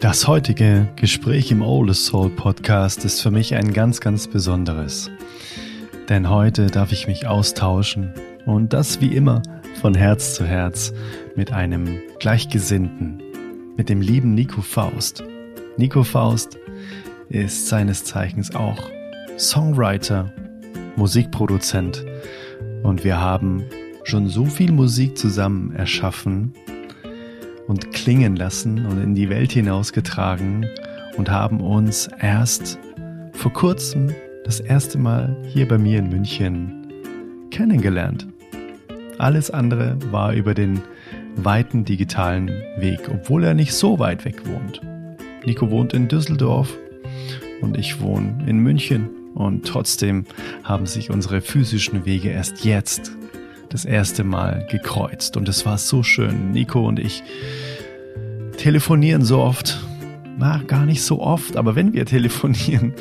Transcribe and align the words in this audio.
Das 0.00 0.28
heutige 0.28 0.86
Gespräch 0.94 1.50
im 1.50 1.60
Oldest 1.60 2.06
Soul 2.06 2.30
Podcast 2.30 3.04
ist 3.04 3.20
für 3.20 3.32
mich 3.32 3.56
ein 3.56 3.72
ganz, 3.72 4.00
ganz 4.00 4.28
besonderes. 4.28 5.10
Denn 6.08 6.30
heute 6.30 6.66
darf 6.66 6.92
ich 6.92 7.08
mich 7.08 7.26
austauschen 7.26 8.14
und 8.46 8.72
das 8.72 9.00
wie 9.00 9.16
immer 9.16 9.42
von 9.80 9.94
Herz 9.94 10.34
zu 10.34 10.46
Herz 10.46 10.92
mit 11.34 11.52
einem 11.52 11.98
Gleichgesinnten, 12.20 13.20
mit 13.76 13.88
dem 13.88 14.00
lieben 14.00 14.34
Nico 14.34 14.62
Faust. 14.62 15.24
Nico 15.78 16.04
Faust 16.04 16.58
ist 17.28 17.66
seines 17.66 18.04
Zeichens 18.04 18.54
auch 18.54 18.78
Songwriter, 19.36 20.32
Musikproduzent 20.94 22.06
und 22.84 23.02
wir 23.02 23.20
haben 23.20 23.64
schon 24.04 24.28
so 24.28 24.46
viel 24.46 24.70
Musik 24.70 25.18
zusammen 25.18 25.74
erschaffen 25.74 26.52
und 27.68 27.92
klingen 27.92 28.34
lassen 28.34 28.84
und 28.86 29.00
in 29.00 29.14
die 29.14 29.28
Welt 29.28 29.52
hinausgetragen 29.52 30.66
und 31.16 31.30
haben 31.30 31.60
uns 31.60 32.08
erst 32.18 32.78
vor 33.32 33.52
kurzem 33.52 34.10
das 34.44 34.58
erste 34.58 34.98
Mal 34.98 35.36
hier 35.46 35.68
bei 35.68 35.78
mir 35.78 35.98
in 35.98 36.08
München 36.08 36.92
kennengelernt. 37.50 38.26
Alles 39.18 39.50
andere 39.50 39.96
war 40.10 40.32
über 40.32 40.54
den 40.54 40.80
weiten 41.36 41.84
digitalen 41.84 42.48
Weg, 42.78 43.10
obwohl 43.12 43.44
er 43.44 43.54
nicht 43.54 43.74
so 43.74 43.98
weit 43.98 44.24
weg 44.24 44.46
wohnt. 44.46 44.80
Nico 45.44 45.70
wohnt 45.70 45.92
in 45.92 46.08
Düsseldorf 46.08 46.76
und 47.60 47.76
ich 47.76 48.00
wohne 48.00 48.44
in 48.46 48.58
München 48.58 49.10
und 49.34 49.66
trotzdem 49.66 50.24
haben 50.64 50.86
sich 50.86 51.10
unsere 51.10 51.40
physischen 51.40 52.06
Wege 52.06 52.30
erst 52.30 52.64
jetzt 52.64 53.12
das 53.70 53.84
erste 53.84 54.24
Mal 54.24 54.66
gekreuzt 54.70 55.36
und 55.36 55.48
es 55.48 55.66
war 55.66 55.78
so 55.78 56.02
schön. 56.02 56.52
Nico 56.52 56.86
und 56.86 56.98
ich 56.98 57.22
telefonieren 58.56 59.24
so 59.24 59.38
oft. 59.38 59.78
Na, 60.36 60.62
gar 60.66 60.86
nicht 60.86 61.02
so 61.02 61.20
oft, 61.20 61.56
aber 61.56 61.74
wenn 61.74 61.92
wir 61.92 62.06
telefonieren, 62.06 62.94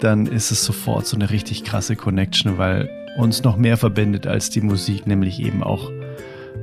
dann 0.00 0.26
ist 0.26 0.50
es 0.50 0.64
sofort 0.64 1.06
so 1.06 1.16
eine 1.16 1.30
richtig 1.30 1.64
krasse 1.64 1.96
Connection, 1.96 2.58
weil 2.58 2.90
uns 3.16 3.42
noch 3.42 3.56
mehr 3.56 3.76
verbindet 3.76 4.26
als 4.26 4.50
die 4.50 4.60
Musik, 4.60 5.06
nämlich 5.06 5.40
eben 5.40 5.62
auch 5.62 5.90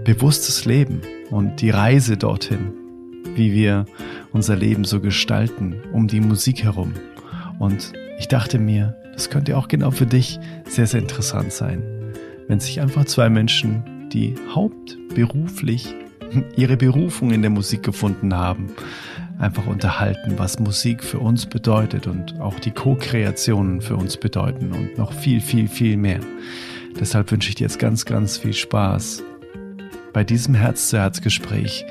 bewusstes 0.04 0.66
Leben 0.66 1.02
und 1.30 1.62
die 1.62 1.70
Reise 1.70 2.18
dorthin, 2.18 2.74
wie 3.36 3.54
wir 3.54 3.86
unser 4.32 4.56
Leben 4.56 4.84
so 4.84 5.00
gestalten, 5.00 5.76
um 5.92 6.08
die 6.08 6.22
Musik 6.22 6.64
herum. 6.64 6.94
Und 7.60 7.94
ich 8.18 8.28
dachte 8.28 8.58
mir, 8.58 8.96
das 9.14 9.30
könnte 9.30 9.58
auch 9.58 9.68
genau 9.68 9.92
für 9.92 10.06
dich 10.06 10.40
sehr, 10.68 10.88
sehr 10.88 11.02
interessant 11.02 11.52
sein 11.52 11.84
wenn 12.50 12.60
sich 12.60 12.82
einfach 12.82 13.06
zwei 13.06 13.30
Menschen, 13.30 14.10
die 14.12 14.36
hauptberuflich 14.54 15.94
ihre 16.58 16.76
Berufung 16.76 17.32
in 17.32 17.42
der 17.42 17.52
Musik 17.52 17.84
gefunden 17.84 18.36
haben, 18.36 18.72
einfach 19.38 19.68
unterhalten, 19.68 20.34
was 20.38 20.60
Musik 20.60 21.04
für 21.04 21.20
uns 21.20 21.46
bedeutet 21.46 22.08
und 22.08 22.42
auch 22.42 22.60
die 22.60 22.72
Co-Kreationen 22.72 23.82
für 23.82 23.96
uns 23.96 24.18
bedeuten 24.18 24.72
und 24.74 24.98
noch 24.98 25.14
viel, 25.14 25.40
viel, 25.40 25.68
viel 25.68 25.96
mehr. 25.96 26.20
Deshalb 27.00 27.32
wünsche 27.32 27.50
ich 27.50 27.56
dir 27.56 27.66
jetzt 27.66 27.80
ganz, 27.80 28.04
ganz 28.04 28.38
viel 28.38 28.54
Spaß 28.54 29.24
bei 30.12 30.24
diesem 30.24 30.56
Herz-zu-Herz-Gespräch 30.56 31.86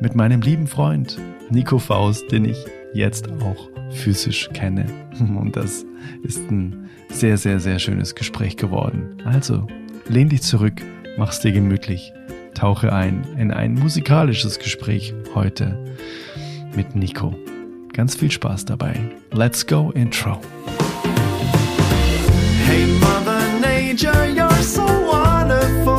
mit 0.00 0.14
meinem 0.14 0.42
lieben 0.42 0.66
Freund 0.66 1.18
Nico 1.48 1.78
Faust, 1.78 2.30
den 2.30 2.44
ich 2.44 2.58
jetzt 2.92 3.30
auch 3.40 3.70
physisch 3.90 4.50
kenne. 4.52 4.84
Und 5.18 5.56
das 5.56 5.86
ist 6.22 6.50
ein 6.50 6.90
sehr, 7.08 7.38
sehr, 7.38 7.58
sehr 7.58 7.78
schönes 7.78 8.14
Gespräch 8.14 8.58
geworden. 8.58 9.16
Also 9.24 9.66
Lehn 10.06 10.28
dich 10.28 10.42
zurück, 10.42 10.82
mach's 11.16 11.40
dir 11.40 11.52
gemütlich, 11.52 12.12
tauche 12.54 12.92
ein 12.92 13.24
in 13.38 13.50
ein 13.50 13.74
musikalisches 13.74 14.58
Gespräch 14.58 15.14
heute 15.34 15.96
mit 16.76 16.94
Nico. 16.94 17.34
Ganz 17.94 18.14
viel 18.14 18.30
Spaß 18.30 18.66
dabei. 18.66 18.94
Let's 19.32 19.66
go 19.66 19.92
Intro. 19.92 20.38
Hey 22.66 22.86
Mother 23.00 23.40
Nature, 23.60 24.26
you're 24.26 24.62
so 24.62 24.82
wonderful. 24.82 25.98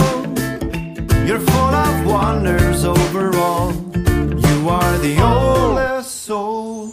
You're 1.26 1.40
full 1.40 1.74
of 1.74 2.06
wonders 2.06 2.86
overall. 2.86 3.74
You 3.96 4.70
are 4.70 5.00
the 5.00 5.20
oldest 5.20 6.26
soul. 6.26 6.92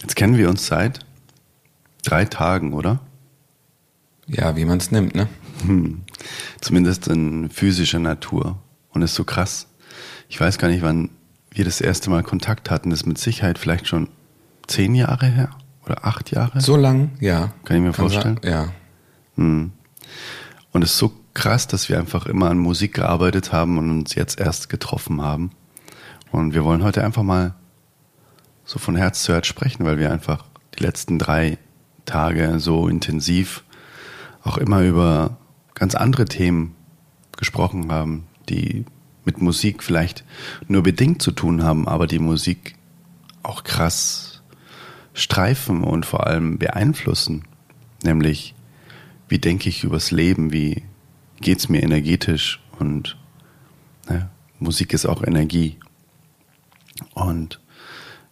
Jetzt 0.00 0.16
kennen 0.16 0.36
wir 0.36 0.48
uns 0.48 0.66
seit 0.66 1.06
drei 2.02 2.24
Tagen, 2.24 2.72
oder? 2.72 2.98
Ja, 4.26 4.56
wie 4.56 4.64
man 4.64 4.78
es 4.78 4.90
nimmt, 4.90 5.14
ne? 5.14 5.28
Hm. 5.62 6.02
Zumindest 6.60 7.08
in 7.08 7.50
physischer 7.50 7.98
Natur. 7.98 8.58
Und 8.90 9.02
ist 9.02 9.14
so 9.14 9.24
krass. 9.24 9.66
Ich 10.28 10.40
weiß 10.40 10.58
gar 10.58 10.68
nicht, 10.68 10.82
wann 10.82 11.10
wir 11.50 11.64
das 11.64 11.80
erste 11.80 12.10
Mal 12.10 12.22
Kontakt 12.22 12.70
hatten. 12.70 12.90
Das 12.90 13.00
ist 13.00 13.06
mit 13.06 13.18
Sicherheit 13.18 13.58
vielleicht 13.58 13.86
schon 13.86 14.08
zehn 14.66 14.94
Jahre 14.94 15.26
her 15.26 15.50
oder 15.84 16.04
acht 16.04 16.30
Jahre. 16.30 16.60
So 16.60 16.76
lang, 16.76 17.12
ja. 17.20 17.52
Kann 17.64 17.76
ich 17.76 17.82
mir 17.82 17.92
Kann 17.92 18.08
vorstellen. 18.08 18.40
Sein, 18.42 18.52
ja. 18.52 18.72
Hm. 19.36 19.72
Und 20.72 20.82
es 20.82 20.92
ist 20.92 20.98
so 20.98 21.12
krass, 21.34 21.66
dass 21.66 21.88
wir 21.88 21.98
einfach 21.98 22.26
immer 22.26 22.50
an 22.50 22.58
Musik 22.58 22.94
gearbeitet 22.94 23.52
haben 23.52 23.78
und 23.78 23.90
uns 23.90 24.14
jetzt 24.14 24.40
erst 24.40 24.68
getroffen 24.68 25.22
haben. 25.22 25.50
Und 26.30 26.52
wir 26.54 26.64
wollen 26.64 26.82
heute 26.82 27.04
einfach 27.04 27.22
mal 27.22 27.54
so 28.64 28.78
von 28.78 28.96
Herz 28.96 29.22
zu 29.22 29.32
Herz 29.32 29.46
sprechen, 29.46 29.86
weil 29.86 29.98
wir 29.98 30.12
einfach 30.12 30.44
die 30.78 30.82
letzten 30.82 31.18
drei 31.18 31.58
Tage 32.04 32.58
so 32.60 32.88
intensiv 32.88 33.64
auch 34.42 34.58
immer 34.58 34.82
über 34.82 35.38
ganz 35.78 35.94
andere 35.94 36.24
Themen 36.24 36.74
gesprochen 37.36 37.90
haben, 37.92 38.26
die 38.48 38.84
mit 39.24 39.40
Musik 39.40 39.82
vielleicht 39.82 40.24
nur 40.66 40.82
bedingt 40.82 41.22
zu 41.22 41.32
tun 41.32 41.62
haben, 41.62 41.86
aber 41.86 42.06
die 42.06 42.18
Musik 42.18 42.74
auch 43.42 43.64
krass 43.64 44.42
streifen 45.14 45.84
und 45.84 46.06
vor 46.06 46.26
allem 46.26 46.58
beeinflussen. 46.58 47.44
Nämlich, 48.02 48.54
wie 49.28 49.38
denke 49.38 49.68
ich 49.68 49.84
übers 49.84 50.10
Leben, 50.10 50.52
wie 50.52 50.84
geht 51.40 51.58
es 51.58 51.68
mir 51.68 51.82
energetisch 51.82 52.60
und 52.78 53.16
ne, 54.08 54.30
Musik 54.58 54.92
ist 54.92 55.06
auch 55.06 55.22
Energie. 55.22 55.78
Und 57.14 57.60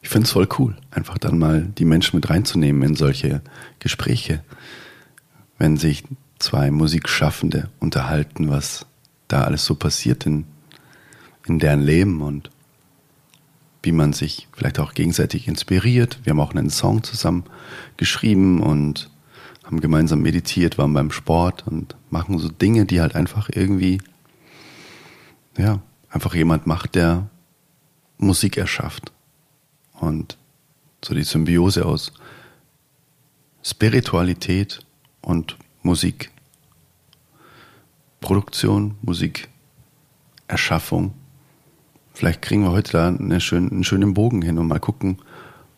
ich 0.02 0.08
finde 0.08 0.26
es 0.26 0.32
voll 0.32 0.48
cool, 0.58 0.76
einfach 0.90 1.18
dann 1.18 1.38
mal 1.38 1.62
die 1.62 1.84
Menschen 1.84 2.16
mit 2.16 2.30
reinzunehmen 2.30 2.82
in 2.82 2.94
solche 2.94 3.42
Gespräche 3.78 4.42
wenn 5.58 5.76
sich 5.76 6.04
zwei 6.38 6.70
Musikschaffende 6.70 7.70
unterhalten, 7.80 8.50
was 8.50 8.86
da 9.28 9.44
alles 9.44 9.64
so 9.64 9.74
passiert 9.74 10.26
in, 10.26 10.44
in 11.47 11.58
deren 11.58 11.80
Leben 11.80 12.20
und 12.20 12.50
wie 13.82 13.92
man 13.92 14.12
sich 14.12 14.48
vielleicht 14.52 14.78
auch 14.78 14.94
gegenseitig 14.94 15.48
inspiriert. 15.48 16.19
Wir 16.24 16.30
haben 16.30 16.41
auch 16.41 16.54
einen 16.54 16.70
Song 16.70 17.02
zusammen 17.02 17.44
geschrieben 17.97 18.60
und 18.60 19.10
haben 19.64 19.80
gemeinsam 19.80 20.22
meditiert, 20.22 20.78
waren 20.78 20.92
beim 20.92 21.10
Sport 21.10 21.66
und 21.66 21.97
machen 22.10 22.38
so 22.38 22.48
Dinge, 22.48 22.86
die 22.86 23.00
halt 23.00 23.14
einfach 23.14 23.48
irgendwie, 23.53 24.00
ja, 25.56 25.80
einfach 26.10 26.34
jemand 26.34 26.66
macht, 26.66 26.94
der 26.94 27.28
Musik 28.18 28.56
erschafft. 28.56 29.12
Und 29.92 30.36
so 31.04 31.14
die 31.14 31.24
Symbiose 31.24 31.84
aus 31.84 32.12
Spiritualität 33.62 34.80
und 35.20 35.56
Musik. 35.86 36.32
Produktion, 38.20 38.97
Musik, 39.02 39.48
Erschaffung. 40.48 41.14
Vielleicht 42.12 42.42
kriegen 42.42 42.62
wir 42.62 42.72
heute 42.72 42.91
da 42.91 43.08
eine 43.08 43.41
schön, 43.41 43.70
einen 43.70 43.84
schönen 43.84 44.12
Bogen 44.12 44.42
hin 44.42 44.58
und 44.58 44.66
mal 44.66 44.80
gucken, 44.80 45.19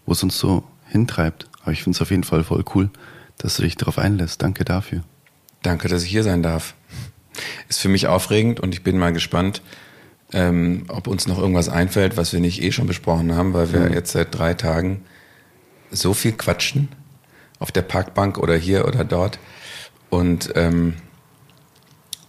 wo 0.07 0.13
es 0.13 0.23
uns 0.23 0.39
so 0.39 0.65
hintreibt. 0.87 1.47
Aber 1.61 1.73
ich 1.73 1.83
finde 1.83 1.97
es 1.97 2.01
auf 2.01 2.11
jeden 2.11 2.25
Fall 2.25 2.43
voll 2.43 2.65
cool, 2.75 2.89
dass 3.37 3.57
du 3.57 3.63
dich 3.63 3.77
darauf 3.77 3.99
einlässt. 3.99 4.41
Danke 4.41 4.65
dafür. 4.65 5.03
Danke, 5.63 5.89
dass 5.89 6.05
ich 6.05 6.11
hier 6.11 6.23
sein 6.23 6.43
darf. 6.43 6.75
Ist 7.69 7.81
für 7.81 7.91
mich 7.91 8.07
aufregend 8.07 8.61
und 8.61 8.73
ich 8.75 8.83
bin 8.83 8.97
mal 8.97 9.13
gespannt, 9.13 9.61
ähm, 10.33 10.87
ob 10.89 11.07
uns 11.07 11.27
noch 11.29 11.39
irgendwas 11.39 11.69
einfällt, 11.69 12.17
was 12.17 12.33
wir 12.33 12.41
nicht 12.41 12.63
eh 12.63 12.73
schon 12.73 12.87
besprochen 12.87 13.35
haben, 13.35 13.53
weil 13.53 13.75
wir 13.75 13.81
mhm. 13.81 13.93
jetzt 13.93 14.13
seit 14.13 14.35
drei 14.35 14.55
Tagen 14.55 15.05
so 15.91 16.15
viel 16.15 16.33
quatschen 16.33 16.89
auf 17.59 17.73
der 17.73 17.83
Parkbank 17.83 18.39
oder 18.39 18.57
hier 18.57 18.89
oder 18.89 19.05
dort. 19.05 19.39
Und 20.11 20.53
ähm, 20.55 20.95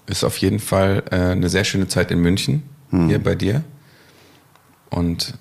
ist 0.06 0.24
auf 0.24 0.38
jeden 0.38 0.60
Fall 0.60 1.04
äh, 1.12 1.16
eine 1.16 1.50
sehr 1.50 1.64
schöne 1.64 1.88
Zeit 1.88 2.12
in 2.12 2.20
München, 2.20 2.64
hm. 2.90 3.08
hier 3.08 3.20
bei 3.20 3.36
dir. 3.36 3.64
Und 4.90 5.38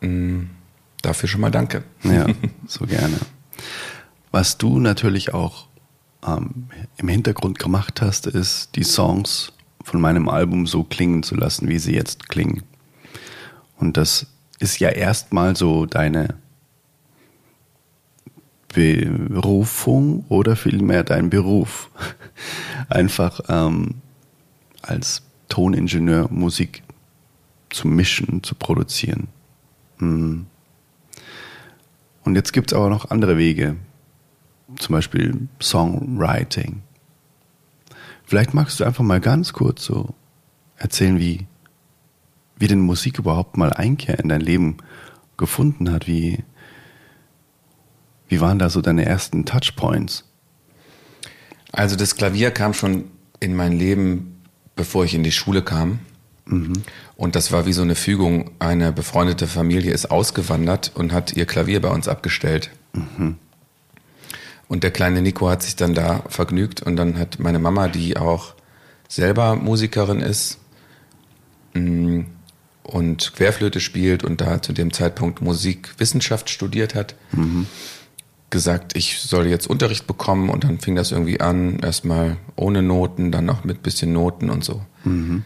mh, 0.00 0.08
mm, 0.08 0.50
dafür 1.02 1.28
schon 1.28 1.40
mal 1.40 1.50
danke. 1.50 1.82
Ja, 2.04 2.26
so 2.66 2.86
gerne. 2.86 3.16
Was 4.30 4.58
du 4.58 4.78
natürlich 4.78 5.34
auch 5.34 5.66
ähm, 6.26 6.68
im 6.96 7.08
Hintergrund 7.08 7.58
gemacht 7.58 8.00
hast, 8.00 8.26
ist 8.26 8.76
die 8.76 8.84
Songs 8.84 9.52
von 9.82 10.00
meinem 10.00 10.28
Album 10.28 10.66
so 10.66 10.84
klingen 10.84 11.22
zu 11.22 11.34
lassen, 11.34 11.68
wie 11.68 11.78
sie 11.78 11.94
jetzt 11.94 12.28
klingen. 12.28 12.62
Und 13.78 13.96
das 13.96 14.26
ist 14.58 14.78
ja 14.80 14.90
erstmal 14.90 15.56
so 15.56 15.86
deine 15.86 16.34
Berufung 18.68 20.24
oder 20.28 20.56
vielmehr 20.56 21.04
dein 21.04 21.30
Beruf. 21.30 21.90
Einfach 22.88 23.40
ähm, 23.48 23.96
als 24.82 25.22
Toningenieur 25.48 26.28
Musik 26.30 26.82
zu 27.70 27.88
mischen, 27.88 28.42
zu 28.42 28.54
produzieren. 28.54 29.28
Hm. 29.98 30.46
Und 32.24 32.34
jetzt 32.34 32.52
gibt 32.52 32.70
es 32.70 32.76
aber 32.76 32.90
noch 32.90 33.10
andere 33.10 33.38
Wege, 33.38 33.76
zum 34.76 34.92
Beispiel 34.92 35.48
Songwriting. 35.60 36.82
Vielleicht 38.24 38.52
magst 38.52 38.78
du 38.78 38.84
einfach 38.84 39.04
mal 39.04 39.20
ganz 39.20 39.54
kurz 39.54 39.84
so 39.84 40.14
erzählen, 40.76 41.18
wie, 41.18 41.46
wie 42.58 42.66
denn 42.66 42.80
Musik 42.80 43.18
überhaupt 43.18 43.56
mal 43.56 43.72
Einkehr 43.72 44.18
in 44.18 44.28
dein 44.28 44.42
Leben 44.42 44.76
gefunden 45.38 45.90
hat. 45.90 46.06
Wie, 46.06 46.44
wie 48.28 48.40
waren 48.40 48.58
da 48.58 48.70
so 48.70 48.80
deine 48.80 49.04
ersten 49.04 49.44
Touchpoints? 49.44 50.24
Also 51.72 51.96
das 51.96 52.16
Klavier 52.16 52.50
kam 52.50 52.74
schon 52.74 53.04
in 53.40 53.54
mein 53.54 53.72
Leben, 53.72 54.42
bevor 54.76 55.04
ich 55.04 55.14
in 55.14 55.22
die 55.22 55.32
Schule 55.32 55.62
kam. 55.62 56.00
Mhm. 56.46 56.82
Und 57.16 57.34
das 57.34 57.52
war 57.52 57.66
wie 57.66 57.72
so 57.72 57.82
eine 57.82 57.94
Fügung. 57.94 58.52
Eine 58.58 58.92
befreundete 58.92 59.46
Familie 59.46 59.92
ist 59.92 60.10
ausgewandert 60.10 60.92
und 60.94 61.12
hat 61.12 61.36
ihr 61.36 61.46
Klavier 61.46 61.80
bei 61.82 61.90
uns 61.90 62.08
abgestellt. 62.08 62.70
Mhm. 62.92 63.36
Und 64.68 64.84
der 64.84 64.90
kleine 64.90 65.22
Nico 65.22 65.48
hat 65.48 65.62
sich 65.62 65.76
dann 65.76 65.94
da 65.94 66.24
vergnügt 66.28 66.82
und 66.82 66.96
dann 66.96 67.18
hat 67.18 67.38
meine 67.38 67.58
Mama, 67.58 67.88
die 67.88 68.16
auch 68.16 68.54
selber 69.08 69.56
Musikerin 69.56 70.20
ist 70.20 70.58
mm, 71.72 72.20
und 72.82 73.32
Querflöte 73.34 73.80
spielt 73.80 74.24
und 74.24 74.42
da 74.42 74.60
zu 74.60 74.74
dem 74.74 74.92
Zeitpunkt 74.92 75.40
Musikwissenschaft 75.40 76.50
studiert 76.50 76.94
hat, 76.94 77.14
mhm. 77.32 77.66
Gesagt, 78.50 78.96
ich 78.96 79.20
soll 79.20 79.46
jetzt 79.46 79.66
Unterricht 79.66 80.06
bekommen 80.06 80.48
und 80.48 80.64
dann 80.64 80.78
fing 80.78 80.94
das 80.94 81.12
irgendwie 81.12 81.40
an, 81.40 81.78
erstmal 81.80 82.36
ohne 82.56 82.82
Noten, 82.82 83.30
dann 83.30 83.44
noch 83.44 83.64
mit 83.64 83.82
bisschen 83.82 84.12
Noten 84.12 84.50
und 84.50 84.64
so. 84.64 84.82
Mhm. 85.04 85.44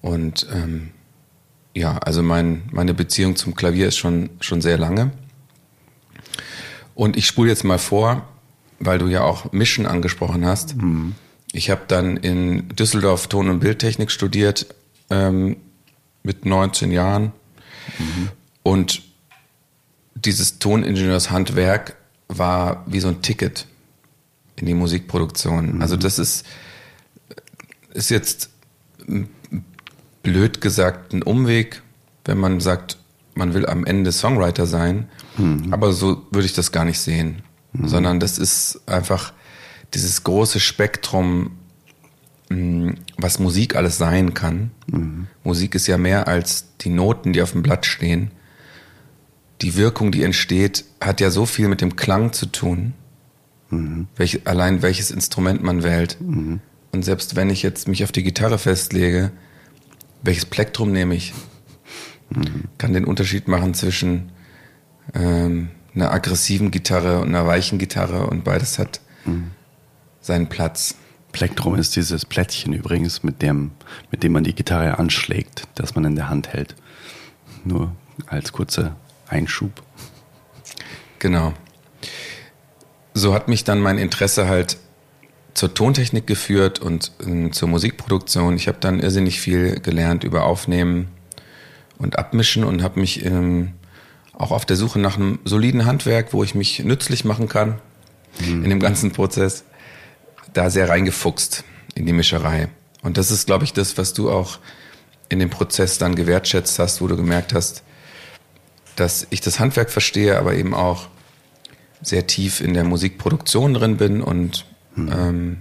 Und 0.00 0.46
ähm, 0.52 0.90
ja, 1.74 1.98
also 1.98 2.22
mein, 2.22 2.62
meine 2.72 2.94
Beziehung 2.94 3.36
zum 3.36 3.54
Klavier 3.54 3.88
ist 3.88 3.98
schon, 3.98 4.30
schon 4.40 4.60
sehr 4.60 4.78
lange. 4.78 5.10
Und 6.94 7.16
ich 7.16 7.26
spule 7.26 7.50
jetzt 7.50 7.64
mal 7.64 7.78
vor, 7.78 8.26
weil 8.80 8.98
du 8.98 9.06
ja 9.06 9.22
auch 9.22 9.52
Mischen 9.52 9.86
angesprochen 9.86 10.46
hast. 10.46 10.76
Mhm. 10.76 11.14
Ich 11.52 11.70
habe 11.70 11.82
dann 11.86 12.16
in 12.16 12.68
Düsseldorf 12.70 13.28
Ton- 13.28 13.48
und 13.48 13.60
Bildtechnik 13.60 14.10
studiert 14.10 14.66
ähm, 15.10 15.56
mit 16.22 16.46
19 16.46 16.90
Jahren. 16.90 17.32
Mhm. 17.98 18.28
Und 18.62 19.02
dieses 20.14 20.58
Toningenieurshandwerk 20.58 21.96
war 22.28 22.84
wie 22.86 23.00
so 23.00 23.08
ein 23.08 23.22
Ticket 23.22 23.66
in 24.56 24.66
die 24.66 24.74
Musikproduktion. 24.74 25.76
Mhm. 25.76 25.82
Also 25.82 25.96
das 25.96 26.18
ist, 26.18 26.46
ist 27.92 28.10
jetzt 28.10 28.50
blöd 30.22 30.60
gesagt 30.60 31.12
ein 31.12 31.22
Umweg, 31.22 31.82
wenn 32.24 32.38
man 32.38 32.60
sagt, 32.60 32.98
man 33.34 33.54
will 33.54 33.66
am 33.66 33.84
Ende 33.84 34.12
Songwriter 34.12 34.66
sein. 34.66 35.08
Mhm. 35.36 35.72
Aber 35.72 35.92
so 35.92 36.26
würde 36.30 36.46
ich 36.46 36.52
das 36.52 36.72
gar 36.72 36.84
nicht 36.84 37.00
sehen 37.00 37.42
mhm. 37.72 37.88
sondern 37.88 38.20
das 38.20 38.38
ist 38.38 38.80
einfach 38.86 39.32
dieses 39.94 40.24
große 40.24 40.60
Spektrum, 40.60 41.52
mm, 42.50 42.90
was 43.16 43.38
Musik 43.38 43.76
alles 43.76 43.98
sein 43.98 44.34
kann. 44.34 44.70
Mhm. 44.86 45.28
Musik 45.44 45.74
ist 45.74 45.86
ja 45.86 45.98
mehr 45.98 46.28
als 46.28 46.76
die 46.80 46.90
Noten, 46.90 47.32
die 47.32 47.42
auf 47.42 47.52
dem 47.52 47.62
Blatt 47.62 47.86
stehen. 47.86 48.30
Die 49.60 49.76
Wirkung, 49.76 50.12
die 50.12 50.22
entsteht, 50.22 50.84
hat 51.00 51.20
ja 51.20 51.30
so 51.30 51.46
viel 51.46 51.68
mit 51.68 51.80
dem 51.80 51.96
Klang 51.96 52.32
zu 52.32 52.46
tun. 52.46 52.94
Mhm. 53.70 54.06
Welch, 54.16 54.46
allein 54.46 54.82
welches 54.82 55.10
Instrument 55.10 55.62
man 55.62 55.82
wählt. 55.82 56.16
Mhm. 56.20 56.60
Und 56.92 57.04
selbst 57.04 57.36
wenn 57.36 57.50
ich 57.50 57.62
jetzt 57.62 57.88
mich 57.88 58.04
auf 58.04 58.12
die 58.12 58.22
Gitarre 58.22 58.58
festlege, 58.58 59.30
welches 60.22 60.46
Plektrum 60.46 60.92
nehme 60.92 61.14
ich? 61.14 61.34
Mhm. 62.30 62.64
Kann 62.78 62.92
den 62.92 63.04
Unterschied 63.04 63.48
machen 63.48 63.74
zwischen 63.74 64.30
ähm, 65.14 65.70
einer 65.94 66.12
aggressiven 66.12 66.70
Gitarre 66.70 67.20
und 67.20 67.28
einer 67.28 67.46
weichen 67.46 67.78
Gitarre 67.78 68.26
und 68.26 68.44
beides 68.44 68.78
hat 68.78 69.00
mhm. 69.24 69.50
seinen 70.20 70.48
Platz. 70.48 70.94
Plektrum 71.32 71.74
ist 71.74 71.94
dieses 71.94 72.24
Plättchen 72.24 72.72
übrigens, 72.72 73.22
mit 73.22 73.42
dem, 73.42 73.72
mit 74.10 74.22
dem 74.22 74.32
man 74.32 74.44
die 74.44 74.54
Gitarre 74.54 74.98
anschlägt, 74.98 75.64
das 75.74 75.94
man 75.94 76.04
in 76.04 76.16
der 76.16 76.30
Hand 76.30 76.48
hält. 76.48 76.74
Nur 77.64 77.92
als 78.26 78.52
kurzer 78.52 78.96
Einschub. 79.28 79.82
Genau. 81.18 81.54
So 83.14 83.34
hat 83.34 83.48
mich 83.48 83.64
dann 83.64 83.80
mein 83.80 83.98
Interesse 83.98 84.48
halt 84.48 84.78
zur 85.54 85.74
Tontechnik 85.74 86.26
geführt 86.26 86.78
und 86.78 87.12
äh, 87.26 87.50
zur 87.50 87.68
Musikproduktion. 87.68 88.56
Ich 88.56 88.68
habe 88.68 88.78
dann 88.80 89.00
irrsinnig 89.00 89.40
viel 89.40 89.80
gelernt 89.80 90.22
über 90.22 90.44
Aufnehmen 90.44 91.08
und 91.98 92.18
Abmischen 92.18 92.62
und 92.62 92.82
habe 92.82 93.00
mich 93.00 93.24
ähm, 93.24 93.72
auch 94.32 94.52
auf 94.52 94.64
der 94.64 94.76
Suche 94.76 95.00
nach 95.00 95.16
einem 95.16 95.40
soliden 95.44 95.84
Handwerk, 95.84 96.32
wo 96.32 96.44
ich 96.44 96.54
mich 96.54 96.78
nützlich 96.84 97.24
machen 97.24 97.48
kann 97.48 97.80
mhm. 98.38 98.62
in 98.62 98.70
dem 98.70 98.78
ganzen 98.78 99.10
Prozess, 99.10 99.64
da 100.52 100.70
sehr 100.70 100.88
reingefuchst 100.88 101.64
in 101.94 102.06
die 102.06 102.12
Mischerei. 102.12 102.68
Und 103.02 103.16
das 103.16 103.32
ist, 103.32 103.46
glaube 103.46 103.64
ich, 103.64 103.72
das, 103.72 103.98
was 103.98 104.12
du 104.12 104.30
auch 104.30 104.58
in 105.28 105.40
dem 105.40 105.50
Prozess 105.50 105.98
dann 105.98 106.14
gewertschätzt 106.14 106.78
hast, 106.78 107.00
wo 107.00 107.08
du 107.08 107.16
gemerkt 107.16 107.52
hast, 107.52 107.82
dass 109.00 109.26
ich 109.30 109.40
das 109.40 109.60
Handwerk 109.60 109.90
verstehe, 109.90 110.38
aber 110.38 110.54
eben 110.54 110.74
auch 110.74 111.08
sehr 112.02 112.26
tief 112.26 112.60
in 112.60 112.74
der 112.74 112.84
Musikproduktion 112.84 113.74
drin 113.74 113.96
bin 113.96 114.22
und 114.22 114.66
mhm. 114.94 115.12
ähm, 115.12 115.56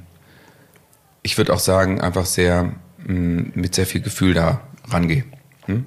ich 1.23 1.37
würde 1.37 1.53
auch 1.53 1.59
sagen, 1.59 1.99
einfach 1.99 2.25
sehr 2.25 2.75
mh, 3.05 3.13
mm, 3.13 3.51
mit 3.55 3.75
sehr 3.75 3.85
viel 3.85 4.01
Gefühl 4.01 4.33
da 4.33 4.61
rangehe. 4.89 5.25
Hm? 5.65 5.85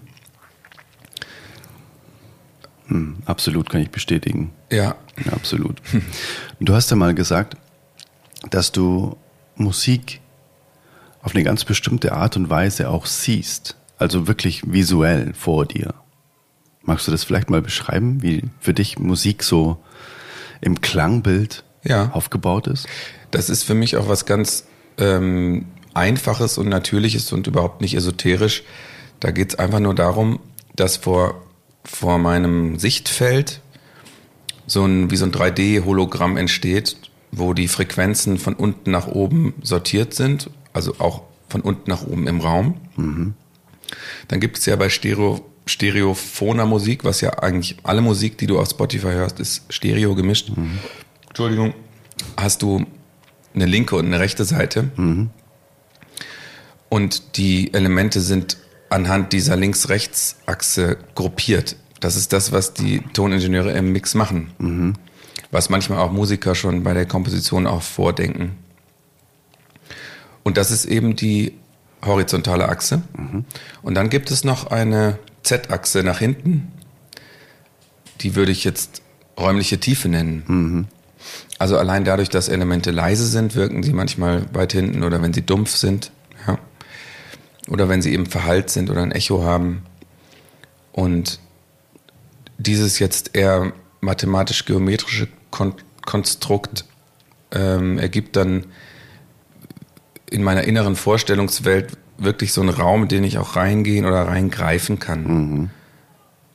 Hm, 2.87 3.17
absolut, 3.25 3.71
kann 3.71 3.81
ich 3.81 3.91
bestätigen. 3.91 4.53
Ja. 4.71 4.97
ja 5.25 5.33
absolut. 5.33 5.81
Du 6.63 6.75
hast 6.75 6.91
ja 6.91 6.97
mal 6.97 7.15
gesagt, 7.15 7.57
dass 8.51 8.71
du 8.71 9.17
Musik 9.55 10.21
auf 11.23 11.35
eine 11.35 11.43
ganz 11.43 11.65
bestimmte 11.65 12.13
Art 12.13 12.37
und 12.37 12.51
Weise 12.51 12.91
auch 12.91 13.07
siehst. 13.07 13.77
Also 13.97 14.27
wirklich 14.27 14.71
visuell 14.71 15.33
vor 15.33 15.65
dir. 15.65 15.95
Magst 16.83 17.07
du 17.07 17.11
das 17.13 17.25
vielleicht 17.25 17.51
mal 17.51 17.63
beschreiben, 17.63 18.23
wie 18.23 18.45
für 18.59 18.75
dich 18.75 18.99
Musik 18.99 19.43
so 19.43 19.83
im 20.61 20.81
Klangbild 20.81 21.65
ja. 21.85 22.11
aufgebaut 22.13 22.67
ist? 22.67 22.87
Das 23.31 23.51
ist 23.51 23.65
für 23.65 23.75
mich 23.75 23.97
auch 23.97 24.09
was 24.09 24.27
ganz 24.27 24.67
ähm, 24.99 25.67
Einfaches 25.95 26.59
und 26.59 26.69
Natürliches 26.69 27.33
und 27.33 27.47
überhaupt 27.47 27.81
nicht 27.81 27.95
esoterisch. 27.95 28.63
Da 29.21 29.31
geht 29.31 29.51
es 29.51 29.59
einfach 29.59 29.81
nur 29.81 29.95
darum, 29.95 30.41
dass 30.75 30.97
vor 30.97 31.43
vor 31.85 32.19
meinem 32.19 32.79
Sichtfeld 32.79 33.61
so 34.67 34.85
ein, 34.85 35.11
wie 35.11 35.17
so 35.17 35.25
ein 35.25 35.33
3D-Hologramm 35.33 36.37
entsteht, 36.37 36.97
wo 37.33 37.55
die 37.55 37.69
Frequenzen 37.69 38.39
von 38.39 38.55
unten 38.55 38.91
nach 38.91 39.09
oben 39.09 39.55
sortiert 39.63 40.15
sind, 40.15 40.51
also 40.73 40.95
auch 40.99 41.23
von 41.49 41.61
unten 41.61 41.91
nach 41.91 42.03
oben 42.03 42.27
im 42.27 42.41
Raum. 42.41 42.77
Mhm. 42.97 43.35
Dann 44.29 44.41
gibt 44.41 44.59
es 44.59 44.67
ja 44.67 44.77
bei 44.77 44.89
Stereo, 44.89 45.45
stereophoner 45.71 46.67
Musik, 46.67 47.05
was 47.05 47.21
ja 47.21 47.39
eigentlich 47.39 47.77
alle 47.83 48.01
Musik, 48.01 48.39
die 48.39 48.47
du 48.47 48.59
auf 48.59 48.69
Spotify 48.69 49.13
hörst, 49.13 49.41
ist 49.41 49.63
stereo 49.69 50.15
gemischt. 50.15 50.51
Mhm. 50.51 50.79
Entschuldigung, 51.29 51.75
hast 52.37 52.63
du 52.63 52.87
eine 53.55 53.67
linke 53.67 53.97
und 53.97 54.07
eine 54.07 54.21
rechte 54.21 54.45
Seite. 54.45 54.91
Mhm. 54.97 55.31
Und 56.89 57.37
die 57.37 57.73
Elemente 57.73 58.21
sind 58.21 58.57
anhand 58.89 59.33
dieser 59.33 59.57
Links-Rechts-Achse 59.57 60.99
gruppiert. 61.15 61.77
Das 62.01 62.17
ist 62.17 62.33
das, 62.33 62.51
was 62.51 62.75
die 62.75 63.01
Toningenieure 63.13 63.71
im 63.73 63.93
Mix 63.93 64.15
machen. 64.15 64.51
Mhm. 64.59 64.95
Was 65.53 65.71
manchmal 65.71 65.99
auch 65.99 66.11
Musiker 66.11 66.55
schon 66.55 66.83
bei 66.83 66.95
der 66.95 67.07
Komposition 67.07 67.67
auch 67.67 67.83
vordenken. 67.83 68.57
Und 70.43 70.57
das 70.57 70.71
ist 70.73 70.85
eben 70.87 71.15
die 71.15 71.55
horizontale 72.05 72.69
Achse. 72.69 73.03
Mhm. 73.17 73.45
Und 73.83 73.95
dann 73.95 74.11
gibt 74.11 74.31
es 74.31 74.43
noch 74.43 74.67
eine 74.67 75.19
Z-Achse 75.43 76.03
nach 76.03 76.19
hinten. 76.19 76.73
Die 78.21 78.35
würde 78.35 78.53
ich 78.53 78.65
jetzt 78.65 79.03
räumliche 79.39 79.79
Tiefe 79.79 80.09
nennen. 80.09 80.43
Mhm. 80.47 80.87
Also 81.59 81.77
allein 81.77 82.05
dadurch, 82.05 82.29
dass 82.29 82.49
Elemente 82.49 82.91
leise 82.91 83.27
sind, 83.27 83.55
wirken 83.55 83.83
sie 83.83 83.93
manchmal 83.93 84.47
weit 84.55 84.73
hinten 84.73 85.03
oder 85.03 85.23
wenn 85.23 85.33
sie 85.33 85.43
dumpf 85.43 85.77
sind. 85.77 86.13
Ja 86.47 86.59
oder 87.71 87.89
wenn 87.89 88.03
sie 88.03 88.13
eben 88.13 88.27
verhallt 88.27 88.69
sind 88.69 88.91
oder 88.91 89.03
ein 89.03 89.13
Echo 89.13 89.43
haben. 89.43 89.85
Und 90.93 91.39
dieses 92.59 92.99
jetzt 92.99 93.35
eher 93.35 93.73
mathematisch-geometrische 94.01 95.29
Kon 95.51 95.75
Konstrukt 96.05 96.87
ähm, 97.53 97.99
ergibt 97.99 98.35
dann 98.35 98.65
in 100.31 100.43
meiner 100.43 100.65
inneren 100.65 100.97
Vorstellungswelt 100.97 101.93
wirklich 102.21 102.53
so 102.53 102.61
einen 102.61 102.71
Raum, 102.71 103.03
in 103.03 103.09
den 103.09 103.25
ich 103.25 103.39
auch 103.39 103.57
reingehen 103.57 104.05
oder 104.05 104.29
reingreifen 104.29 104.99
kann. 104.99 105.25
Mhm. 105.25 105.71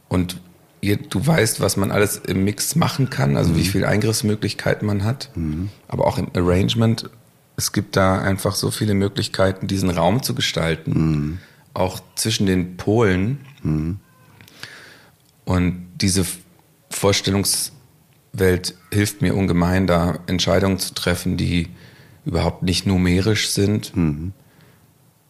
Und 0.08 0.42
ihr, 0.82 0.98
du 0.98 1.26
weißt, 1.26 1.60
was 1.60 1.78
man 1.78 1.92
alles 1.92 2.18
im 2.18 2.44
Mix 2.44 2.76
machen 2.76 3.10
kann, 3.10 3.36
also 3.36 3.52
mhm. 3.52 3.58
wie 3.58 3.66
viele 3.66 3.88
Eingriffsmöglichkeiten 3.88 4.88
man 4.88 5.04
hat, 5.04 5.30
mhm. 5.36 5.70
aber 5.88 6.08
auch 6.08 6.18
im 6.18 6.28
Arrangement 6.36 7.10
es 7.58 7.72
gibt 7.72 7.96
da 7.96 8.20
einfach 8.20 8.54
so 8.54 8.70
viele 8.70 8.94
Möglichkeiten, 8.94 9.68
diesen 9.68 9.90
Raum 9.90 10.22
zu 10.22 10.36
gestalten, 10.36 10.92
mhm. 10.92 11.38
auch 11.74 12.02
zwischen 12.16 12.48
den 12.48 12.76
Polen. 12.76 13.46
Mhm. 13.64 14.00
Und 15.46 15.88
diese 16.02 16.26
Vorstellungskraft 16.90 17.72
Welt 18.40 18.76
hilft 18.92 19.22
mir 19.22 19.36
ungemein, 19.36 19.88
da 19.88 20.20
Entscheidungen 20.28 20.80
zu 20.80 20.94
treffen, 20.94 21.38
die 21.38 21.70
überhaupt 22.26 22.64
nicht 22.64 22.86
numerisch 22.86 23.50
sind, 23.50 23.96
mhm. 23.96 24.34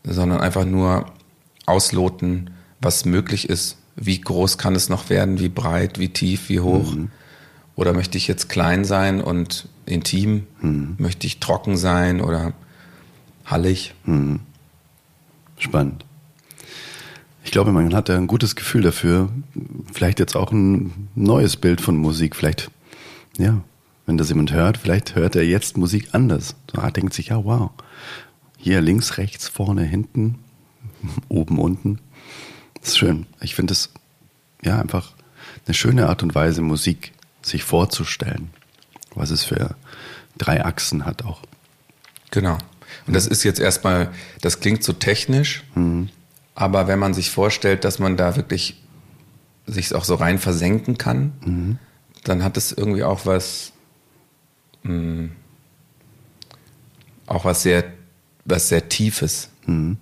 Sondern 0.06 0.40
einfach 0.40 0.66
nur 0.66 1.06
ausloten, 1.66 2.52
was 2.80 3.06
möglich 3.06 3.50
ist. 3.50 3.78
Wie 3.96 4.20
groß 4.20 4.58
kann 4.58 4.76
es 4.76 4.90
noch 4.90 5.10
werden? 5.10 5.40
Wie 5.40 5.50
breit? 5.50 6.00
Wie 6.00 6.10
tief? 6.10 6.50
Wie 6.50 6.60
hoch? 6.60 6.94
Mhm. 6.94 7.10
Oder 7.76 7.94
möchte 7.94 8.18
ich 8.18 8.28
jetzt 8.28 8.50
klein 8.50 8.86
sein 8.86 9.22
und 9.22 9.68
intim? 9.86 10.48
Mhm. 10.62 10.96
Möchte 10.98 11.28
ich 11.28 11.40
trocken 11.40 11.78
sein 11.78 12.22
oder 12.22 12.54
hallig? 13.46 13.94
Mhm. 14.06 14.42
Spannend. 15.58 16.06
Ich 17.44 17.52
glaube, 17.52 17.72
man 17.72 17.94
hat 17.94 18.10
ein 18.10 18.28
gutes 18.28 18.56
Gefühl 18.56 18.82
dafür. 18.82 19.30
Vielleicht 19.94 20.20
jetzt 20.20 20.36
auch 20.36 20.52
ein 20.52 21.10
neues 21.16 21.58
Bild 21.58 21.80
von 21.80 21.96
Musik. 21.96 22.36
Vielleicht, 22.36 22.72
ja, 23.38 23.62
wenn 24.06 24.18
das 24.18 24.30
jemand 24.30 24.52
hört, 24.52 24.78
vielleicht 24.78 25.16
hört 25.16 25.36
er 25.36 25.46
jetzt 25.46 25.78
Musik 25.78 26.10
anders. 26.14 26.56
Er 26.74 26.92
denkt 26.92 27.14
sich, 27.14 27.28
ja, 27.28 27.44
wow. 27.44 27.70
Hier 28.66 28.82
links, 28.82 29.20
rechts, 29.20 29.48
vorne, 29.48 29.84
hinten, 29.84 30.40
oben, 31.30 31.60
unten. 31.60 32.00
Das 32.80 32.90
ist 32.90 32.98
schön. 32.98 33.28
Ich 33.40 33.54
finde 33.54 33.74
es, 33.74 33.92
ja, 34.64 34.80
einfach 34.80 35.14
eine 35.68 35.76
schöne 35.76 36.10
Art 36.10 36.24
und 36.24 36.34
Weise, 36.34 36.64
Musik 36.64 37.12
sich 37.44 37.64
vorzustellen. 37.64 38.50
Was 39.14 39.30
es 39.30 39.44
für 39.44 39.76
drei 40.40 40.66
Achsen 40.66 41.06
hat 41.06 41.26
auch. 41.26 41.44
Genau. 42.32 42.58
Und 43.06 43.16
das 43.16 43.28
ist 43.28 43.44
jetzt 43.44 43.60
erstmal, 43.60 44.12
das 44.42 44.62
klingt 44.62 44.84
so 44.84 44.94
technisch, 44.94 45.64
mhm. 45.76 46.10
aber 46.56 46.88
wenn 46.88 46.98
man 46.98 47.14
sich 47.14 47.30
vorstellt, 47.30 47.84
dass 47.84 48.00
man 48.00 48.18
da 48.18 48.36
wirklich 48.36 48.82
sich 49.68 49.94
auch 49.94 50.06
so 50.06 50.16
rein 50.16 50.40
versenken 50.40 50.98
kann, 50.98 51.34
mhm. 51.46 51.80
dann 52.24 52.44
hat 52.44 52.58
es 52.58 52.72
irgendwie 52.72 53.04
auch 53.04 53.28
was, 53.28 53.74
mh, 54.82 54.90
hm, 54.90 55.32
auch 57.28 57.46
was 57.46 57.62
sehr, 57.62 57.84
was 58.46 58.70
sehr 58.70 58.88
Tiefes. 58.88 59.50
Mhm. 59.66 59.98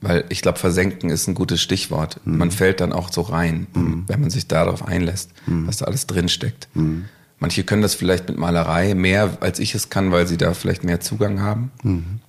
Weil 0.00 0.24
ich 0.28 0.42
glaube, 0.42 0.58
versenken 0.58 1.10
ist 1.10 1.28
ein 1.28 1.34
gutes 1.34 1.60
Stichwort. 1.62 2.20
Mhm. 2.24 2.38
Man 2.38 2.50
fällt 2.50 2.80
dann 2.80 2.92
auch 2.92 3.12
so 3.12 3.22
rein, 3.22 3.66
mhm. 3.72 4.04
wenn 4.06 4.20
man 4.20 4.30
sich 4.30 4.46
darauf 4.46 4.86
einlässt, 4.86 5.30
mhm. 5.46 5.66
was 5.66 5.78
da 5.78 5.86
alles 5.86 6.06
drinsteckt. 6.06 6.68
Mhm. 6.74 7.06
Manche 7.38 7.64
können 7.64 7.82
das 7.82 7.94
vielleicht 7.94 8.28
mit 8.28 8.38
Malerei 8.38 8.94
mehr, 8.94 9.38
als 9.40 9.58
ich 9.58 9.74
es 9.74 9.90
kann, 9.90 10.12
weil 10.12 10.26
sie 10.26 10.36
da 10.36 10.54
vielleicht 10.54 10.84
mehr 10.84 11.00
Zugang 11.00 11.40
haben. 11.40 11.72
Mhm. 11.82 12.20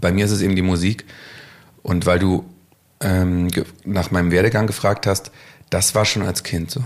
Bei 0.00 0.12
mir 0.12 0.24
ist 0.24 0.30
es 0.30 0.42
eben 0.42 0.56
die 0.56 0.62
Musik. 0.62 1.04
Und 1.82 2.06
weil 2.06 2.18
du 2.18 2.44
ähm, 3.00 3.48
nach 3.84 4.10
meinem 4.10 4.30
Werdegang 4.30 4.66
gefragt 4.66 5.06
hast, 5.06 5.30
das 5.70 5.94
war 5.94 6.04
schon 6.04 6.22
als 6.22 6.42
Kind 6.42 6.70
so. 6.70 6.84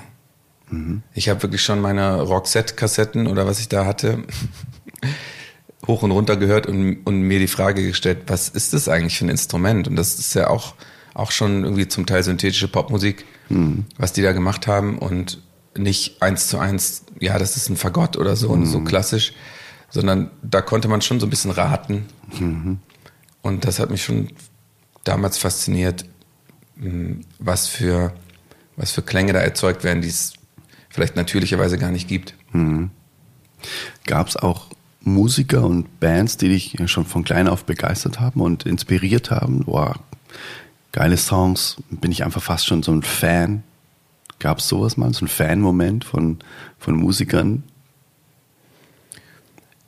Ich 1.12 1.28
habe 1.28 1.42
wirklich 1.42 1.62
schon 1.62 1.80
meine 1.80 2.20
Roxette-Kassetten 2.22 3.26
oder 3.26 3.46
was 3.46 3.60
ich 3.60 3.68
da 3.68 3.84
hatte 3.84 4.24
hoch 5.86 6.02
und 6.02 6.10
runter 6.10 6.36
gehört 6.36 6.66
und, 6.66 6.98
und 7.04 7.22
mir 7.22 7.38
die 7.38 7.48
Frage 7.48 7.86
gestellt, 7.86 8.22
was 8.26 8.48
ist 8.48 8.72
das 8.72 8.88
eigentlich 8.88 9.18
für 9.18 9.26
ein 9.26 9.30
Instrument? 9.30 9.88
Und 9.88 9.96
das 9.96 10.18
ist 10.18 10.34
ja 10.34 10.48
auch, 10.48 10.74
auch 11.14 11.30
schon 11.30 11.64
irgendwie 11.64 11.88
zum 11.88 12.06
Teil 12.06 12.22
synthetische 12.22 12.68
Popmusik, 12.68 13.24
mhm. 13.48 13.86
was 13.98 14.12
die 14.12 14.22
da 14.22 14.32
gemacht 14.32 14.66
haben. 14.66 14.98
Und 14.98 15.42
nicht 15.76 16.22
eins 16.22 16.48
zu 16.48 16.58
eins, 16.58 17.04
ja, 17.20 17.38
das 17.38 17.56
ist 17.56 17.68
ein 17.68 17.76
Fagott 17.76 18.16
oder 18.16 18.36
so, 18.36 18.54
mhm. 18.54 18.66
so 18.66 18.80
klassisch, 18.80 19.34
sondern 19.90 20.30
da 20.42 20.62
konnte 20.62 20.88
man 20.88 21.02
schon 21.02 21.20
so 21.20 21.26
ein 21.26 21.30
bisschen 21.30 21.50
raten. 21.50 22.06
Mhm. 22.38 22.78
Und 23.42 23.64
das 23.66 23.78
hat 23.78 23.90
mich 23.90 24.02
schon 24.02 24.28
damals 25.04 25.36
fasziniert, 25.38 26.06
hm, 26.78 27.20
was 27.38 27.66
für, 27.66 28.14
was 28.76 28.92
für 28.92 29.02
Klänge 29.02 29.32
da 29.32 29.40
erzeugt 29.40 29.84
werden, 29.84 30.00
die 30.00 30.08
es 30.08 30.32
vielleicht 30.88 31.16
natürlicherweise 31.16 31.76
gar 31.76 31.90
nicht 31.90 32.08
gibt. 32.08 32.34
Mhm. 32.52 32.90
Gab 34.06 34.28
es 34.28 34.36
auch 34.36 34.68
Musiker 35.04 35.64
und 35.64 36.00
Bands, 36.00 36.36
die 36.36 36.48
dich 36.48 36.76
schon 36.86 37.04
von 37.04 37.24
klein 37.24 37.48
auf 37.48 37.64
begeistert 37.64 38.20
haben 38.20 38.40
und 38.40 38.66
inspiriert 38.66 39.30
haben? 39.30 39.64
Boah, 39.64 39.96
geile 40.92 41.16
Songs, 41.16 41.76
bin 41.90 42.10
ich 42.10 42.24
einfach 42.24 42.42
fast 42.42 42.66
schon 42.66 42.82
so 42.82 42.92
ein 42.92 43.02
Fan 43.02 43.62
Gab 44.38 44.58
es 44.58 44.68
sowas 44.68 44.96
mal, 44.96 45.12
so 45.14 45.24
ein 45.24 45.28
Fan-Moment 45.28 46.04
von, 46.04 46.38
von 46.78 46.96
Musikern? 46.96 47.62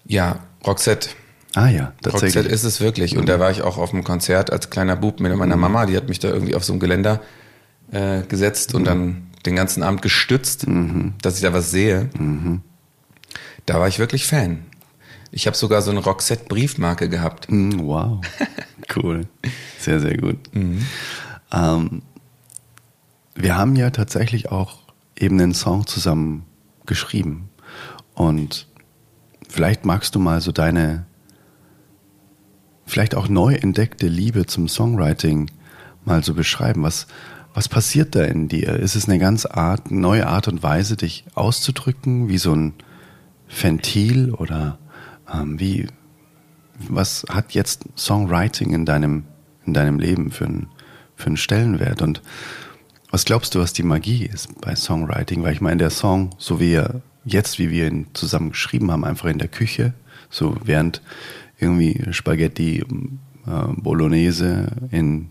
Ja, 0.06 0.40
Roxette. 0.66 1.10
Ah 1.54 1.68
ja, 1.68 1.92
tatsächlich. 2.00 2.36
Roxette 2.36 2.48
ist 2.48 2.64
es 2.64 2.80
wirklich. 2.80 3.16
Und 3.16 3.28
da 3.28 3.40
war 3.40 3.50
ich 3.50 3.62
auch 3.62 3.76
auf 3.76 3.92
einem 3.92 4.04
Konzert 4.04 4.52
als 4.52 4.70
kleiner 4.70 4.96
Bub 4.96 5.20
mit 5.20 5.34
meiner 5.36 5.56
mhm. 5.56 5.60
Mama. 5.60 5.86
Die 5.86 5.96
hat 5.96 6.08
mich 6.08 6.20
da 6.20 6.28
irgendwie 6.28 6.54
auf 6.54 6.64
so 6.64 6.72
einem 6.72 6.80
Geländer 6.80 7.20
äh, 7.90 8.22
gesetzt 8.22 8.74
und 8.74 8.84
dann 8.84 9.26
den 9.44 9.56
ganzen 9.56 9.82
Abend 9.82 10.02
gestützt, 10.02 10.66
mhm. 10.66 11.14
dass 11.20 11.36
ich 11.36 11.42
da 11.42 11.52
was 11.52 11.70
sehe. 11.70 12.08
Mhm. 12.18 12.62
Da 13.64 13.80
war 13.80 13.88
ich 13.88 13.98
wirklich 13.98 14.26
Fan. 14.26 14.64
Ich 15.36 15.46
habe 15.46 15.54
sogar 15.54 15.82
so 15.82 15.90
eine 15.90 16.00
Roxette-Briefmarke 16.00 17.10
gehabt. 17.10 17.52
Mhm, 17.52 17.86
wow, 17.86 18.22
cool. 18.96 19.26
Sehr, 19.78 20.00
sehr 20.00 20.16
gut. 20.16 20.38
Mhm. 20.54 20.86
Ähm, 21.52 22.02
wir 23.34 23.54
haben 23.54 23.76
ja 23.76 23.90
tatsächlich 23.90 24.50
auch 24.50 24.78
eben 25.14 25.38
einen 25.38 25.52
Song 25.52 25.86
zusammen 25.86 26.46
geschrieben. 26.86 27.50
Und 28.14 28.66
vielleicht 29.46 29.84
magst 29.84 30.14
du 30.14 30.20
mal 30.20 30.40
so 30.40 30.52
deine, 30.52 31.04
vielleicht 32.86 33.14
auch 33.14 33.28
neu 33.28 33.56
entdeckte 33.56 34.08
Liebe 34.08 34.46
zum 34.46 34.68
Songwriting 34.68 35.50
mal 36.06 36.24
so 36.24 36.32
beschreiben. 36.32 36.82
Was, 36.82 37.08
was 37.52 37.68
passiert 37.68 38.14
da 38.14 38.24
in 38.24 38.48
dir? 38.48 38.70
Ist 38.70 38.96
es 38.96 39.06
eine 39.06 39.18
ganz 39.18 39.44
Art, 39.44 39.90
neue 39.90 40.28
Art 40.28 40.48
und 40.48 40.62
Weise, 40.62 40.96
dich 40.96 41.26
auszudrücken, 41.34 42.30
wie 42.30 42.38
so 42.38 42.54
ein 42.54 42.72
Ventil 43.48 44.32
oder 44.32 44.78
wie, 45.28 45.86
was 46.78 47.24
hat 47.28 47.52
jetzt 47.52 47.84
Songwriting 47.96 48.72
in 48.72 48.84
deinem, 48.84 49.24
in 49.64 49.74
deinem 49.74 49.98
Leben 49.98 50.30
für 50.30 50.46
einen, 50.46 50.68
für 51.14 51.26
einen 51.26 51.36
Stellenwert? 51.36 52.02
Und 52.02 52.22
was 53.10 53.24
glaubst 53.24 53.54
du, 53.54 53.60
was 53.60 53.72
die 53.72 53.82
Magie 53.82 54.26
ist 54.26 54.60
bei 54.60 54.74
Songwriting? 54.74 55.42
Weil 55.42 55.52
ich 55.52 55.60
meine, 55.60 55.78
der 55.78 55.90
Song, 55.90 56.30
so 56.38 56.60
wie 56.60 56.74
er 56.74 57.00
jetzt, 57.24 57.58
wie 57.58 57.70
wir 57.70 57.88
ihn 57.88 58.06
zusammen 58.14 58.50
geschrieben 58.50 58.90
haben, 58.90 59.04
einfach 59.04 59.28
in 59.28 59.38
der 59.38 59.48
Küche, 59.48 59.94
so 60.30 60.56
während 60.64 61.02
irgendwie 61.58 62.12
Spaghetti 62.12 62.80
äh, 62.80 62.84
Bolognese 63.76 64.68
in 64.90 65.30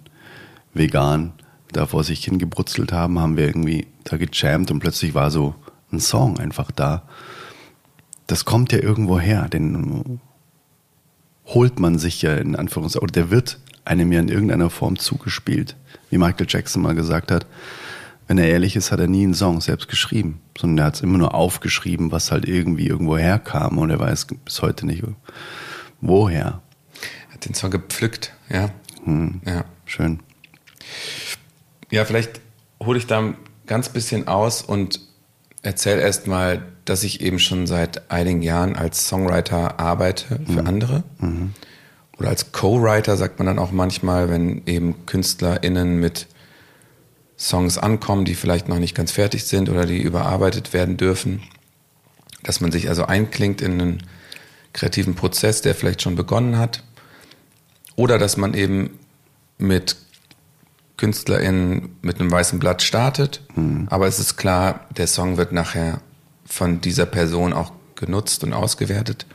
vegan 0.74 1.34
da 1.72 1.86
vor 1.86 2.04
sich 2.04 2.24
hingebrutzelt 2.24 2.92
haben, 2.94 3.20
haben 3.20 3.38
wir 3.38 3.48
irgendwie 3.48 3.88
da 4.04 4.18
gejammt 4.18 4.72
und 4.72 4.80
plötzlich 4.80 5.14
war 5.14 5.32
so 5.32 5.56
ein 5.92 6.00
Song 6.00 6.40
einfach 6.40 6.72
da. 6.72 7.04
Das 8.28 8.46
kommt 8.46 8.72
ja 8.72 8.80
irgendwo 8.80 9.20
her, 9.20 9.48
den 9.50 10.20
holt 11.46 11.80
man 11.80 12.00
sich 12.00 12.22
ja 12.22 12.36
in 12.36 12.56
Anführungszeichen, 12.56 13.04
oder 13.04 13.12
der 13.12 13.30
wird 13.30 13.60
einem 13.84 14.12
ja 14.12 14.20
in 14.20 14.30
irgendeiner 14.30 14.70
Form 14.70 14.98
zugespielt 14.98 15.76
wie 16.10 16.18
Michael 16.18 16.48
Jackson 16.50 16.82
mal 16.82 16.96
gesagt 16.96 17.32
hat, 17.32 17.46
wenn 18.28 18.38
er 18.38 18.48
ehrlich 18.48 18.76
ist, 18.76 18.92
hat 18.92 19.00
er 19.00 19.08
nie 19.08 19.24
einen 19.24 19.34
Song 19.34 19.62
selbst 19.62 19.88
geschrieben, 19.88 20.42
sondern 20.58 20.84
er 20.84 20.88
hat 20.88 20.96
es 20.96 21.02
immer 21.02 21.18
nur 21.18 21.36
aufgeschrieben, 21.36 22.12
was 22.12 22.32
halt 22.32 22.46
irgendwie 22.48 22.88
irgendwo 22.88 23.18
herkam 23.18 23.78
und 23.78 23.90
er 23.90 24.00
weiß 24.00 24.28
bis 24.44 24.62
heute 24.62 24.86
nicht, 24.86 25.04
woher. 26.02 26.62
Er 27.30 27.34
hat 27.34 27.46
den 27.46 27.54
Song 27.54 27.70
gepflückt, 27.70 28.34
ja. 28.50 28.70
Hm. 29.04 29.42
Ja. 29.46 29.66
Schön. 29.86 30.22
Ja, 31.92 32.06
vielleicht 32.06 32.42
hole 32.82 32.98
ich 32.98 33.06
da 33.06 33.20
ein 33.20 33.38
ganz 33.68 33.90
bisschen 33.90 34.28
aus 34.28 34.64
und 34.64 35.02
erzähle 35.62 36.02
erst 36.02 36.26
mal, 36.26 36.66
dass 36.86 37.04
ich 37.04 37.22
eben 37.22 37.40
schon 37.40 37.68
seit 37.68 38.12
einigen 38.12 38.42
Jahren 38.42 38.76
als 38.76 39.08
Songwriter 39.08 39.80
arbeite 39.80 40.40
für 40.46 40.62
mhm. 40.62 40.68
andere. 40.68 41.04
Mhm 41.20 41.54
oder 42.18 42.30
als 42.30 42.52
Co-Writer 42.52 43.18
sagt 43.18 43.40
man 43.40 43.48
dann 43.48 43.60
auch 43.60 43.72
manchmal, 43.72 44.30
wenn 44.30 44.62
eben 44.66 45.06
KünstlerInnen 45.06 46.00
mit 46.00 46.28
Songs 47.38 47.78
ankommen, 47.78 48.24
die 48.24 48.36
vielleicht 48.36 48.70
noch 48.70 48.80
nicht 48.80 48.96
ganz 48.96 49.12
fertig 49.12 49.44
sind 49.44 49.70
oder 49.70 49.86
die 49.86 50.02
überarbeitet 50.02 50.72
werden 50.72 50.96
dürfen, 50.96 51.44
dass 52.44 52.62
man 52.62 52.72
sich 52.72 52.88
also 52.88 53.06
einklingt 53.06 53.62
in 53.62 53.74
einen 53.74 54.04
kreativen 54.72 55.16
Prozess, 55.16 55.62
der 55.62 55.76
vielleicht 55.76 56.02
schon 56.02 56.16
begonnen 56.16 56.58
hat. 56.58 56.84
Oder 57.98 58.18
dass 58.18 58.38
man 58.38 58.54
eben 58.54 59.00
mit 59.58 59.98
KünstlerInnen 60.98 61.98
mit 62.02 62.22
einem 62.22 62.32
weißen 62.32 62.60
Blatt 62.60 62.82
startet, 62.82 63.42
mhm. 63.56 63.88
aber 63.90 64.08
es 64.08 64.20
ist 64.20 64.38
klar, 64.38 64.88
der 64.96 65.08
Song 65.08 65.36
wird 65.36 65.52
nachher 65.52 66.00
von 66.46 66.82
dieser 66.82 67.06
Person 67.06 67.54
auch 67.54 67.72
genutzt 67.96 68.44
und 68.44 68.54
ausgewertet. 68.54 69.26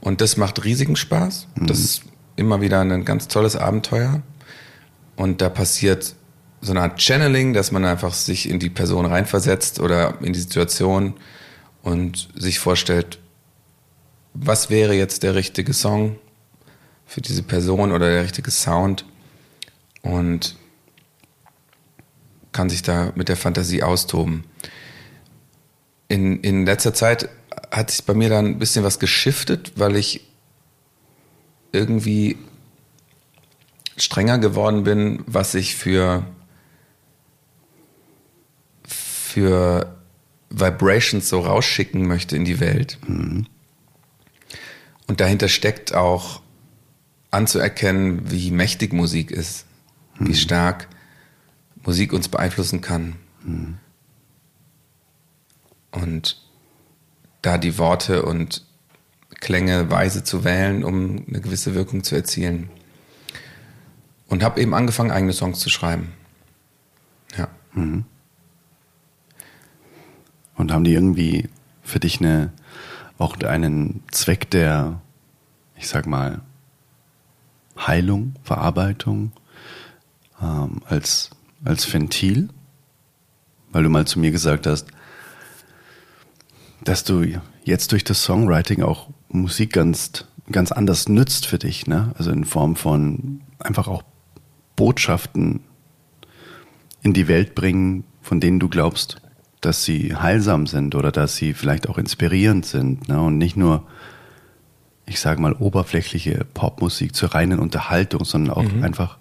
Und 0.00 0.20
das 0.20 0.36
macht 0.36 0.64
riesigen 0.64 0.96
Spaß. 0.96 1.48
Mhm. 1.54 1.66
Das 1.66 1.80
ist 1.80 2.02
immer 2.36 2.60
wieder 2.60 2.80
ein 2.80 3.04
ganz 3.04 3.28
tolles 3.28 3.56
Abenteuer. 3.56 4.22
Und 5.16 5.40
da 5.40 5.48
passiert 5.48 6.14
so 6.60 6.72
eine 6.72 6.82
Art 6.82 7.00
Channeling, 7.00 7.52
dass 7.52 7.72
man 7.72 7.84
einfach 7.84 8.14
sich 8.14 8.48
in 8.48 8.58
die 8.58 8.70
Person 8.70 9.06
reinversetzt 9.06 9.80
oder 9.80 10.20
in 10.22 10.32
die 10.32 10.40
Situation 10.40 11.14
und 11.82 12.28
sich 12.34 12.58
vorstellt, 12.58 13.18
was 14.34 14.70
wäre 14.70 14.94
jetzt 14.94 15.22
der 15.22 15.34
richtige 15.34 15.72
Song 15.72 16.16
für 17.06 17.20
diese 17.20 17.42
Person 17.42 17.92
oder 17.92 18.10
der 18.10 18.22
richtige 18.22 18.50
Sound 18.50 19.04
und 20.02 20.56
kann 22.52 22.70
sich 22.70 22.82
da 22.82 23.12
mit 23.14 23.28
der 23.28 23.36
Fantasie 23.36 23.82
austoben. 23.82 24.44
In, 26.08 26.40
in 26.40 26.66
letzter 26.66 26.94
Zeit 26.94 27.28
hat 27.70 27.90
sich 27.90 28.04
bei 28.04 28.14
mir 28.14 28.30
dann 28.30 28.46
ein 28.46 28.58
bisschen 28.58 28.84
was 28.84 28.98
geschiftet, 28.98 29.72
weil 29.76 29.96
ich 29.96 30.22
irgendwie 31.72 32.38
strenger 33.96 34.38
geworden 34.38 34.84
bin, 34.84 35.22
was 35.26 35.54
ich 35.54 35.76
für, 35.76 36.24
für 38.84 39.96
Vibrations 40.50 41.28
so 41.28 41.40
rausschicken 41.40 42.06
möchte 42.06 42.36
in 42.36 42.44
die 42.44 42.60
Welt. 42.60 42.98
Mhm. 43.06 43.46
Und 45.06 45.20
dahinter 45.20 45.48
steckt 45.48 45.94
auch 45.94 46.40
anzuerkennen, 47.30 48.30
wie 48.30 48.50
mächtig 48.50 48.92
Musik 48.92 49.30
ist, 49.30 49.66
mhm. 50.18 50.28
wie 50.28 50.34
stark 50.34 50.88
Musik 51.82 52.12
uns 52.12 52.28
beeinflussen 52.28 52.80
kann. 52.80 53.16
Mhm. 53.44 53.78
Und 56.02 56.40
da 57.42 57.58
die 57.58 57.78
Worte 57.78 58.24
und 58.24 58.64
Klänge 59.40 59.90
weise 59.90 60.24
zu 60.24 60.44
wählen, 60.44 60.84
um 60.84 61.24
eine 61.28 61.40
gewisse 61.40 61.74
Wirkung 61.74 62.02
zu 62.02 62.14
erzielen. 62.14 62.70
Und 64.28 64.42
habe 64.42 64.60
eben 64.60 64.74
angefangen, 64.74 65.10
eigene 65.10 65.32
Songs 65.32 65.60
zu 65.60 65.70
schreiben. 65.70 66.12
Ja. 67.36 67.48
Mhm. 67.72 68.04
Und 70.56 70.72
haben 70.72 70.84
die 70.84 70.92
irgendwie 70.92 71.48
für 71.82 72.00
dich 72.00 72.20
eine, 72.20 72.52
auch 73.16 73.36
einen 73.40 74.02
Zweck 74.10 74.50
der, 74.50 75.00
ich 75.76 75.88
sag 75.88 76.06
mal, 76.06 76.42
Heilung, 77.78 78.34
Verarbeitung 78.42 79.32
ähm, 80.42 80.82
als, 80.86 81.30
als 81.64 81.92
Ventil? 81.92 82.48
Weil 83.70 83.84
du 83.84 83.88
mal 83.88 84.06
zu 84.06 84.18
mir 84.18 84.32
gesagt 84.32 84.66
hast, 84.66 84.88
dass 86.88 87.04
du 87.04 87.22
jetzt 87.64 87.92
durch 87.92 88.02
das 88.02 88.22
Songwriting 88.22 88.82
auch 88.82 89.10
Musik 89.28 89.74
ganz, 89.74 90.24
ganz 90.50 90.72
anders 90.72 91.08
nützt 91.08 91.46
für 91.46 91.58
dich, 91.58 91.86
ne? 91.86 92.14
Also 92.16 92.30
in 92.30 92.44
Form 92.44 92.76
von 92.76 93.42
einfach 93.58 93.88
auch 93.88 94.02
Botschaften 94.74 95.60
in 97.02 97.12
die 97.12 97.28
Welt 97.28 97.54
bringen, 97.54 98.04
von 98.22 98.40
denen 98.40 98.58
du 98.58 98.70
glaubst, 98.70 99.20
dass 99.60 99.84
sie 99.84 100.16
heilsam 100.16 100.66
sind 100.66 100.94
oder 100.94 101.12
dass 101.12 101.36
sie 101.36 101.52
vielleicht 101.52 101.90
auch 101.90 101.98
inspirierend 101.98 102.64
sind, 102.64 103.06
ne? 103.06 103.20
Und 103.20 103.36
nicht 103.36 103.56
nur, 103.56 103.86
ich 105.04 105.20
sage 105.20 105.42
mal, 105.42 105.52
oberflächliche 105.52 106.46
Popmusik 106.54 107.14
zur 107.14 107.34
reinen 107.34 107.58
Unterhaltung, 107.58 108.24
sondern 108.24 108.56
auch 108.56 108.62
mhm. 108.72 108.82
einfach, 108.82 109.18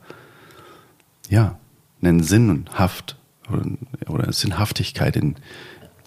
ja, 1.27 1.57
einen 2.01 2.23
Sinnhaft 2.23 3.17
oder, 3.51 3.65
oder 4.07 4.31
Sinnhaftigkeit 4.31 5.17
in, 5.17 5.35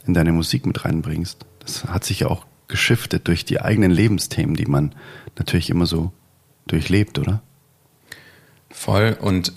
in 0.06 0.14
deine 0.14 0.32
Musik 0.32 0.64
mit 0.64 0.86
reinbringst. 0.86 1.44
Das 1.60 1.84
hat 1.84 2.04
sich 2.04 2.20
ja 2.20 2.26
auch 2.28 2.46
geschiftet 2.68 3.28
durch 3.28 3.44
die 3.44 3.60
eigenen 3.60 3.90
Lebensthemen, 3.90 4.56
die 4.56 4.66
man 4.66 4.94
natürlich 5.36 5.70
immer 5.70 5.86
so 5.86 6.12
durchlebt, 6.66 7.18
oder? 7.18 7.42
Voll 8.70 9.16
und 9.20 9.52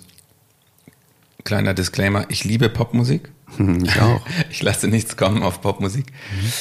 kleiner 1.43 1.74
Disclaimer, 1.74 2.25
ich 2.29 2.43
liebe 2.43 2.69
Popmusik. 2.69 3.31
Ich 3.83 4.01
auch. 4.01 4.25
Ich 4.50 4.62
lasse 4.63 4.88
nichts 4.88 5.15
kommen 5.15 5.43
auf 5.43 5.62
Popmusik. 5.62 6.07
Mhm. 6.12 6.51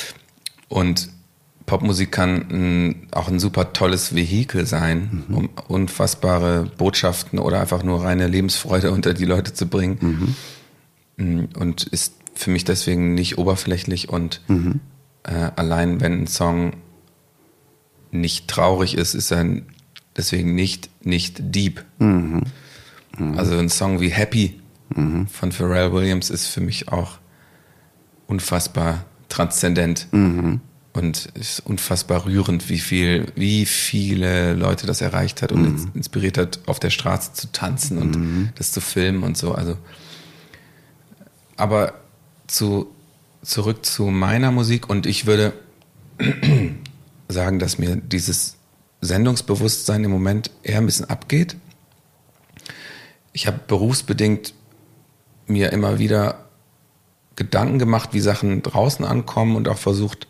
Und 0.68 1.08
Popmusik 1.66 2.12
kann 2.12 2.50
ein, 2.50 3.08
auch 3.12 3.28
ein 3.28 3.38
super 3.38 3.72
tolles 3.72 4.14
Vehikel 4.14 4.66
sein, 4.66 5.25
mhm. 5.28 5.34
um 5.34 5.50
unfassbare 5.68 6.70
Botschaften 6.76 7.38
oder 7.38 7.61
einfach 7.61 7.82
nur 7.82 8.04
reine 8.04 8.26
Lebensfreude 8.26 8.90
unter 8.92 9.14
die 9.14 9.25
Leute 9.25 9.54
zu 9.54 9.66
bringen. 9.66 10.37
Mhm. 11.16 11.49
Und 11.56 11.84
ist 11.84 12.14
für 12.35 12.50
mich 12.50 12.64
deswegen 12.64 13.14
nicht 13.14 13.38
oberflächlich 13.38 14.09
und 14.09 14.42
mhm 14.48 14.81
äh, 15.24 15.50
allein 15.56 16.00
wenn 16.00 16.22
ein 16.22 16.26
Song 16.26 16.74
nicht 18.11 18.48
traurig 18.48 18.96
ist, 18.96 19.14
ist 19.14 19.30
er 19.30 19.44
deswegen 20.16 20.54
nicht, 20.54 20.90
nicht 21.04 21.54
deep. 21.54 21.85
Mhm. 21.98 22.42
Mhm. 23.18 23.38
Also 23.38 23.56
ein 23.56 23.68
Song 23.68 24.00
wie 24.00 24.11
Happy 24.11 24.61
mhm. 24.94 25.26
von 25.26 25.52
Pharrell 25.52 25.92
Williams 25.92 26.30
ist 26.30 26.46
für 26.46 26.61
mich 26.61 26.88
auch 26.88 27.18
unfassbar 28.26 29.04
transzendent. 29.28 30.08
Mhm. 30.12 30.61
Und 30.94 31.24
ist 31.37 31.61
unfassbar 31.61 32.26
rührend, 32.26 32.68
wie 32.68 32.78
viel, 32.78 33.32
wie 33.35 33.64
viele 33.64 34.52
Leute 34.52 34.87
das 34.87 35.00
erreicht 35.00 35.40
hat 35.40 35.50
und 35.50 35.62
mhm. 35.62 35.90
inspiriert 35.94 36.37
hat, 36.37 36.61
auf 36.66 36.78
der 36.78 36.90
Straße 36.90 37.32
zu 37.32 37.50
tanzen 37.50 37.96
und 37.96 38.14
mhm. 38.14 38.48
das 38.56 38.72
zu 38.72 38.82
filmen 38.82 39.22
und 39.22 39.38
so. 39.38 39.54
Also, 39.54 39.78
aber 41.56 41.94
zu 42.46 42.94
zurück 43.42 43.85
zu 43.85 44.05
meiner 44.05 44.50
Musik 44.50 44.88
und 44.88 45.07
ich 45.07 45.26
würde 45.26 45.52
sagen, 47.28 47.59
dass 47.59 47.78
mir 47.78 47.96
dieses 47.96 48.57
Sendungsbewusstsein 49.00 50.05
im 50.05 50.11
Moment 50.11 50.50
eher 50.62 50.78
ein 50.78 50.87
bisschen 50.87 51.11
abgeht. 51.11 51.57
Ich 53.33 53.46
habe 53.46 53.61
berufsbedingt 53.66 54.55
mir 55.46 55.72
immer 55.72 55.98
wieder 55.98 56.46
Gedanken 57.35 57.78
gemacht, 57.78 58.11
wie 58.12 58.20
Sachen 58.20 58.62
draußen 58.62 59.05
ankommen 59.05 59.57
und 59.57 59.68
auch 59.68 59.78
versucht, 59.78 60.28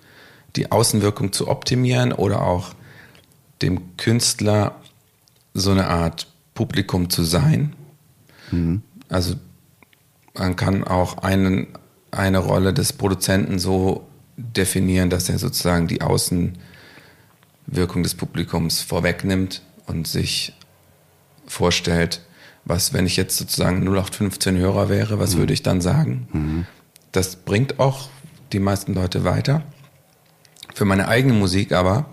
die 0.56 0.70
Außenwirkung 0.70 1.32
zu 1.32 1.48
optimieren 1.48 2.12
oder 2.12 2.42
auch 2.42 2.74
dem 3.60 3.96
Künstler 3.96 4.76
so 5.54 5.70
eine 5.70 5.88
Art 5.88 6.28
Publikum 6.54 7.10
zu 7.10 7.24
sein. 7.24 7.74
Mhm. 8.50 8.82
Also 9.08 9.34
man 10.34 10.56
kann 10.56 10.84
auch 10.84 11.18
einen 11.18 11.68
eine 12.12 12.38
Rolle 12.38 12.72
des 12.72 12.92
Produzenten 12.92 13.58
so 13.58 14.06
definieren, 14.36 15.10
dass 15.10 15.28
er 15.28 15.38
sozusagen 15.38 15.88
die 15.88 16.02
Außenwirkung 16.02 16.54
des 18.02 18.14
Publikums 18.14 18.80
vorwegnimmt 18.80 19.62
und 19.86 20.06
sich 20.06 20.54
vorstellt, 21.46 22.20
was, 22.64 22.92
wenn 22.92 23.06
ich 23.06 23.16
jetzt 23.16 23.36
sozusagen 23.36 23.78
0815 23.82 24.56
Hörer 24.56 24.88
wäre, 24.88 25.18
was 25.18 25.34
mhm. 25.34 25.38
würde 25.40 25.52
ich 25.52 25.62
dann 25.62 25.80
sagen? 25.80 26.28
Mhm. 26.32 26.66
Das 27.10 27.36
bringt 27.36 27.80
auch 27.80 28.08
die 28.52 28.60
meisten 28.60 28.94
Leute 28.94 29.24
weiter. 29.24 29.62
Für 30.74 30.84
meine 30.84 31.08
eigene 31.08 31.34
Musik 31.34 31.72
aber 31.72 32.06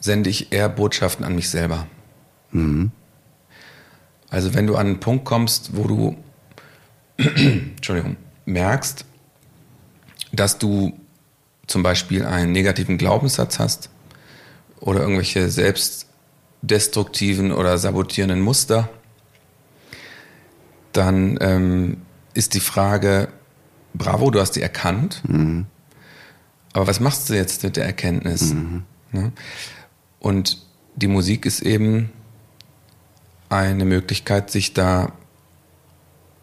sende 0.00 0.30
ich 0.30 0.52
eher 0.52 0.68
Botschaften 0.68 1.24
an 1.24 1.34
mich 1.34 1.50
selber. 1.50 1.86
Mhm. 2.52 2.90
Also 4.30 4.54
wenn 4.54 4.66
du 4.66 4.76
an 4.76 4.86
einen 4.86 5.00
Punkt 5.00 5.24
kommst, 5.24 5.76
wo 5.76 5.84
du 5.84 6.16
Entschuldigung, 7.20 8.16
merkst, 8.46 9.04
dass 10.32 10.58
du 10.58 10.98
zum 11.66 11.82
Beispiel 11.82 12.24
einen 12.24 12.52
negativen 12.52 12.96
Glaubenssatz 12.98 13.58
hast 13.58 13.90
oder 14.80 15.00
irgendwelche 15.00 15.50
selbstdestruktiven 15.50 17.52
oder 17.52 17.78
sabotierenden 17.78 18.40
Muster, 18.40 18.88
dann 20.92 21.38
ähm, 21.40 22.02
ist 22.34 22.54
die 22.54 22.60
Frage, 22.60 23.28
bravo, 23.94 24.30
du 24.30 24.40
hast 24.40 24.52
die 24.52 24.62
erkannt, 24.62 25.22
mhm. 25.28 25.66
aber 26.72 26.86
was 26.86 27.00
machst 27.00 27.28
du 27.28 27.34
jetzt 27.34 27.62
mit 27.62 27.76
der 27.76 27.84
Erkenntnis? 27.84 28.54
Mhm. 28.54 28.84
Ne? 29.12 29.32
Und 30.18 30.64
die 30.96 31.08
Musik 31.08 31.46
ist 31.46 31.60
eben 31.60 32.10
eine 33.48 33.84
Möglichkeit, 33.84 34.50
sich 34.50 34.74
da 34.74 35.12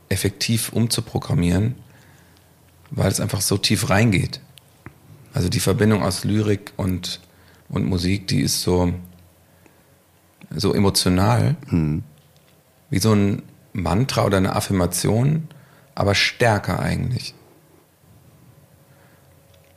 effektiv 0.10 0.70
umzuprogrammieren, 0.70 1.76
weil 2.92 3.12
es 3.12 3.20
einfach 3.20 3.42
so 3.42 3.58
tief 3.58 3.90
reingeht. 3.90 4.40
Also 5.34 5.50
die 5.50 5.60
Verbindung 5.60 6.04
aus 6.04 6.24
Lyrik 6.24 6.74
und, 6.78 7.20
und 7.70 7.86
Musik, 7.86 8.28
die 8.28 8.42
ist 8.42 8.62
so, 8.62 8.94
so 10.50 10.74
emotional, 10.74 11.56
mhm. 11.70 12.04
wie 12.90 13.00
so 13.00 13.14
ein 13.14 13.44
Mantra 13.74 14.26
oder 14.26 14.38
eine 14.38 14.56
Affirmation, 14.56 15.48
aber 15.94 16.16
stärker 16.16 16.80
eigentlich. 16.80 17.36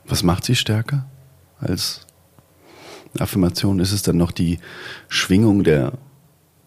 Was 0.05 0.23
macht 0.23 0.45
sie 0.45 0.55
stärker 0.55 1.05
als 1.59 2.07
Affirmation? 3.19 3.79
Ist 3.79 3.91
es 3.91 4.01
dann 4.01 4.17
noch 4.17 4.31
die 4.31 4.59
Schwingung 5.09 5.63
der 5.63 5.93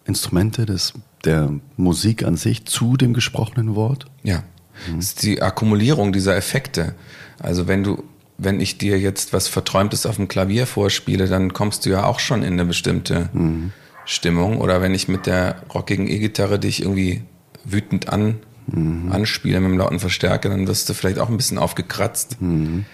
Instrumente, 0.04 0.66
des 0.66 0.94
der 1.24 1.50
Musik 1.76 2.24
an 2.24 2.36
sich 2.36 2.64
zu 2.66 2.96
dem 2.96 3.14
gesprochenen 3.14 3.74
Wort? 3.74 4.06
Ja. 4.22 4.44
Mhm. 4.88 4.96
Das 4.96 5.06
ist 5.06 5.22
die 5.22 5.42
Akkumulierung 5.42 6.12
dieser 6.12 6.36
Effekte. 6.36 6.94
Also 7.38 7.68
wenn 7.68 7.84
du, 7.84 8.02
wenn 8.38 8.60
ich 8.60 8.78
dir 8.78 8.98
jetzt 8.98 9.32
was 9.32 9.48
Verträumtes 9.48 10.06
auf 10.06 10.16
dem 10.16 10.28
Klavier 10.28 10.66
vorspiele, 10.66 11.28
dann 11.28 11.52
kommst 11.52 11.86
du 11.86 11.90
ja 11.90 12.04
auch 12.04 12.20
schon 12.20 12.42
in 12.42 12.54
eine 12.54 12.64
bestimmte 12.64 13.28
mhm. 13.32 13.72
Stimmung. 14.04 14.60
Oder 14.60 14.82
wenn 14.82 14.94
ich 14.94 15.08
mit 15.08 15.26
der 15.26 15.62
rockigen 15.72 16.08
E-Gitarre 16.08 16.58
dich 16.58 16.82
irgendwie 16.82 17.22
wütend 17.64 18.08
an, 18.08 18.36
mhm. 18.66 19.12
anspiele 19.12 19.60
mit 19.60 19.70
einem 19.70 19.78
lauten 19.78 20.00
Verstärker, 20.00 20.48
dann 20.48 20.66
wirst 20.66 20.88
du 20.88 20.94
vielleicht 20.94 21.18
auch 21.18 21.28
ein 21.28 21.36
bisschen 21.36 21.58
aufgekratzt. 21.58 22.40
Mhm. 22.40 22.84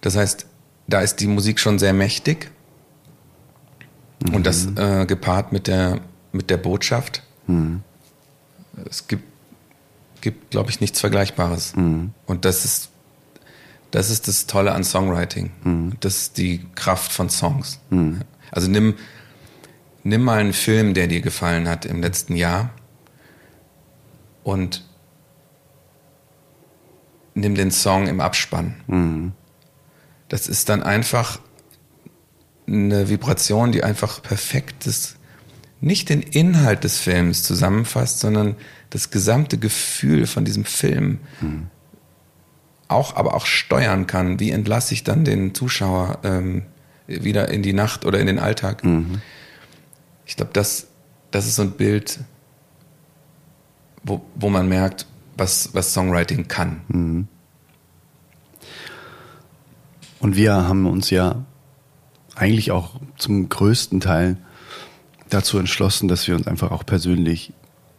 Das 0.00 0.16
heißt, 0.16 0.46
da 0.88 1.00
ist 1.00 1.16
die 1.16 1.26
Musik 1.26 1.58
schon 1.58 1.78
sehr 1.78 1.92
mächtig. 1.92 2.50
Und 4.32 4.46
das 4.46 4.66
mhm. 4.66 4.78
äh, 4.78 5.06
gepaart 5.06 5.52
mit 5.52 5.66
der, 5.66 6.00
mit 6.32 6.48
der 6.50 6.56
Botschaft 6.56 7.22
Mhm. 7.46 7.82
Es 8.88 9.06
gibt, 9.06 9.24
gibt 10.20 10.50
glaube 10.50 10.70
ich, 10.70 10.80
nichts 10.80 11.00
Vergleichbares. 11.00 11.74
Mhm. 11.76 12.12
Und 12.26 12.44
das 12.44 12.64
ist 12.64 12.90
Das 13.92 14.10
ist 14.10 14.26
das 14.26 14.46
Tolle 14.46 14.72
an 14.72 14.84
Songwriting. 14.84 15.50
Mhm. 15.62 15.92
Das 16.00 16.16
ist 16.16 16.38
die 16.38 16.66
Kraft 16.74 17.12
von 17.12 17.30
Songs. 17.30 17.78
Mhm. 17.90 18.20
Also 18.50 18.68
nimm, 18.68 18.94
nimm 20.02 20.22
mal 20.22 20.38
einen 20.38 20.52
Film, 20.52 20.92
der 20.92 21.06
dir 21.06 21.20
gefallen 21.20 21.68
hat 21.68 21.86
im 21.86 22.02
letzten 22.02 22.36
Jahr 22.36 22.70
und 24.42 24.84
nimm 27.34 27.54
den 27.54 27.70
Song 27.70 28.06
im 28.08 28.20
Abspann. 28.20 28.74
Mhm. 28.86 29.32
Das 30.28 30.48
ist 30.48 30.68
dann 30.68 30.82
einfach 30.82 31.38
eine 32.66 33.08
Vibration, 33.08 33.70
die 33.72 33.84
einfach 33.84 34.20
perfekt 34.22 34.86
ist, 34.86 35.15
nicht 35.86 36.08
den 36.08 36.20
Inhalt 36.20 36.82
des 36.82 36.98
Films 36.98 37.44
zusammenfasst, 37.44 38.18
sondern 38.18 38.56
das 38.90 39.10
gesamte 39.10 39.56
Gefühl 39.56 40.26
von 40.26 40.44
diesem 40.44 40.64
Film 40.64 41.20
mhm. 41.40 41.68
auch, 42.88 43.14
aber 43.14 43.34
auch 43.34 43.46
steuern 43.46 44.08
kann. 44.08 44.40
Wie 44.40 44.50
entlasse 44.50 44.94
ich 44.94 45.04
dann 45.04 45.24
den 45.24 45.54
Zuschauer 45.54 46.18
ähm, 46.24 46.62
wieder 47.06 47.50
in 47.50 47.62
die 47.62 47.72
Nacht 47.72 48.04
oder 48.04 48.18
in 48.18 48.26
den 48.26 48.40
Alltag? 48.40 48.82
Mhm. 48.82 49.22
Ich 50.26 50.34
glaube, 50.34 50.50
das, 50.52 50.88
das 51.30 51.46
ist 51.46 51.54
so 51.54 51.62
ein 51.62 51.70
Bild, 51.70 52.18
wo, 54.02 54.22
wo 54.34 54.48
man 54.48 54.68
merkt, 54.68 55.06
was, 55.36 55.70
was 55.72 55.94
Songwriting 55.94 56.48
kann. 56.48 56.80
Mhm. 56.88 57.28
Und 60.18 60.34
wir 60.34 60.52
haben 60.52 60.86
uns 60.86 61.10
ja 61.10 61.44
eigentlich 62.34 62.72
auch 62.72 63.00
zum 63.16 63.48
größten 63.48 64.00
Teil 64.00 64.36
dazu 65.30 65.58
entschlossen, 65.58 66.08
dass 66.08 66.26
wir 66.28 66.34
uns 66.34 66.46
einfach 66.46 66.70
auch 66.70 66.84
persönlich 66.84 67.52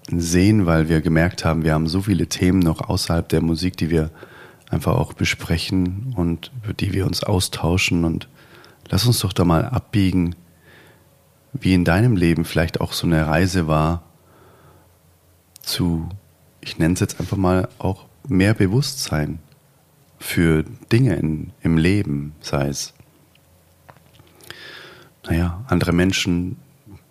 sehen, 0.10 0.66
weil 0.66 0.90
wir 0.90 1.02
gemerkt 1.02 1.44
haben, 1.44 1.64
wir 1.64 1.74
haben 1.74 1.88
so 1.88 2.02
viele 2.02 2.28
Themen 2.28 2.60
noch 2.60 2.90
außerhalb 2.90 3.28
der 3.28 3.42
Musik, 3.42 3.78
die 3.78 3.90
wir 3.90 4.10
einfach 4.70 4.96
auch 4.96 5.14
besprechen 5.14 6.14
und 6.16 6.52
über 6.64 6.74
die 6.74 6.94
wir 6.94 7.06
uns 7.06 7.24
austauschen. 7.24 8.06
Und 8.06 8.28
lass 8.90 9.06
uns 9.06 9.20
doch 9.20 9.34
da 9.34 9.44
mal 9.44 9.66
abbiegen, 9.66 10.36
wie 11.54 11.74
in 11.74 11.86
deinem 11.86 12.16
Leben 12.16 12.46
vielleicht 12.46 12.82
auch 12.82 12.94
so 12.94 13.08
eine 13.08 13.28
Reise 13.28 13.68
war 13.68 14.04
zu, 15.62 16.08
ich 16.62 16.78
nenne 16.78 16.94
es 16.94 17.00
jetzt 17.00 17.20
einfach 17.20 17.38
mal 17.38 17.68
auch 17.78 18.06
mehr 18.28 18.54
Bewusstsein 18.54 19.40
für 20.20 20.64
Dinge 20.92 21.16
in, 21.16 21.52
im 21.62 21.78
Leben, 21.78 22.34
sei 22.42 22.70
es, 22.70 22.94
naja, 25.26 25.64
andere 25.68 25.92
Menschen, 25.92 26.58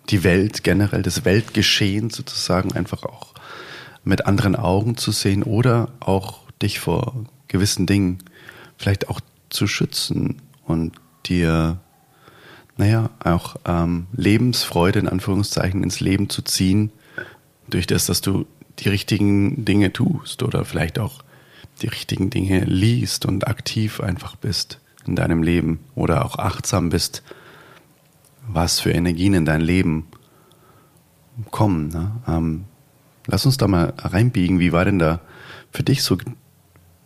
die 0.09 0.23
Welt 0.23 0.63
generell, 0.63 1.01
das 1.01 1.25
Weltgeschehen 1.25 2.09
sozusagen 2.09 2.73
einfach 2.73 3.03
auch 3.03 3.33
mit 4.03 4.25
anderen 4.25 4.55
Augen 4.55 4.97
zu 4.97 5.11
sehen 5.11 5.43
oder 5.43 5.89
auch 5.99 6.41
dich 6.61 6.79
vor 6.79 7.25
gewissen 7.47 7.85
Dingen 7.85 8.19
vielleicht 8.77 9.09
auch 9.09 9.19
zu 9.49 9.67
schützen 9.67 10.41
und 10.65 10.93
dir, 11.25 11.79
naja, 12.77 13.09
auch 13.23 13.57
ähm, 13.65 14.07
Lebensfreude 14.13 14.99
in 14.99 15.09
Anführungszeichen 15.09 15.83
ins 15.83 15.99
Leben 15.99 16.29
zu 16.29 16.41
ziehen, 16.41 16.91
durch 17.69 17.87
das, 17.87 18.05
dass 18.05 18.21
du 18.21 18.45
die 18.79 18.89
richtigen 18.89 19.65
Dinge 19.65 19.91
tust 19.91 20.43
oder 20.43 20.63
vielleicht 20.63 20.99
auch 20.99 21.23
die 21.81 21.87
richtigen 21.87 22.29
Dinge 22.29 22.63
liest 22.65 23.25
und 23.25 23.47
aktiv 23.47 23.99
einfach 23.99 24.35
bist 24.35 24.79
in 25.05 25.15
deinem 25.15 25.43
Leben 25.43 25.79
oder 25.95 26.25
auch 26.25 26.37
achtsam 26.37 26.89
bist, 26.89 27.23
was 28.47 28.79
für 28.79 28.91
Energien 28.91 29.33
in 29.33 29.45
dein 29.45 29.61
Leben 29.61 30.07
kommen. 31.51 31.89
Ne? 31.89 32.11
Ähm, 32.27 32.65
lass 33.25 33.45
uns 33.45 33.57
da 33.57 33.67
mal 33.67 33.93
reinbiegen. 33.97 34.59
Wie 34.59 34.71
war 34.71 34.85
denn 34.85 34.99
da 34.99 35.21
für 35.71 35.83
dich 35.83 36.03
so 36.03 36.17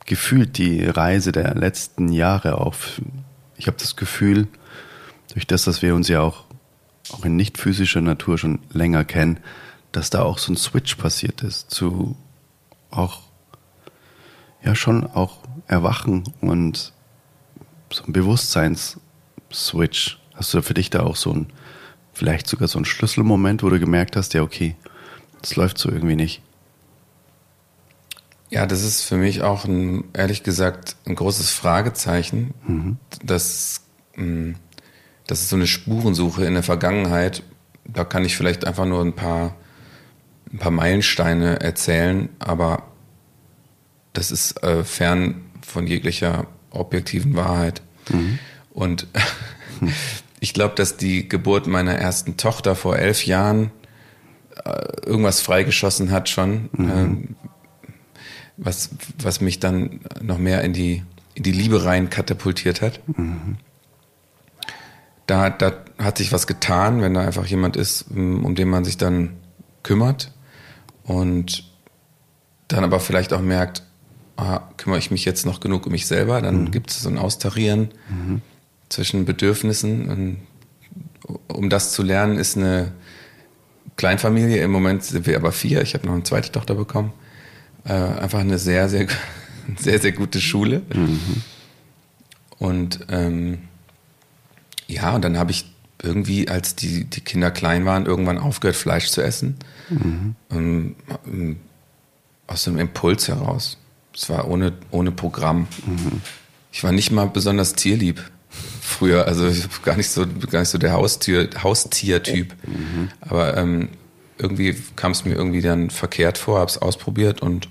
gefühlt 0.05 0.57
die 0.57 0.85
Reise 0.85 1.31
der 1.31 1.55
letzten 1.55 2.09
Jahre 2.09 2.59
auf? 2.59 3.01
Ich 3.57 3.67
habe 3.67 3.77
das 3.77 3.95
Gefühl, 3.95 4.47
durch 5.33 5.47
das, 5.47 5.65
dass 5.65 5.81
wir 5.81 5.95
uns 5.95 6.07
ja 6.07 6.21
auch, 6.21 6.45
auch 7.11 7.25
in 7.25 7.35
nicht 7.35 7.57
physischer 7.57 8.01
Natur 8.01 8.37
schon 8.37 8.59
länger 8.71 9.03
kennen, 9.03 9.39
dass 9.91 10.09
da 10.09 10.21
auch 10.21 10.37
so 10.37 10.53
ein 10.53 10.57
Switch 10.57 10.95
passiert 10.95 11.43
ist 11.43 11.71
zu 11.71 12.15
auch 12.91 13.21
ja 14.63 14.75
schon 14.75 15.05
auch 15.05 15.39
erwachen 15.67 16.23
und 16.41 16.93
so 17.91 18.03
ein 18.05 18.13
Bewusstseinsswitch. 18.13 20.20
Hast 20.41 20.55
du 20.55 20.63
für 20.63 20.73
dich 20.73 20.89
da 20.89 21.01
auch 21.01 21.17
so 21.17 21.31
ein, 21.31 21.45
vielleicht 22.13 22.47
sogar 22.47 22.67
so 22.67 22.79
ein 22.79 22.85
Schlüsselmoment, 22.85 23.61
wo 23.61 23.69
du 23.69 23.79
gemerkt 23.79 24.15
hast, 24.15 24.33
ja, 24.33 24.41
okay, 24.41 24.75
das 25.39 25.55
läuft 25.55 25.77
so 25.77 25.87
irgendwie 25.91 26.15
nicht? 26.15 26.41
Ja, 28.49 28.65
das 28.65 28.81
ist 28.81 29.03
für 29.03 29.17
mich 29.17 29.43
auch 29.43 29.65
ein, 29.65 30.05
ehrlich 30.13 30.41
gesagt, 30.41 30.95
ein 31.05 31.13
großes 31.13 31.51
Fragezeichen. 31.51 32.55
Mhm. 32.65 32.97
Das, 33.23 33.81
hm, 34.15 34.55
das 35.27 35.41
ist 35.41 35.49
so 35.49 35.57
eine 35.57 35.67
Spurensuche 35.67 36.43
in 36.43 36.55
der 36.55 36.63
Vergangenheit. 36.63 37.43
Da 37.85 38.03
kann 38.03 38.25
ich 38.25 38.35
vielleicht 38.35 38.65
einfach 38.65 38.85
nur 38.85 39.05
ein 39.05 39.13
paar, 39.13 39.55
ein 40.51 40.57
paar 40.57 40.71
Meilensteine 40.71 41.59
erzählen, 41.59 42.29
aber 42.39 42.87
das 44.13 44.31
ist 44.31 44.63
äh, 44.63 44.83
fern 44.83 45.51
von 45.61 45.85
jeglicher 45.85 46.47
objektiven 46.71 47.35
Wahrheit. 47.35 47.83
Mhm. 48.09 48.39
Und 48.71 49.05
ich 50.41 50.55
glaube, 50.55 50.73
dass 50.75 50.97
die 50.97 51.29
Geburt 51.29 51.67
meiner 51.67 51.93
ersten 51.93 52.35
Tochter 52.35 52.75
vor 52.75 52.97
elf 52.97 53.25
Jahren 53.27 53.71
äh, 54.65 55.05
irgendwas 55.05 55.39
freigeschossen 55.39 56.09
hat 56.09 56.29
schon, 56.29 56.69
mhm. 56.73 56.89
ähm, 56.89 57.35
was, 58.57 58.89
was 59.19 59.39
mich 59.39 59.59
dann 59.59 60.01
noch 60.19 60.39
mehr 60.39 60.63
in 60.63 60.73
die, 60.73 61.03
in 61.35 61.43
die 61.43 61.51
Liebe 61.51 61.85
rein 61.85 62.09
katapultiert 62.09 62.81
hat. 62.81 62.99
Mhm. 63.07 63.57
Da, 65.27 65.51
da 65.51 65.73
hat 65.99 66.17
sich 66.17 66.31
was 66.31 66.47
getan, 66.47 67.01
wenn 67.01 67.13
da 67.13 67.21
einfach 67.21 67.45
jemand 67.45 67.77
ist, 67.77 68.09
um 68.09 68.55
den 68.55 68.67
man 68.67 68.83
sich 68.83 68.97
dann 68.97 69.37
kümmert 69.83 70.31
und 71.03 71.71
dann 72.67 72.83
aber 72.83 72.99
vielleicht 72.99 73.31
auch 73.31 73.41
merkt, 73.41 73.83
ah, 74.37 74.61
kümmere 74.77 74.97
ich 74.97 75.11
mich 75.11 75.23
jetzt 75.23 75.45
noch 75.45 75.59
genug 75.59 75.85
um 75.85 75.91
mich 75.91 76.07
selber, 76.07 76.41
dann 76.41 76.63
mhm. 76.63 76.71
gibt 76.71 76.89
es 76.89 77.01
so 77.01 77.09
ein 77.09 77.19
Austarieren 77.19 77.89
mhm. 78.09 78.41
Zwischen 78.91 79.25
Bedürfnissen. 79.25 80.09
Und 80.09 80.37
um 81.47 81.69
das 81.69 81.91
zu 81.91 82.03
lernen, 82.03 82.37
ist 82.37 82.57
eine 82.57 82.91
Kleinfamilie. 83.95 84.61
Im 84.61 84.71
Moment 84.71 85.03
sind 85.03 85.25
wir 85.25 85.35
aber 85.35 85.51
vier. 85.51 85.81
Ich 85.81 85.93
habe 85.93 86.05
noch 86.05 86.13
eine 86.13 86.23
zweite 86.23 86.51
Tochter 86.51 86.75
bekommen. 86.75 87.13
Äh, 87.85 87.93
einfach 87.93 88.39
eine 88.39 88.59
sehr, 88.59 88.89
sehr, 88.89 89.07
sehr, 89.77 89.99
sehr 89.99 90.11
gute 90.11 90.41
Schule. 90.41 90.81
Mhm. 90.93 91.19
Und 92.59 92.99
ähm, 93.09 93.59
ja, 94.87 95.15
und 95.15 95.23
dann 95.23 95.37
habe 95.37 95.51
ich 95.51 95.65
irgendwie, 96.03 96.47
als 96.47 96.75
die, 96.75 97.05
die 97.05 97.21
Kinder 97.21 97.51
klein 97.51 97.85
waren, 97.85 98.05
irgendwann 98.05 98.37
aufgehört, 98.37 98.75
Fleisch 98.75 99.09
zu 99.09 99.21
essen. 99.21 99.55
Mhm. 99.89 100.35
Ähm, 100.51 100.95
aus 102.47 102.63
dem 102.63 102.77
Impuls 102.77 103.27
heraus. 103.27 103.77
Es 104.13 104.29
war 104.29 104.47
ohne, 104.47 104.73
ohne 104.89 105.11
Programm. 105.11 105.67
Mhm. 105.85 106.21
Ich 106.71 106.83
war 106.83 106.91
nicht 106.91 107.11
mal 107.11 107.27
besonders 107.27 107.73
tierlieb 107.73 108.21
früher. 108.91 109.27
Also 109.27 109.47
ich 109.47 109.81
gar 109.81 109.97
nicht 109.97 110.09
so, 110.09 110.25
gar 110.49 110.59
nicht 110.59 110.69
so 110.69 110.77
der 110.77 110.93
Haustier, 110.93 111.49
Haustiertyp. 111.61 112.53
Mhm. 112.65 113.09
Aber 113.21 113.57
ähm, 113.57 113.89
irgendwie 114.37 114.75
kam 114.95 115.11
es 115.11 115.25
mir 115.25 115.33
irgendwie 115.33 115.61
dann 115.61 115.89
verkehrt 115.89 116.37
vor, 116.37 116.59
habe 116.59 116.69
es 116.69 116.77
ausprobiert 116.77 117.41
und 117.41 117.69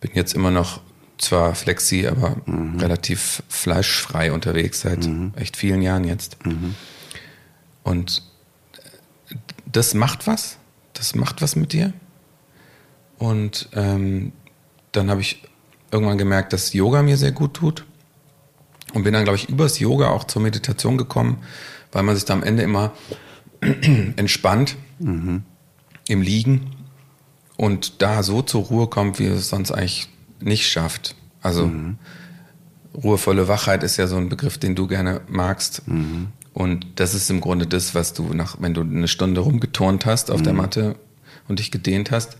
bin 0.00 0.12
jetzt 0.14 0.34
immer 0.34 0.50
noch 0.50 0.80
zwar 1.18 1.54
flexi, 1.54 2.06
aber 2.06 2.36
mhm. 2.46 2.78
relativ 2.78 3.42
fleischfrei 3.48 4.32
unterwegs 4.32 4.80
seit 4.80 5.06
mhm. 5.06 5.32
echt 5.36 5.56
vielen 5.56 5.82
Jahren 5.82 6.04
jetzt. 6.04 6.44
Mhm. 6.46 6.74
Und 7.82 8.22
das 9.70 9.94
macht 9.94 10.26
was. 10.26 10.58
Das 10.94 11.14
macht 11.14 11.42
was 11.42 11.56
mit 11.56 11.72
dir. 11.72 11.92
Und 13.18 13.68
ähm, 13.74 14.32
dann 14.92 15.10
habe 15.10 15.20
ich 15.20 15.42
irgendwann 15.90 16.18
gemerkt, 16.18 16.52
dass 16.52 16.72
Yoga 16.72 17.02
mir 17.02 17.16
sehr 17.16 17.32
gut 17.32 17.54
tut. 17.54 17.84
Und 18.92 19.04
bin 19.04 19.12
dann, 19.12 19.24
glaube 19.24 19.36
ich, 19.36 19.48
übers 19.48 19.78
Yoga 19.78 20.10
auch 20.10 20.24
zur 20.24 20.42
Meditation 20.42 20.98
gekommen, 20.98 21.38
weil 21.92 22.02
man 22.02 22.14
sich 22.14 22.24
da 22.24 22.34
am 22.34 22.42
Ende 22.42 22.62
immer 22.62 22.92
entspannt 24.16 24.76
mhm. 24.98 25.42
im 26.08 26.22
Liegen 26.22 26.72
und 27.56 28.02
da 28.02 28.22
so 28.22 28.42
zur 28.42 28.64
Ruhe 28.64 28.86
kommt, 28.86 29.18
wie 29.18 29.26
es 29.26 29.50
sonst 29.50 29.70
eigentlich 29.70 30.08
nicht 30.40 30.66
schafft. 30.66 31.14
Also 31.42 31.66
mhm. 31.66 31.98
ruhevolle 32.94 33.48
Wachheit 33.48 33.82
ist 33.82 33.96
ja 33.96 34.06
so 34.06 34.16
ein 34.16 34.28
Begriff, 34.28 34.58
den 34.58 34.74
du 34.74 34.86
gerne 34.86 35.20
magst. 35.28 35.86
Mhm. 35.86 36.28
Und 36.52 36.86
das 36.96 37.14
ist 37.14 37.30
im 37.30 37.40
Grunde 37.40 37.66
das, 37.66 37.94
was 37.94 38.12
du 38.12 38.34
nach, 38.34 38.56
wenn 38.60 38.74
du 38.74 38.80
eine 38.80 39.08
Stunde 39.08 39.40
rumgeturnt 39.40 40.06
hast 40.06 40.30
auf 40.30 40.42
der 40.42 40.52
mhm. 40.52 40.58
Matte 40.58 40.96
und 41.48 41.58
dich 41.58 41.70
gedehnt 41.70 42.10
hast, 42.10 42.38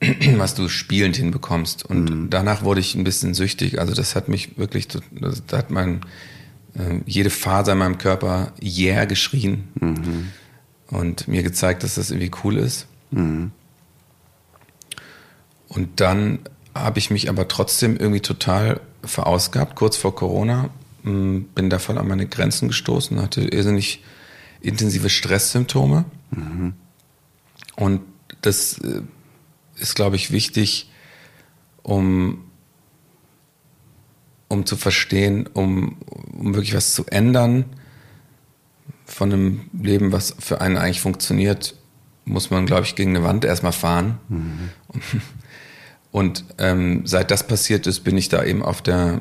was 0.36 0.54
du 0.54 0.68
spielend 0.68 1.16
hinbekommst. 1.16 1.84
Und 1.84 2.10
mhm. 2.10 2.30
danach 2.30 2.62
wurde 2.62 2.80
ich 2.80 2.94
ein 2.94 3.04
bisschen 3.04 3.34
süchtig. 3.34 3.78
Also 3.80 3.94
das 3.94 4.14
hat 4.14 4.28
mich 4.28 4.58
wirklich, 4.58 4.88
da 4.88 5.58
hat 5.58 5.70
mein, 5.70 6.00
äh, 6.74 7.00
jede 7.06 7.30
Faser 7.30 7.72
in 7.72 7.78
meinem 7.78 7.98
Körper 7.98 8.52
yeah 8.62 9.04
geschrien 9.04 9.68
mhm. 9.80 10.28
und 10.88 11.28
mir 11.28 11.42
gezeigt, 11.42 11.82
dass 11.82 11.94
das 11.94 12.10
irgendwie 12.10 12.30
cool 12.44 12.56
ist. 12.56 12.86
Mhm. 13.10 13.52
Und 15.68 16.00
dann 16.00 16.40
habe 16.74 16.98
ich 16.98 17.10
mich 17.10 17.28
aber 17.28 17.48
trotzdem 17.48 17.96
irgendwie 17.96 18.20
total 18.20 18.80
verausgabt, 19.02 19.76
kurz 19.76 19.96
vor 19.96 20.14
Corona. 20.14 20.70
Mm, 21.02 21.42
bin 21.54 21.70
da 21.70 21.78
voll 21.78 21.98
an 21.98 22.08
meine 22.08 22.26
Grenzen 22.26 22.68
gestoßen, 22.68 23.20
hatte 23.20 23.42
irrsinnig 23.42 24.02
intensive 24.60 25.08
Stresssymptome. 25.08 26.04
Mhm. 26.30 26.74
Und 27.76 28.00
das 28.42 28.78
äh, 28.78 29.02
ist, 29.78 29.94
glaube 29.94 30.16
ich, 30.16 30.30
wichtig, 30.30 30.90
um, 31.82 32.44
um 34.48 34.66
zu 34.66 34.76
verstehen, 34.76 35.46
um, 35.52 35.96
um 36.32 36.54
wirklich 36.54 36.74
was 36.74 36.94
zu 36.94 37.04
ändern 37.06 37.64
von 39.04 39.32
einem 39.32 39.70
Leben, 39.72 40.12
was 40.12 40.34
für 40.38 40.60
einen 40.60 40.76
eigentlich 40.76 41.00
funktioniert, 41.00 41.76
muss 42.24 42.50
man, 42.50 42.66
glaube 42.66 42.82
ich, 42.82 42.96
gegen 42.96 43.16
eine 43.16 43.24
Wand 43.24 43.44
erstmal 43.44 43.72
fahren. 43.72 44.18
Mhm. 44.28 44.70
Und 46.10 46.44
ähm, 46.58 47.06
seit 47.06 47.30
das 47.30 47.46
passiert 47.46 47.86
ist, 47.86 48.00
bin 48.00 48.16
ich 48.16 48.28
da 48.28 48.42
eben 48.42 48.62
auf 48.62 48.82
der, 48.82 49.20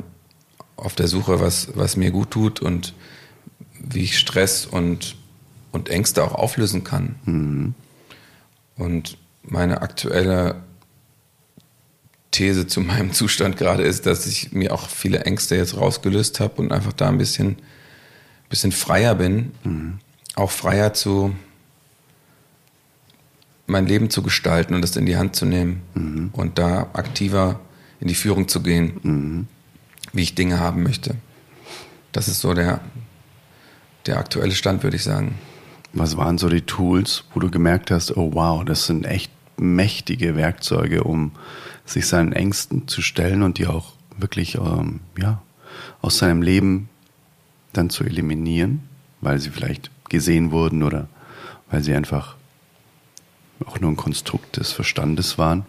auf 0.75 0.95
der 0.95 1.07
Suche, 1.07 1.39
was, 1.39 1.69
was 1.75 1.97
mir 1.97 2.11
gut 2.11 2.31
tut 2.31 2.61
und 2.61 2.93
wie 3.79 4.03
ich 4.03 4.17
Stress 4.17 4.65
und, 4.65 5.17
und 5.71 5.89
Ängste 5.89 6.23
auch 6.23 6.33
auflösen 6.33 6.83
kann. 6.83 7.15
Mhm. 7.25 7.75
Und 8.77 9.17
meine 9.47 9.81
aktuelle 9.81 10.63
These 12.31 12.67
zu 12.67 12.81
meinem 12.81 13.13
Zustand 13.13 13.57
gerade 13.57 13.83
ist, 13.83 14.05
dass 14.05 14.25
ich 14.25 14.51
mir 14.51 14.73
auch 14.73 14.89
viele 14.89 15.21
Ängste 15.21 15.55
jetzt 15.55 15.77
rausgelöst 15.77 16.39
habe 16.39 16.61
und 16.61 16.71
einfach 16.71 16.93
da 16.93 17.07
ein 17.07 17.17
bisschen, 17.17 17.57
bisschen 18.49 18.71
freier 18.71 19.15
bin. 19.15 19.51
Mhm. 19.63 19.99
Auch 20.35 20.51
freier 20.51 20.93
zu 20.93 21.33
mein 23.67 23.87
Leben 23.87 24.09
zu 24.09 24.21
gestalten 24.21 24.75
und 24.75 24.81
das 24.81 24.95
in 24.95 25.05
die 25.05 25.17
Hand 25.17 25.35
zu 25.35 25.45
nehmen 25.45 25.81
mhm. 25.95 26.29
und 26.33 26.59
da 26.59 26.89
aktiver 26.93 27.59
in 27.99 28.07
die 28.07 28.15
Führung 28.15 28.47
zu 28.47 28.61
gehen, 28.61 28.99
mhm. 29.01 29.47
wie 30.13 30.21
ich 30.21 30.35
Dinge 30.35 30.59
haben 30.59 30.83
möchte. 30.83 31.15
Das 32.11 32.27
ist 32.27 32.41
so 32.41 32.53
der, 32.53 32.81
der 34.05 34.17
aktuelle 34.17 34.53
Stand, 34.53 34.83
würde 34.83 34.97
ich 34.97 35.03
sagen. 35.03 35.35
Was 35.93 36.17
waren 36.17 36.37
so 36.37 36.49
die 36.49 36.61
Tools, 36.61 37.23
wo 37.33 37.39
du 37.39 37.49
gemerkt 37.49 37.89
hast, 37.91 38.15
oh 38.15 38.31
wow, 38.33 38.63
das 38.63 38.85
sind 38.85 39.05
echt 39.05 39.31
mächtige 39.57 40.35
Werkzeuge, 40.35 41.03
um 41.03 41.31
sich 41.85 42.07
seinen 42.07 42.33
Ängsten 42.33 42.87
zu 42.87 43.01
stellen 43.01 43.43
und 43.43 43.57
die 43.57 43.67
auch 43.67 43.93
wirklich 44.17 44.55
ähm, 44.55 45.01
ja, 45.17 45.41
aus 46.01 46.17
seinem 46.17 46.41
Leben 46.41 46.89
dann 47.73 47.89
zu 47.89 48.03
eliminieren, 48.03 48.83
weil 49.21 49.39
sie 49.39 49.49
vielleicht 49.49 49.91
gesehen 50.09 50.51
wurden 50.51 50.83
oder 50.83 51.07
weil 51.69 51.83
sie 51.83 51.93
einfach 51.93 52.35
auch 53.65 53.79
nur 53.79 53.91
ein 53.91 53.97
Konstrukt 53.97 54.57
des 54.57 54.71
Verstandes 54.71 55.37
waren? 55.37 55.65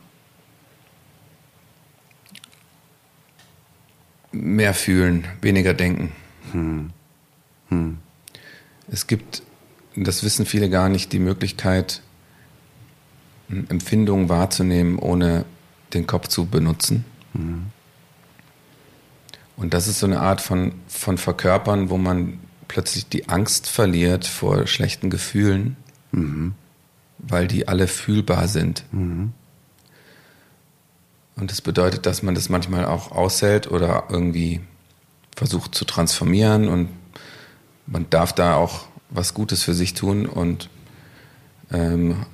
Mehr 4.33 4.75
fühlen, 4.75 5.27
weniger 5.41 5.73
denken. 5.73 6.13
Hm. 6.53 6.91
Hm. 7.71 7.99
Es 8.89 9.07
gibt, 9.07 9.43
das 9.97 10.23
wissen 10.23 10.47
viele 10.47 10.69
gar 10.69 10.89
nicht, 10.89 11.13
die 11.13 11.19
Möglichkeit, 11.19 12.03
Empfindungen 13.49 14.29
wahrzunehmen, 14.29 14.99
ohne 14.99 15.45
den 15.95 16.07
Kopf 16.07 16.29
zu 16.29 16.47
benutzen. 16.47 17.05
Mhm. 17.35 17.67
Und 19.57 19.73
das 19.73 19.89
ist 19.89 20.01
so 20.01 20.07
eine 20.07 20.21
Art 20.21 20.41
von, 20.41 20.73
von 20.87 21.17
Verkörpern, 21.17 21.89
wo 21.89 21.97
man 21.97 22.39
plötzlich 22.69 23.09
die 23.09 23.29
Angst 23.29 23.69
verliert 23.69 24.27
vor 24.27 24.67
schlechten 24.67 25.09
Gefühlen, 25.09 25.77
mhm. 26.13 26.55
weil 27.19 27.47
die 27.47 27.69
alle 27.69 27.87
fühlbar 27.87 28.49
sind. 28.49 28.85
Mhm. 28.93 29.33
Und 31.37 31.51
das 31.51 31.61
bedeutet, 31.61 32.07
dass 32.07 32.23
man 32.23 32.35
das 32.35 32.49
manchmal 32.49 32.87
auch 32.87 33.13
aushält 33.13 33.71
oder 33.71 34.05
irgendwie 34.09 34.61
versucht 35.37 35.75
zu 35.75 35.85
transformieren 35.85 36.69
und 36.69 36.89
man 37.87 38.09
darf 38.11 38.33
da 38.33 38.57
auch 38.57 38.87
was 39.11 39.35
Gutes 39.35 39.63
für 39.63 39.75
sich 39.75 39.95
tun 39.95 40.27
und 40.27 40.71
ähm, 41.71 42.25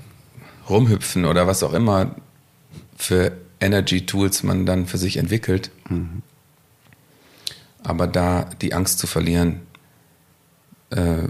rumhüpfen 0.68 1.24
oder 1.24 1.46
was 1.46 1.62
auch 1.62 1.72
immer 1.72 2.14
für 2.96 3.32
Energy 3.60 4.06
Tools 4.06 4.42
man 4.42 4.66
dann 4.66 4.86
für 4.86 4.98
sich 4.98 5.16
entwickelt. 5.16 5.70
Mhm. 5.88 6.22
Aber 7.82 8.06
da 8.06 8.44
die 8.60 8.74
Angst 8.74 8.98
zu 8.98 9.06
verlieren, 9.06 9.60
äh, 10.90 11.28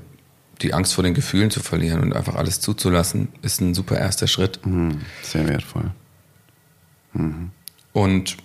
die 0.61 0.75
Angst 0.75 0.95
vor 0.95 1.05
den 1.05 1.15
Gefühlen 1.15 1.51
zu 1.51 1.61
verlieren 1.61 2.01
und 2.01 2.15
einfach 2.15 2.37
alles 2.37 2.61
zuzulassen, 2.61 3.29
ist 3.43 3.61
ein 3.61 3.75
super 3.75 3.99
erster 3.99 4.27
Schritt. 4.27 4.65
Mhm. 4.65 5.01
Sehr 5.23 5.47
wertvoll. 5.49 5.91
Mhm. 7.13 7.51
Und 7.93 8.37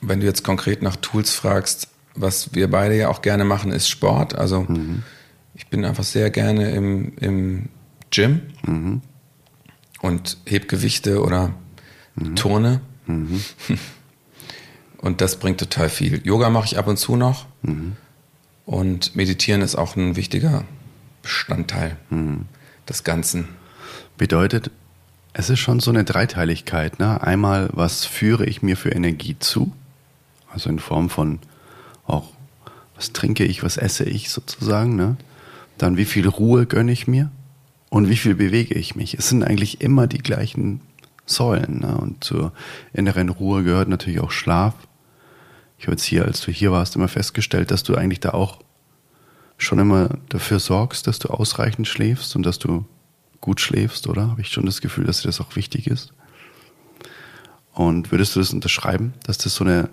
wenn 0.00 0.20
du 0.20 0.26
jetzt 0.26 0.42
konkret 0.42 0.82
nach 0.82 0.96
Tools 0.96 1.32
fragst, 1.32 1.88
was 2.14 2.54
wir 2.54 2.70
beide 2.70 2.96
ja 2.96 3.08
auch 3.08 3.22
gerne 3.22 3.44
machen, 3.44 3.72
ist 3.72 3.88
Sport. 3.88 4.34
Also 4.34 4.62
mhm. 4.62 5.02
ich 5.54 5.68
bin 5.68 5.84
einfach 5.84 6.04
sehr 6.04 6.30
gerne 6.30 6.70
im, 6.72 7.16
im 7.18 7.68
Gym. 8.10 8.42
Und 10.02 10.36
heb 10.44 10.68
Gewichte 10.68 11.22
oder 11.22 11.54
mhm. 12.16 12.36
turne. 12.36 12.80
Mhm. 13.06 13.42
Und 14.98 15.20
das 15.20 15.38
bringt 15.40 15.58
total 15.58 15.88
viel. 15.88 16.24
Yoga 16.24 16.48
mache 16.48 16.66
ich 16.66 16.78
ab 16.78 16.86
und 16.86 16.96
zu 16.96 17.16
noch. 17.16 17.46
Mhm. 17.62 17.96
Und 18.64 19.16
meditieren 19.16 19.60
ist 19.60 19.74
auch 19.74 19.96
ein 19.96 20.14
wichtiger 20.14 20.64
Bestandteil 21.22 21.96
mhm. 22.08 22.46
des 22.88 23.02
Ganzen. 23.02 23.48
Bedeutet, 24.16 24.70
es 25.32 25.50
ist 25.50 25.58
schon 25.58 25.80
so 25.80 25.90
eine 25.90 26.04
Dreiteiligkeit. 26.04 27.00
Ne? 27.00 27.20
Einmal, 27.20 27.68
was 27.72 28.04
führe 28.04 28.46
ich 28.46 28.62
mir 28.62 28.76
für 28.76 28.90
Energie 28.90 29.36
zu? 29.40 29.72
Also 30.52 30.70
in 30.70 30.78
Form 30.78 31.10
von 31.10 31.40
auch, 32.06 32.28
was 32.94 33.12
trinke 33.12 33.44
ich, 33.44 33.64
was 33.64 33.76
esse 33.76 34.04
ich 34.04 34.30
sozusagen. 34.30 34.94
Ne? 34.94 35.16
Dann, 35.78 35.96
wie 35.96 36.04
viel 36.04 36.28
Ruhe 36.28 36.66
gönne 36.66 36.92
ich 36.92 37.08
mir? 37.08 37.30
Und 37.92 38.08
wie 38.08 38.16
viel 38.16 38.34
bewege 38.34 38.74
ich 38.74 38.96
mich. 38.96 39.12
Es 39.12 39.28
sind 39.28 39.44
eigentlich 39.44 39.82
immer 39.82 40.06
die 40.06 40.16
gleichen 40.16 40.80
Säulen. 41.26 41.80
Ne? 41.80 41.94
Und 41.94 42.24
zur 42.24 42.54
inneren 42.94 43.28
Ruhe 43.28 43.64
gehört 43.64 43.88
natürlich 43.88 44.20
auch 44.20 44.30
Schlaf. 44.30 44.72
Ich 45.76 45.84
habe 45.84 45.92
jetzt 45.92 46.04
hier, 46.04 46.24
als 46.24 46.40
du 46.40 46.50
hier 46.50 46.72
warst, 46.72 46.96
immer 46.96 47.08
festgestellt, 47.08 47.70
dass 47.70 47.82
du 47.82 47.94
eigentlich 47.94 48.20
da 48.20 48.30
auch 48.30 48.60
schon 49.58 49.78
immer 49.78 50.08
dafür 50.30 50.58
sorgst, 50.58 51.06
dass 51.06 51.18
du 51.18 51.28
ausreichend 51.28 51.86
schläfst 51.86 52.34
und 52.34 52.46
dass 52.46 52.58
du 52.58 52.86
gut 53.42 53.60
schläfst, 53.60 54.06
oder? 54.06 54.30
Habe 54.30 54.40
ich 54.40 54.48
schon 54.48 54.64
das 54.64 54.80
Gefühl, 54.80 55.04
dass 55.04 55.20
dir 55.20 55.28
das 55.28 55.42
auch 55.42 55.54
wichtig 55.54 55.86
ist. 55.86 56.14
Und 57.74 58.10
würdest 58.10 58.34
du 58.34 58.40
das 58.40 58.54
unterschreiben, 58.54 59.12
dass 59.26 59.36
das 59.36 59.54
so 59.54 59.64
eine, 59.64 59.90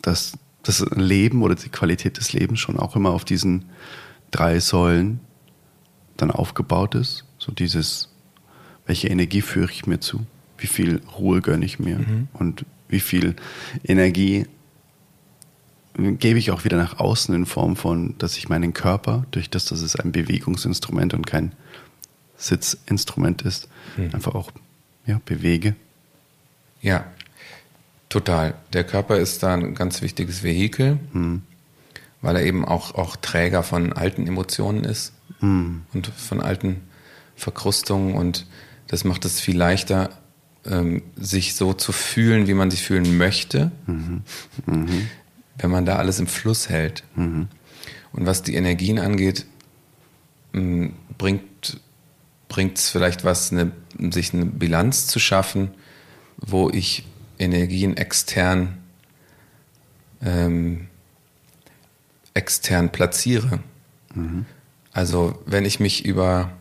dass 0.00 0.38
das 0.62 0.80
Leben 0.92 1.42
oder 1.42 1.54
die 1.54 1.68
Qualität 1.68 2.16
des 2.16 2.32
Lebens 2.32 2.60
schon 2.60 2.78
auch 2.78 2.96
immer 2.96 3.10
auf 3.10 3.26
diesen 3.26 3.66
drei 4.30 4.58
Säulen 4.58 5.20
dann 6.16 6.30
aufgebaut 6.30 6.94
ist? 6.94 7.26
So 7.42 7.50
dieses, 7.50 8.08
welche 8.86 9.08
Energie 9.08 9.40
führe 9.40 9.72
ich 9.72 9.84
mir 9.86 9.98
zu? 9.98 10.24
Wie 10.58 10.68
viel 10.68 11.02
Ruhe 11.18 11.40
gönne 11.40 11.64
ich 11.64 11.80
mir? 11.80 11.98
Mhm. 11.98 12.28
Und 12.34 12.64
wie 12.88 13.00
viel 13.00 13.34
Energie 13.82 14.46
gebe 15.96 16.38
ich 16.38 16.52
auch 16.52 16.64
wieder 16.64 16.76
nach 16.76 17.00
außen 17.00 17.34
in 17.34 17.44
Form 17.44 17.74
von, 17.74 18.14
dass 18.18 18.36
ich 18.36 18.48
meinen 18.48 18.72
Körper, 18.72 19.26
durch 19.32 19.50
das, 19.50 19.64
dass 19.64 19.80
es 19.80 19.96
ein 19.96 20.12
Bewegungsinstrument 20.12 21.14
und 21.14 21.26
kein 21.26 21.50
Sitzinstrument 22.36 23.42
ist, 23.42 23.68
mhm. 23.96 24.10
einfach 24.12 24.36
auch 24.36 24.52
ja, 25.04 25.20
bewege. 25.24 25.74
Ja, 26.80 27.06
total. 28.08 28.54
Der 28.72 28.84
Körper 28.84 29.16
ist 29.18 29.42
da 29.42 29.54
ein 29.54 29.74
ganz 29.74 30.00
wichtiges 30.00 30.44
Vehikel, 30.44 31.00
mhm. 31.12 31.42
weil 32.20 32.36
er 32.36 32.44
eben 32.44 32.64
auch, 32.64 32.94
auch 32.94 33.16
Träger 33.16 33.64
von 33.64 33.92
alten 33.92 34.28
Emotionen 34.28 34.84
ist 34.84 35.12
mhm. 35.40 35.82
und 35.92 36.06
von 36.06 36.40
alten 36.40 36.82
Verkrustung 37.36 38.14
und 38.14 38.46
das 38.88 39.04
macht 39.04 39.24
es 39.24 39.40
viel 39.40 39.56
leichter, 39.56 40.10
ähm, 40.64 41.02
sich 41.16 41.54
so 41.54 41.72
zu 41.72 41.92
fühlen, 41.92 42.46
wie 42.46 42.54
man 42.54 42.70
sich 42.70 42.82
fühlen 42.82 43.16
möchte, 43.16 43.72
mhm. 43.86 44.22
Mhm. 44.66 45.08
wenn 45.58 45.70
man 45.70 45.84
da 45.84 45.96
alles 45.96 46.18
im 46.18 46.26
Fluss 46.26 46.68
hält. 46.68 47.04
Mhm. 47.16 47.48
Und 48.12 48.26
was 48.26 48.42
die 48.42 48.54
Energien 48.54 48.98
angeht, 48.98 49.46
mh, 50.52 50.90
bringt 51.18 51.80
bringt 52.48 52.76
es 52.76 52.90
vielleicht 52.90 53.24
was, 53.24 53.50
eine, 53.50 53.72
sich 54.10 54.34
eine 54.34 54.44
Bilanz 54.44 55.06
zu 55.06 55.18
schaffen, 55.18 55.70
wo 56.36 56.68
ich 56.68 57.06
Energien 57.38 57.96
extern 57.96 58.76
ähm, 60.22 60.88
extern 62.34 62.92
platziere. 62.92 63.60
Mhm. 64.14 64.46
Also 64.92 65.42
wenn 65.46 65.64
ich 65.64 65.80
mich 65.80 66.04
über 66.04 66.52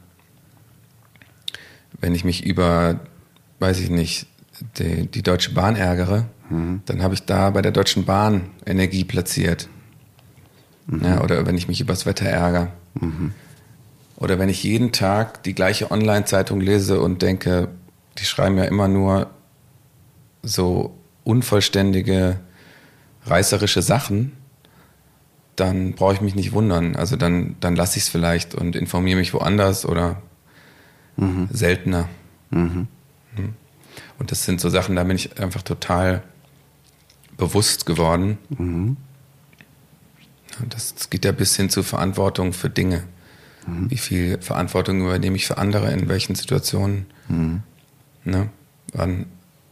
wenn 2.01 2.15
ich 2.15 2.25
mich 2.25 2.45
über, 2.45 2.99
weiß 3.59 3.79
ich 3.79 3.89
nicht, 3.89 4.27
die, 4.77 5.07
die 5.07 5.21
Deutsche 5.21 5.53
Bahn 5.53 5.75
ärgere, 5.75 6.25
mhm. 6.49 6.81
dann 6.85 7.01
habe 7.01 7.13
ich 7.13 7.25
da 7.25 7.51
bei 7.51 7.61
der 7.61 7.71
Deutschen 7.71 8.05
Bahn 8.05 8.49
Energie 8.65 9.03
platziert. 9.03 9.69
Mhm. 10.87 11.03
Ja, 11.03 11.21
oder 11.21 11.45
wenn 11.45 11.57
ich 11.57 11.67
mich 11.67 11.79
übers 11.79 12.05
Wetter 12.05 12.25
ärgere. 12.25 12.67
Mhm. 12.95 13.33
Oder 14.17 14.37
wenn 14.37 14.49
ich 14.49 14.63
jeden 14.63 14.91
Tag 14.91 15.43
die 15.43 15.55
gleiche 15.55 15.89
Online-Zeitung 15.89 16.59
lese 16.61 16.99
und 17.01 17.21
denke, 17.21 17.69
die 18.17 18.25
schreiben 18.25 18.57
ja 18.57 18.65
immer 18.65 18.87
nur 18.87 19.31
so 20.43 20.95
unvollständige 21.23 22.39
reißerische 23.25 23.81
Sachen, 23.81 24.33
dann 25.55 25.93
brauche 25.93 26.13
ich 26.13 26.21
mich 26.21 26.35
nicht 26.35 26.53
wundern. 26.53 26.95
Also 26.95 27.15
dann, 27.15 27.55
dann 27.59 27.75
lasse 27.75 27.97
ich 27.97 28.03
es 28.03 28.09
vielleicht 28.09 28.55
und 28.55 28.75
informiere 28.75 29.19
mich 29.19 29.33
woanders 29.33 29.85
oder 29.85 30.21
mhm. 31.21 31.47
seltener. 31.51 32.09
Mhm. 32.49 32.87
Hm. 33.35 33.53
Und 34.19 34.31
das 34.31 34.43
sind 34.43 34.59
so 34.59 34.69
Sachen, 34.69 34.95
da 34.95 35.03
bin 35.03 35.15
ich 35.15 35.39
einfach 35.39 35.61
total 35.61 36.23
bewusst 37.37 37.85
geworden. 37.85 38.37
Mhm. 38.49 38.97
Das, 40.69 40.93
das, 40.93 41.09
geht 41.09 41.25
ja 41.25 41.31
bis 41.31 41.55
hin 41.55 41.69
zu 41.69 41.81
Verantwortung 41.81 42.53
für 42.53 42.69
Dinge. 42.69 43.03
Mhm. 43.65 43.89
Wie 43.89 43.97
viel 43.97 44.41
Verantwortung 44.41 45.01
übernehme 45.01 45.37
ich 45.37 45.47
für 45.47 45.57
andere, 45.57 45.91
in 45.91 46.09
welchen 46.09 46.35
Situationen? 46.35 47.05
Mhm. 47.29 47.63
Ne? 48.25 48.49
Wann, 48.93 49.25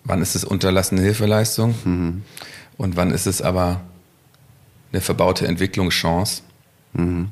wann 0.03 0.21
ist 0.21 0.35
es 0.35 0.43
unterlassene 0.43 1.01
Hilfeleistung? 1.01 1.75
Mhm. 1.83 2.23
Und 2.77 2.95
wann 2.95 3.11
ist 3.11 3.27
es 3.27 3.41
aber 3.41 3.81
eine 4.91 5.01
verbaute 5.01 5.47
Entwicklungschance 5.47 6.43
mhm. 6.93 7.31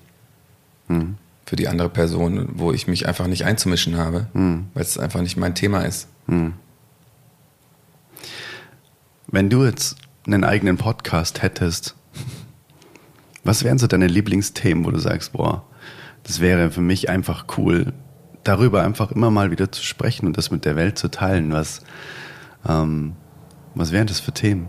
Für 1.48 1.56
die 1.56 1.70
andere 1.70 1.88
Person, 1.88 2.50
wo 2.56 2.74
ich 2.74 2.88
mich 2.90 3.08
einfach 3.08 3.26
nicht 3.26 3.46
einzumischen 3.46 3.96
habe, 3.96 4.28
mhm. 4.34 4.68
weil 4.74 4.84
es 4.84 4.98
einfach 4.98 5.22
nicht 5.22 5.38
mein 5.38 5.56
Thema 5.56 5.84
ist. 5.84 6.10
Mhm. 6.28 6.56
Wenn 9.28 9.50
du 9.50 9.64
jetzt 9.64 9.96
einen 10.26 10.44
eigenen 10.44 10.76
Podcast 10.76 11.42
hättest, 11.42 11.96
was 13.46 13.64
wären 13.64 13.78
so 13.78 13.88
deine 13.88 14.08
Lieblingsthemen, 14.08 14.84
wo 14.84 14.92
du 14.92 15.00
sagst, 15.00 15.32
boah, 15.32 15.64
das 16.24 16.42
wäre 16.42 16.70
für 16.70 16.82
mich 16.82 17.10
einfach 17.10 17.46
cool, 17.58 17.94
darüber 18.44 18.84
einfach 18.84 19.12
immer 19.12 19.32
mal 19.32 19.50
wieder 19.50 19.72
zu 19.72 19.82
sprechen 19.82 20.28
und 20.28 20.38
das 20.38 20.52
mit 20.52 20.66
der 20.66 20.76
Welt 20.76 20.98
zu 20.98 21.10
teilen. 21.10 21.54
Was, 21.54 21.82
ähm, 22.68 23.14
was 23.74 23.94
wären 23.94 24.08
das 24.08 24.20
für 24.20 24.34
Themen? 24.34 24.68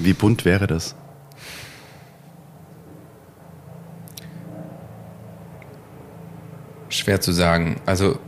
Wie 0.00 0.14
bunt 0.14 0.44
wäre 0.44 0.66
das? 0.66 0.96
Schwer 7.06 7.20
zu 7.20 7.30
sagen. 7.30 7.80
Also 7.86 8.18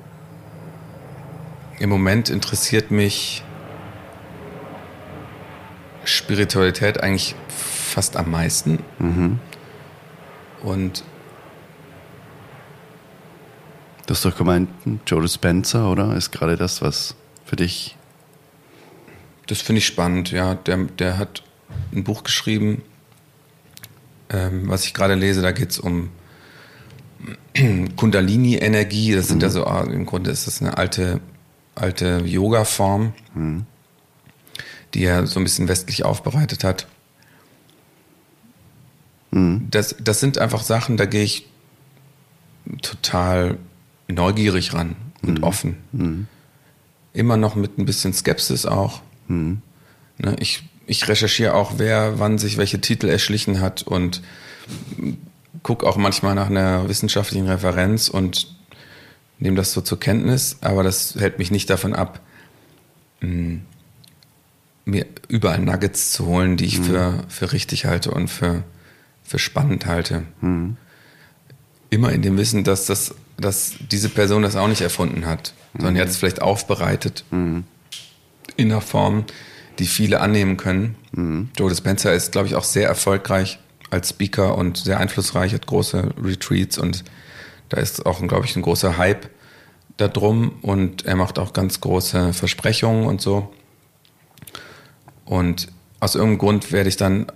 im 1.81 1.91
Moment 1.91 2.31
interessiert 2.31 2.93
mich 2.93 3.43
Spiritualität 6.05 7.03
eigentlich 7.03 7.35
fast 7.49 8.17
am 8.17 8.31
meisten. 8.31 8.79
Mhm. 9.01 9.41
Und 10.63 11.03
Du 14.07 14.15
hast 14.15 14.25
doch 14.25 14.37
gemeint, 14.37 14.71
Joe 15.09 15.23
Dispenza, 15.23 15.91
oder? 15.91 16.17
Ist 16.17 16.31
gerade 16.31 16.57
das, 16.57 16.81
was 16.81 17.17
für 17.45 17.57
dich. 17.57 17.97
Das 19.49 19.61
finde 19.61 19.81
ich 19.81 19.87
spannend, 19.87 20.31
ja. 20.31 20.55
Der, 20.55 20.77
der 20.77 21.19
hat 21.19 21.43
ein 21.93 22.05
Buch 22.05 22.23
geschrieben, 22.23 22.83
ähm, 24.31 24.69
was 24.69 24.85
ich 24.85 24.95
gerade 24.95 25.15
lese, 25.15 25.43
da 25.43 25.51
geht 25.51 25.73
es 25.73 25.81
um 25.81 26.11
Kundalini-Energie. 27.97 29.15
Das 29.15 29.29
sind 29.29 29.39
mhm. 29.39 29.43
ja 29.43 29.51
so, 29.51 29.67
ah, 29.67 29.85
im 29.85 30.07
Grunde 30.07 30.31
ist 30.31 30.47
das 30.47 30.61
eine 30.61 30.79
alte, 30.79 31.21
alte 31.75 32.23
Yoga-Form, 32.25 33.13
mhm. 33.35 33.67
die 34.95 35.05
er 35.05 35.27
so 35.27 35.41
ein 35.41 35.45
bisschen 35.45 35.69
westlich 35.69 36.05
aufbereitet 36.05 36.65
hat. 36.65 36.87
Mhm. 39.31 39.69
Das, 39.71 39.97
das 40.01 40.21
sind 40.21 40.39
einfach 40.39 40.63
Sachen, 40.63 40.97
da 40.97 41.07
gehe 41.07 41.25
ich 41.25 41.47
total 42.83 43.59
neugierig 44.09 44.75
ran 44.75 44.97
und 45.23 45.39
mhm. 45.39 45.45
offen. 45.45 45.77
Mhm. 45.93 46.27
Immer 47.13 47.37
noch 47.37 47.55
mit 47.55 47.79
ein 47.79 47.87
bisschen 47.87 48.13
Skepsis 48.13 48.67
auch. 48.67 49.01
Mhm. 49.27 49.63
Ne, 50.19 50.37
ich, 50.41 50.63
ich 50.87 51.09
recherchiere 51.09 51.55
auch, 51.55 51.75
wer 51.77 52.19
wann 52.19 52.39
sich 52.39 52.57
welche 52.57 52.81
Titel 52.81 53.09
erschlichen 53.09 53.61
hat 53.61 53.83
und 53.83 54.23
gucke 55.63 55.87
auch 55.87 55.97
manchmal 55.97 56.35
nach 56.35 56.49
einer 56.49 56.89
wissenschaftlichen 56.89 57.47
Referenz 57.47 58.09
und 58.09 58.55
nehme 59.39 59.57
das 59.57 59.73
so 59.73 59.81
zur 59.81 60.01
Kenntnis, 60.01 60.59
aber 60.61 60.83
das 60.83 61.15
hält 61.17 61.39
mich 61.39 61.51
nicht 61.51 61.71
davon 61.71 61.95
ab, 61.95 62.21
mh, 63.21 63.61
mir 64.85 65.07
überall 65.29 65.61
Nuggets 65.61 66.13
zu 66.13 66.27
holen, 66.27 66.57
die 66.57 66.65
ich 66.65 66.79
mhm. 66.79 66.85
für, 66.85 67.25
für 67.29 67.53
richtig 67.53 67.85
halte 67.85 68.11
und 68.11 68.29
für, 68.29 68.65
für 69.23 69.39
spannend 69.39 69.87
halte. 69.87 70.25
Mhm. 70.41 70.77
Immer 71.91 72.13
in 72.13 72.23
dem 72.23 72.37
Wissen, 72.37 72.65
dass 72.65 72.87
das 72.87 73.15
dass 73.39 73.75
diese 73.91 74.09
Person 74.09 74.43
das 74.43 74.57
auch 74.57 74.69
nicht 74.69 74.81
erfunden 74.81 75.27
hat, 75.27 75.55
mhm. 75.73 75.79
sondern 75.79 75.97
er 75.97 76.03
hat 76.03 76.09
es 76.11 76.17
vielleicht 76.17 76.43
aufbereitet 76.43 77.25
mhm. 77.31 77.65
in 78.57 78.71
einer 78.71 78.81
Form, 78.81 79.25
die 79.79 79.87
viele 79.87 80.21
annehmen 80.21 80.57
können. 80.57 80.97
Mhm. 81.13 81.51
Joe 81.57 81.71
Dispenza 81.71 82.11
ist, 82.11 82.33
glaube 82.33 82.49
ich, 82.49 82.57
auch 82.57 82.65
sehr 82.65 82.89
erfolgreich 82.89 83.59
als 83.91 84.11
Speaker 84.11 84.57
und 84.57 84.77
sehr 84.77 84.99
einflussreich, 84.99 85.55
hat 85.55 85.67
große 85.67 86.15
Retreats 86.23 86.79
und 86.79 87.05
da 87.69 87.79
ist 87.79 88.07
auch, 88.07 88.27
glaube 88.27 88.47
ich, 88.47 88.57
ein 88.57 88.63
großer 88.63 88.97
Hype 88.99 89.29
da 89.97 90.09
drum 90.09 90.53
und 90.63 91.05
er 91.05 91.17
macht 91.17 91.39
auch 91.39 91.53
ganz 91.53 91.81
große 91.81 92.33
Versprechungen 92.33 93.07
und 93.07 93.21
so. 93.21 93.53
Und 95.25 95.69
aus 96.01 96.15
irgendeinem 96.15 96.39
Grund 96.39 96.73
werde 96.73 96.89
ich 96.89 96.97
dann 96.97 97.27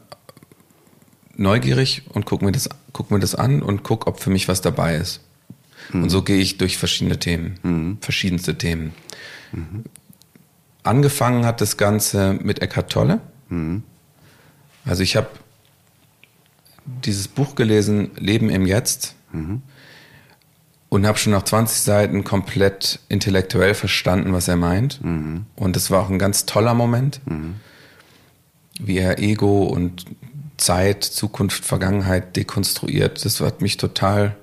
neugierig 1.36 2.02
und 2.12 2.24
gucke 2.24 2.44
mir, 2.44 2.52
das, 2.52 2.68
guck 2.92 3.10
mir 3.10 3.18
das 3.18 3.34
an 3.34 3.62
und 3.62 3.82
gucke, 3.82 4.06
ob 4.06 4.20
für 4.20 4.30
mich 4.30 4.48
was 4.48 4.60
dabei 4.60 4.96
ist. 4.96 5.20
Mhm. 5.92 6.04
Und 6.04 6.10
so 6.10 6.22
gehe 6.22 6.38
ich 6.38 6.58
durch 6.58 6.78
verschiedene 6.78 7.18
Themen, 7.18 7.58
mhm. 7.62 7.98
verschiedenste 8.00 8.56
Themen. 8.56 8.94
Mhm. 9.52 9.84
Angefangen 10.84 11.44
hat 11.44 11.60
das 11.60 11.76
Ganze 11.76 12.38
mit 12.42 12.60
Eckhart 12.60 12.90
Tolle. 12.90 13.20
Mhm. 13.48 13.82
Also 14.84 15.02
ich 15.02 15.16
habe 15.16 15.28
dieses 16.84 17.28
Buch 17.28 17.54
gelesen, 17.54 18.10
Leben 18.16 18.50
im 18.50 18.66
Jetzt, 18.66 19.14
mhm. 19.32 19.62
und 20.88 21.06
habe 21.06 21.18
schon 21.18 21.32
nach 21.32 21.44
20 21.44 21.80
Seiten 21.80 22.24
komplett 22.24 23.00
intellektuell 23.08 23.74
verstanden, 23.74 24.32
was 24.32 24.48
er 24.48 24.56
meint. 24.56 25.02
Mhm. 25.04 25.46
Und 25.56 25.76
es 25.76 25.90
war 25.90 26.02
auch 26.02 26.10
ein 26.10 26.18
ganz 26.18 26.46
toller 26.46 26.74
Moment, 26.74 27.20
wie 28.80 28.98
er 28.98 29.18
Ego 29.18 29.64
und 29.64 30.06
Zeit, 30.56 31.04
Zukunft, 31.04 31.64
Vergangenheit 31.64 32.36
dekonstruiert. 32.36 33.24
Das 33.24 33.40
hat 33.40 33.60
mich 33.60 33.76
total 33.76 34.36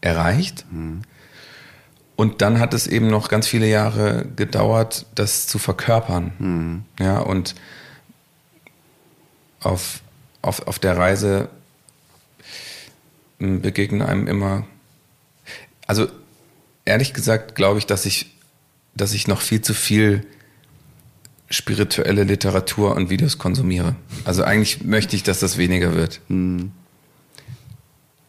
erreicht. 0.00 0.66
Mhm. 0.70 1.02
Und 2.16 2.42
dann 2.42 2.58
hat 2.58 2.74
es 2.74 2.86
eben 2.86 3.06
noch 3.06 3.28
ganz 3.28 3.46
viele 3.46 3.66
Jahre 3.66 4.26
gedauert, 4.36 5.06
das 5.14 5.46
zu 5.46 5.58
verkörpern. 5.58 6.32
Mhm. 6.38 6.84
Ja, 7.02 7.18
und 7.20 7.54
auf, 9.60 10.02
auf, 10.42 10.66
auf 10.66 10.78
der 10.78 10.96
Reise 10.96 11.48
begegnen 13.40 14.02
einem 14.02 14.26
immer, 14.26 14.66
also 15.86 16.06
ehrlich 16.84 17.12
gesagt 17.12 17.54
glaube 17.54 17.78
ich, 17.78 17.86
dass 17.86 18.06
ich, 18.06 18.36
dass 18.94 19.12
ich 19.14 19.26
noch 19.26 19.40
viel 19.40 19.62
zu 19.62 19.74
viel 19.74 20.26
spirituelle 21.50 22.22
Literatur 22.24 22.94
und 22.94 23.10
Videos 23.10 23.38
konsumiere. 23.38 23.96
Also 24.24 24.44
eigentlich 24.44 24.84
möchte 24.84 25.16
ich, 25.16 25.24
dass 25.24 25.40
das 25.40 25.58
weniger 25.58 25.94
wird. 25.94 26.20
Mhm. 26.28 26.70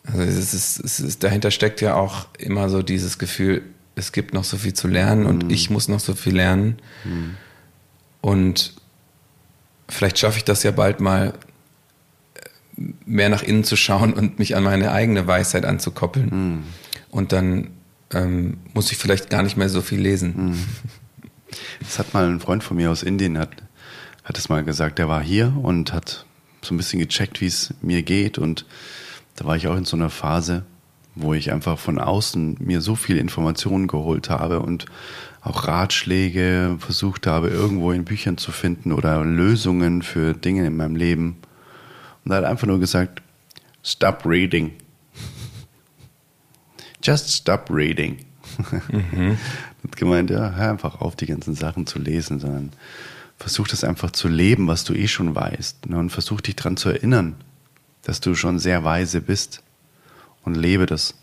Also 0.04 0.24
es 0.24 0.54
ist, 0.54 0.80
es 0.80 1.00
ist, 1.00 1.24
dahinter 1.24 1.52
steckt 1.52 1.82
ja 1.82 1.96
auch 1.96 2.28
immer 2.40 2.70
so 2.70 2.82
dieses 2.82 3.20
Gefühl, 3.20 3.62
es 3.96 4.12
gibt 4.12 4.34
noch 4.34 4.44
so 4.44 4.58
viel 4.58 4.74
zu 4.74 4.88
lernen 4.88 5.26
und 5.26 5.46
mhm. 5.46 5.50
ich 5.52 5.70
muss 5.70 5.88
noch 5.88 6.00
so 6.00 6.16
viel 6.16 6.36
lernen. 6.36 6.80
Mhm. 7.04 7.38
Und 8.22 8.74
vielleicht 9.88 10.18
schaffe 10.18 10.38
ich 10.38 10.44
das 10.44 10.64
ja 10.64 10.72
bald 10.72 11.00
mal, 11.00 11.34
mehr 13.06 13.30
nach 13.30 13.44
innen 13.44 13.64
zu 13.64 13.76
schauen 13.76 14.14
und 14.14 14.40
mich 14.40 14.56
an 14.56 14.64
meine 14.64 14.92
eigene 14.92 15.28
Weisheit 15.28 15.66
anzukoppeln. 15.66 16.30
Mhm. 16.30 16.64
Und 17.10 17.32
dann 17.32 17.72
ähm, 18.14 18.58
muss 18.74 18.92
ich 18.92 18.98
vielleicht 18.98 19.30
gar 19.30 19.44
nicht 19.44 19.58
mehr 19.58 19.70
so 19.70 19.82
viel 19.82 20.00
lesen. 20.00 20.34
Mhm. 20.52 20.58
Das 21.80 22.00
hat 22.00 22.14
mal 22.14 22.28
ein 22.28 22.40
Freund 22.40 22.64
von 22.64 22.78
mir 22.78 22.92
aus 22.92 23.04
Indien, 23.04 23.38
hat, 23.38 23.50
hat 24.24 24.38
es 24.38 24.50
mal 24.50 24.64
gesagt, 24.64 25.00
der 25.00 25.10
war 25.10 25.22
hier 25.22 25.54
und 25.62 25.94
hat 25.94 26.26
so 26.62 26.74
ein 26.74 26.78
bisschen 26.78 27.00
gecheckt, 27.00 27.42
wie 27.42 27.48
es 27.48 27.74
mir 27.82 28.04
geht 28.04 28.38
und 28.38 28.66
da 29.36 29.46
war 29.46 29.56
ich 29.56 29.68
auch 29.68 29.76
in 29.76 29.86
so 29.86 29.98
einer 29.98 30.10
Phase, 30.10 30.64
wo 31.16 31.34
ich 31.34 31.52
einfach 31.52 31.80
von 31.80 32.00
außen 32.00 32.58
mir 32.60 32.82
so 32.82 32.96
viel 32.96 33.18
Informationen 33.18 33.88
geholt 33.88 34.30
habe 34.30 34.60
und 34.60 34.86
auch 35.42 35.68
Ratschläge 35.68 36.78
versucht 36.80 37.28
habe, 37.28 37.50
irgendwo 37.50 37.92
in 37.92 38.06
Büchern 38.06 38.38
zu 38.38 38.52
finden 38.52 38.92
oder 38.92 39.24
Lösungen 39.26 40.04
für 40.04 40.34
Dinge 40.34 40.68
in 40.68 40.78
meinem 40.78 40.96
Leben. 40.96 41.38
Und 42.24 42.32
er 42.32 42.38
hat 42.38 42.46
einfach 42.46 42.68
nur 42.68 42.80
gesagt, 42.80 43.22
stop 43.84 44.26
reading. 44.26 44.74
Just 47.04 47.32
stop 47.32 47.70
reading. 47.70 48.26
Mhm. 48.92 49.38
hat 49.84 49.96
gemeint, 49.96 50.30
ja, 50.30 50.52
hör 50.52 50.72
einfach 50.72 51.02
auf, 51.02 51.16
die 51.16 51.26
ganzen 51.26 51.56
Sachen 51.56 51.88
zu 51.88 52.00
lesen, 52.00 52.40
sondern 52.40 52.72
versuch 53.38 53.68
das 53.68 53.84
einfach 53.84 54.12
zu 54.12 54.28
leben, 54.28 54.68
was 54.68 54.84
du 54.84 54.94
eh 54.94 55.08
schon 55.08 55.34
weißt. 55.34 55.88
Ne, 55.88 55.98
und 55.98 56.12
versuch 56.12 56.42
dich 56.42 56.56
daran 56.56 56.78
zu 56.78 56.90
erinnern, 56.90 57.36
dass 58.04 58.22
du 58.22 58.36
schon 58.36 58.60
sehr 58.60 58.84
weise 58.84 59.22
bist 59.22 59.64
und 60.44 60.56
lebe 60.56 60.86
das. 60.86 61.16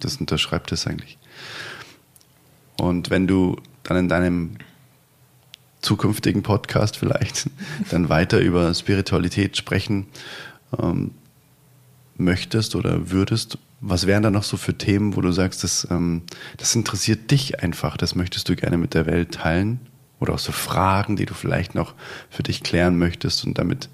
Das 0.00 0.16
unterschreibt 0.16 0.72
es 0.72 0.86
eigentlich. 0.86 1.18
Und 2.76 3.10
wenn 3.10 3.26
du 3.26 3.56
dann 3.82 3.96
in 3.96 4.08
deinem 4.08 4.56
zukünftigen 5.82 6.42
Podcast 6.42 6.96
vielleicht 6.96 7.50
dann 7.90 8.08
weiter 8.08 8.40
über 8.40 8.72
Spiritualität 8.72 9.56
sprechen 9.56 10.06
ähm, 10.80 11.12
möchtest 12.16 12.74
oder 12.74 13.10
würdest, 13.10 13.58
was 13.80 14.06
wären 14.06 14.22
da 14.22 14.30
noch 14.30 14.44
so 14.44 14.56
für 14.56 14.78
Themen, 14.78 15.16
wo 15.16 15.20
du 15.20 15.32
sagst, 15.32 15.64
das, 15.64 15.86
ähm, 15.90 16.22
das 16.56 16.74
interessiert 16.74 17.30
dich 17.30 17.62
einfach, 17.62 17.96
das 17.96 18.14
möchtest 18.14 18.48
du 18.48 18.56
gerne 18.56 18.78
mit 18.78 18.94
der 18.94 19.06
Welt 19.06 19.34
teilen? 19.34 19.80
Oder 20.20 20.34
auch 20.34 20.38
so 20.38 20.52
Fragen, 20.52 21.16
die 21.16 21.26
du 21.26 21.34
vielleicht 21.34 21.74
noch 21.74 21.94
für 22.30 22.44
dich 22.44 22.62
klären 22.62 22.96
möchtest 22.96 23.44
und 23.44 23.58
damit 23.58 23.88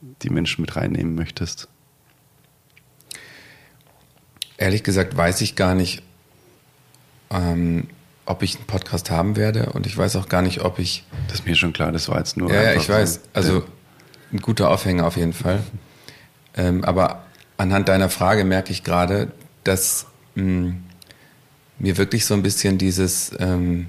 die 0.00 0.30
Menschen 0.30 0.62
mit 0.62 0.74
reinnehmen 0.74 1.14
möchtest? 1.14 1.68
Ehrlich 4.56 4.82
gesagt 4.82 5.16
weiß 5.16 5.40
ich 5.42 5.54
gar 5.54 5.76
nicht, 5.76 6.02
ähm, 7.30 7.86
ob 8.30 8.42
ich 8.42 8.56
einen 8.56 8.66
Podcast 8.66 9.10
haben 9.10 9.36
werde 9.36 9.72
und 9.72 9.86
ich 9.86 9.96
weiß 9.96 10.16
auch 10.16 10.28
gar 10.28 10.40
nicht, 10.40 10.60
ob 10.60 10.78
ich. 10.78 11.04
Das 11.26 11.40
ist 11.40 11.46
mir 11.46 11.56
schon 11.56 11.72
klar, 11.72 11.90
das 11.90 12.08
war 12.08 12.18
jetzt 12.18 12.36
nur. 12.36 12.52
Ja, 12.52 12.74
ich 12.74 12.88
weiß. 12.88 13.20
Also 13.32 13.64
ein 14.32 14.38
guter 14.38 14.70
Aufhänger 14.70 15.06
auf 15.06 15.16
jeden 15.16 15.32
Fall. 15.32 15.60
Ähm, 16.56 16.84
aber 16.84 17.24
anhand 17.56 17.88
deiner 17.88 18.08
Frage 18.08 18.44
merke 18.44 18.72
ich 18.72 18.84
gerade, 18.84 19.32
dass 19.64 20.06
mh, 20.36 20.42
hm, 20.42 20.84
mir 21.78 21.96
wirklich 21.96 22.24
so 22.24 22.34
ein 22.34 22.42
bisschen 22.42 22.78
dieses, 22.78 23.32
ähm, 23.40 23.88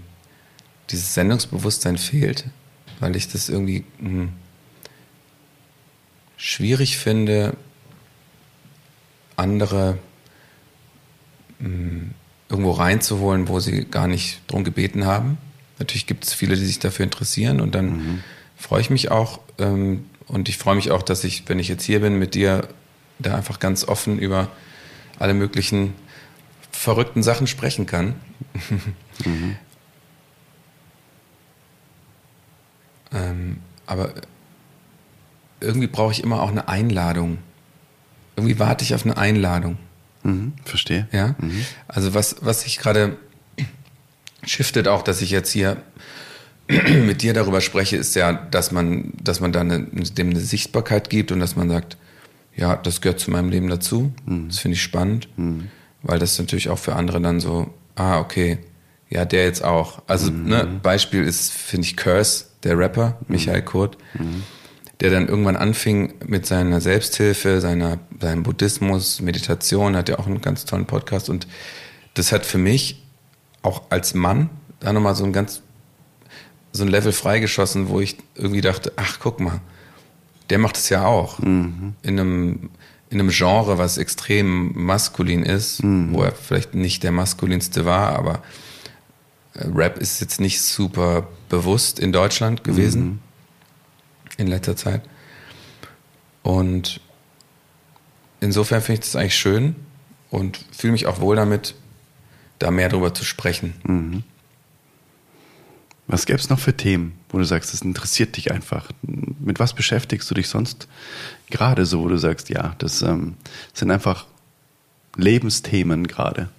dieses 0.89 1.13
Sendungsbewusstsein 1.13 1.97
fehlt, 1.97 2.45
weil 2.99 3.15
ich 3.15 3.31
das 3.31 3.47
irgendwie 3.47 3.85
mh, 3.99 4.09
hm, 4.09 4.33
schwierig 6.37 6.97
finde, 6.97 7.55
andere 9.35 9.99
mh, 11.59 11.67
hm, 11.67 12.13
irgendwo 12.51 12.71
reinzuholen, 12.71 13.47
wo 13.47 13.59
sie 13.59 13.85
gar 13.85 14.07
nicht 14.07 14.41
drum 14.47 14.65
gebeten 14.65 15.05
haben. 15.05 15.37
Natürlich 15.79 16.05
gibt 16.05 16.25
es 16.25 16.33
viele, 16.33 16.55
die 16.55 16.65
sich 16.65 16.79
dafür 16.79 17.05
interessieren 17.05 17.61
und 17.61 17.73
dann 17.73 17.85
mhm. 17.85 18.23
freue 18.57 18.81
ich 18.81 18.89
mich 18.89 19.09
auch 19.09 19.39
ähm, 19.57 20.05
und 20.27 20.49
ich 20.49 20.57
freue 20.57 20.75
mich 20.75 20.91
auch, 20.91 21.01
dass 21.01 21.23
ich, 21.23 21.47
wenn 21.47 21.59
ich 21.59 21.69
jetzt 21.69 21.85
hier 21.85 22.01
bin 22.01 22.19
mit 22.19 22.35
dir, 22.35 22.67
da 23.19 23.35
einfach 23.35 23.59
ganz 23.59 23.87
offen 23.87 24.19
über 24.19 24.49
alle 25.17 25.33
möglichen 25.33 25.93
verrückten 26.71 27.23
Sachen 27.23 27.47
sprechen 27.47 27.85
kann. 27.85 28.15
Mhm. 29.23 29.55
ähm, 33.13 33.57
aber 33.85 34.13
irgendwie 35.61 35.87
brauche 35.87 36.11
ich 36.11 36.21
immer 36.23 36.41
auch 36.41 36.49
eine 36.49 36.67
Einladung. 36.67 37.37
Irgendwie 38.35 38.59
warte 38.59 38.83
ich 38.83 38.93
auf 38.93 39.05
eine 39.05 39.17
Einladung. 39.17 39.77
Mhm, 40.23 40.53
verstehe. 40.63 41.07
Ja. 41.11 41.35
Mhm. 41.39 41.65
Also 41.87 42.13
was, 42.13 42.37
was 42.41 42.65
ich 42.65 42.77
gerade 42.77 43.17
shiftet 44.43 44.87
auch, 44.87 45.01
dass 45.01 45.21
ich 45.21 45.31
jetzt 45.31 45.51
hier 45.51 45.77
mit 46.67 47.21
dir 47.21 47.33
darüber 47.33 47.61
spreche, 47.61 47.97
ist 47.97 48.15
ja, 48.15 48.33
dass 48.33 48.71
man, 48.71 49.13
dass 49.21 49.39
man 49.39 49.51
da 49.51 49.61
eine, 49.61 49.83
dem 49.83 50.29
eine 50.29 50.39
Sichtbarkeit 50.39 51.09
gibt 51.09 51.31
und 51.31 51.39
dass 51.39 51.55
man 51.55 51.69
sagt, 51.69 51.97
ja, 52.55 52.75
das 52.75 53.01
gehört 53.01 53.19
zu 53.19 53.31
meinem 53.31 53.49
Leben 53.49 53.69
dazu. 53.69 54.13
Mhm. 54.25 54.49
Das 54.49 54.59
finde 54.59 54.75
ich 54.75 54.81
spannend, 54.81 55.27
mhm. 55.37 55.69
weil 56.03 56.19
das 56.19 56.37
natürlich 56.37 56.69
auch 56.69 56.79
für 56.79 56.95
andere 56.95 57.21
dann 57.21 57.39
so, 57.39 57.73
ah, 57.95 58.19
okay, 58.19 58.59
ja, 59.09 59.25
der 59.25 59.43
jetzt 59.43 59.63
auch. 59.63 60.01
Also, 60.07 60.31
mhm. 60.31 60.45
ne, 60.45 60.79
Beispiel 60.81 61.23
ist, 61.23 61.51
finde 61.51 61.85
ich, 61.85 61.97
Curse, 61.97 62.45
der 62.63 62.77
Rapper, 62.77 63.17
mhm. 63.21 63.35
Michael 63.35 63.61
Kurt. 63.61 63.97
Der 65.01 65.09
dann 65.09 65.27
irgendwann 65.27 65.57
anfing 65.57 66.13
mit 66.25 66.45
seiner 66.45 66.79
Selbsthilfe, 66.79 67.59
seiner, 67.59 67.97
seinem 68.19 68.43
Buddhismus, 68.43 69.19
Meditation, 69.19 69.95
hat 69.95 70.09
ja 70.09 70.19
auch 70.19 70.27
einen 70.27 70.41
ganz 70.41 70.65
tollen 70.65 70.85
Podcast 70.85 71.29
und 71.29 71.47
das 72.13 72.31
hat 72.31 72.45
für 72.45 72.57
mich 72.57 73.03
auch 73.63 73.83
als 73.89 74.13
Mann 74.13 74.49
da 74.79 74.93
nochmal 74.93 75.15
so 75.15 75.23
ein 75.23 75.33
ganz, 75.33 75.61
so 76.71 76.83
ein 76.83 76.89
Level 76.89 77.11
freigeschossen, 77.11 77.89
wo 77.89 77.99
ich 77.99 78.17
irgendwie 78.35 78.61
dachte, 78.61 78.93
ach, 78.95 79.19
guck 79.19 79.39
mal, 79.39 79.61
der 80.49 80.59
macht 80.59 80.77
es 80.77 80.89
ja 80.89 81.05
auch. 81.05 81.39
Mhm. 81.39 81.93
In 82.03 82.19
einem, 82.19 82.69
in 83.09 83.19
einem 83.19 83.29
Genre, 83.29 83.77
was 83.77 83.97
extrem 83.97 84.71
maskulin 84.73 85.43
ist, 85.43 85.83
mhm. 85.83 86.13
wo 86.13 86.23
er 86.23 86.31
vielleicht 86.31 86.75
nicht 86.75 87.03
der 87.03 87.11
maskulinste 87.11 87.85
war, 87.85 88.15
aber 88.15 88.41
äh, 89.53 89.65
Rap 89.73 89.97
ist 89.97 90.21
jetzt 90.21 90.39
nicht 90.39 90.61
super 90.61 91.27
bewusst 91.49 91.99
in 91.99 92.11
Deutschland 92.11 92.63
gewesen. 92.63 93.03
Mhm 93.03 93.19
in 94.37 94.47
letzter 94.47 94.75
Zeit. 94.75 95.01
Und 96.43 96.99
insofern 98.39 98.81
finde 98.81 99.01
ich 99.01 99.05
das 99.05 99.15
eigentlich 99.15 99.37
schön 99.37 99.75
und 100.29 100.65
fühle 100.71 100.93
mich 100.93 101.05
auch 101.05 101.19
wohl 101.19 101.35
damit, 101.35 101.75
da 102.59 102.71
mehr 102.71 102.89
darüber 102.89 103.13
zu 103.13 103.23
sprechen. 103.23 103.73
Mhm. 103.83 104.23
Was 106.07 106.25
gäbe 106.25 106.39
es 106.39 106.49
noch 106.49 106.59
für 106.59 106.75
Themen, 106.75 107.13
wo 107.29 107.37
du 107.37 107.45
sagst, 107.45 107.73
das 107.73 107.81
interessiert 107.81 108.35
dich 108.35 108.51
einfach? 108.51 108.91
Mit 109.01 109.59
was 109.59 109.73
beschäftigst 109.73 110.29
du 110.29 110.35
dich 110.35 110.49
sonst 110.49 110.87
gerade 111.49 111.85
so, 111.85 112.03
wo 112.03 112.09
du 112.09 112.17
sagst, 112.17 112.49
ja, 112.49 112.75
das 112.79 113.01
ähm, 113.01 113.35
sind 113.73 113.91
einfach 113.91 114.27
Lebensthemen 115.15 116.07
gerade, 116.07 116.49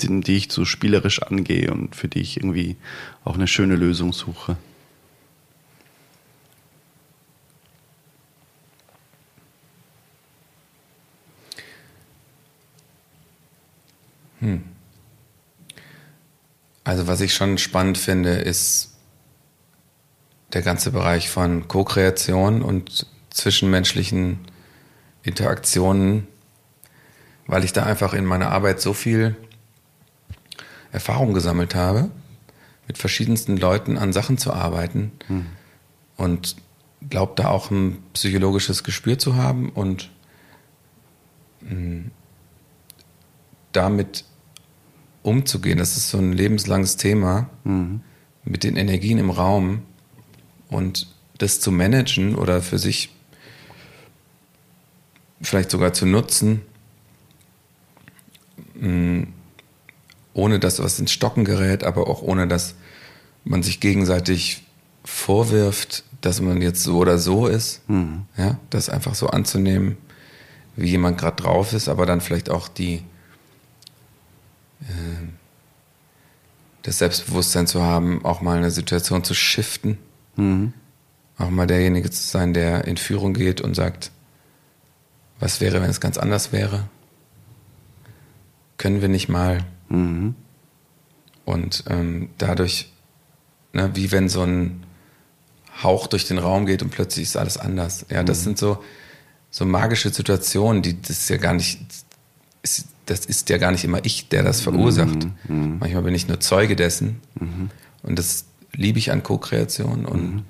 die, 0.00 0.20
die 0.20 0.36
ich 0.36 0.52
so 0.52 0.64
spielerisch 0.64 1.22
angehe 1.22 1.72
und 1.72 1.96
für 1.96 2.06
die 2.06 2.20
ich 2.20 2.36
irgendwie 2.36 2.76
auch 3.24 3.34
eine 3.34 3.48
schöne 3.48 3.76
Lösung 3.76 4.12
suche? 4.12 4.56
Hm. 14.40 14.64
Also 16.84 17.06
was 17.06 17.20
ich 17.20 17.34
schon 17.34 17.58
spannend 17.58 17.98
finde, 17.98 18.30
ist 18.30 18.94
der 20.52 20.62
ganze 20.62 20.90
Bereich 20.90 21.28
von 21.28 21.68
Co-Kreation 21.68 22.62
und 22.62 23.06
zwischenmenschlichen 23.30 24.38
Interaktionen, 25.22 26.26
weil 27.46 27.64
ich 27.64 27.72
da 27.72 27.82
einfach 27.82 28.14
in 28.14 28.24
meiner 28.24 28.50
Arbeit 28.50 28.80
so 28.80 28.94
viel 28.94 29.36
Erfahrung 30.90 31.34
gesammelt 31.34 31.74
habe, 31.74 32.10
mit 32.86 32.96
verschiedensten 32.96 33.58
Leuten 33.58 33.98
an 33.98 34.12
Sachen 34.12 34.38
zu 34.38 34.52
arbeiten 34.52 35.12
hm. 35.26 35.46
und 36.16 36.56
glaube 37.10 37.34
da 37.36 37.48
auch 37.48 37.70
ein 37.70 38.02
psychologisches 38.14 38.82
Gespür 38.82 39.18
zu 39.18 39.36
haben 39.36 39.68
und 39.70 40.10
mh, 41.60 41.70
hm, 41.70 42.10
damit 43.72 44.24
umzugehen. 45.28 45.78
Das 45.78 45.96
ist 45.96 46.10
so 46.10 46.18
ein 46.18 46.32
lebenslanges 46.32 46.96
Thema 46.96 47.48
mhm. 47.64 48.00
mit 48.44 48.64
den 48.64 48.76
Energien 48.76 49.18
im 49.18 49.30
Raum 49.30 49.82
und 50.68 51.08
das 51.38 51.60
zu 51.60 51.70
managen 51.70 52.34
oder 52.34 52.62
für 52.62 52.78
sich 52.78 53.10
vielleicht 55.40 55.70
sogar 55.70 55.92
zu 55.92 56.04
nutzen, 56.04 56.62
ohne 60.34 60.58
dass 60.58 60.82
was 60.82 60.98
ins 60.98 61.12
Stocken 61.12 61.44
gerät, 61.44 61.84
aber 61.84 62.08
auch 62.08 62.22
ohne 62.22 62.48
dass 62.48 62.74
man 63.44 63.62
sich 63.62 63.80
gegenseitig 63.80 64.64
vorwirft, 65.04 66.04
dass 66.20 66.40
man 66.40 66.60
jetzt 66.60 66.82
so 66.82 66.98
oder 66.98 67.18
so 67.18 67.46
ist. 67.46 67.88
Mhm. 67.88 68.26
Ja, 68.36 68.58
das 68.70 68.88
einfach 68.88 69.14
so 69.14 69.28
anzunehmen, 69.28 69.96
wie 70.76 70.90
jemand 70.90 71.18
gerade 71.18 71.42
drauf 71.42 71.72
ist, 71.72 71.88
aber 71.88 72.06
dann 72.06 72.20
vielleicht 72.20 72.50
auch 72.50 72.68
die 72.68 73.02
das 76.82 76.98
Selbstbewusstsein 76.98 77.66
zu 77.66 77.82
haben, 77.82 78.24
auch 78.24 78.40
mal 78.40 78.56
eine 78.56 78.70
Situation 78.70 79.24
zu 79.24 79.34
shiften. 79.34 79.98
Mhm. 80.36 80.72
Auch 81.36 81.50
mal 81.50 81.66
derjenige 81.66 82.10
zu 82.10 82.22
sein, 82.22 82.54
der 82.54 82.86
in 82.86 82.96
Führung 82.96 83.34
geht 83.34 83.60
und 83.60 83.74
sagt, 83.74 84.10
was 85.38 85.60
wäre, 85.60 85.80
wenn 85.80 85.90
es 85.90 86.00
ganz 86.00 86.18
anders 86.18 86.52
wäre? 86.52 86.88
Können 88.76 89.00
wir 89.00 89.08
nicht 89.08 89.28
mal? 89.28 89.64
Mhm. 89.88 90.34
Und 91.44 91.84
ähm, 91.88 92.30
dadurch, 92.38 92.92
ne, 93.72 93.90
wie 93.94 94.10
wenn 94.12 94.28
so 94.28 94.42
ein 94.42 94.84
Hauch 95.82 96.08
durch 96.08 96.26
den 96.26 96.38
Raum 96.38 96.66
geht 96.66 96.82
und 96.82 96.90
plötzlich 96.90 97.24
ist 97.24 97.36
alles 97.36 97.56
anders. 97.56 98.06
Ja, 98.10 98.22
das 98.24 98.40
mhm. 98.40 98.44
sind 98.44 98.58
so, 98.58 98.82
so 99.50 99.64
magische 99.64 100.10
Situationen, 100.10 100.82
die 100.82 101.00
das 101.00 101.28
ja 101.28 101.36
gar 101.36 101.54
nicht, 101.54 101.80
ist, 102.62 102.86
das 103.10 103.24
ist 103.24 103.48
ja 103.48 103.58
gar 103.58 103.72
nicht 103.72 103.84
immer 103.84 104.04
ich, 104.04 104.28
der 104.28 104.42
das 104.42 104.60
verursacht. 104.60 105.24
Mhm. 105.24 105.32
mhm. 105.48 105.78
Manchmal 105.80 106.02
bin 106.02 106.14
ich 106.14 106.28
nur 106.28 106.40
Zeuge 106.40 106.76
dessen. 106.76 107.20
Mhm. 107.40 107.70
Und 108.02 108.18
das 108.18 108.46
liebe 108.72 108.98
ich 108.98 109.10
an 109.10 109.22
Co-Kreation. 109.22 110.04
Und 110.04 110.34
mhm. 110.34 110.42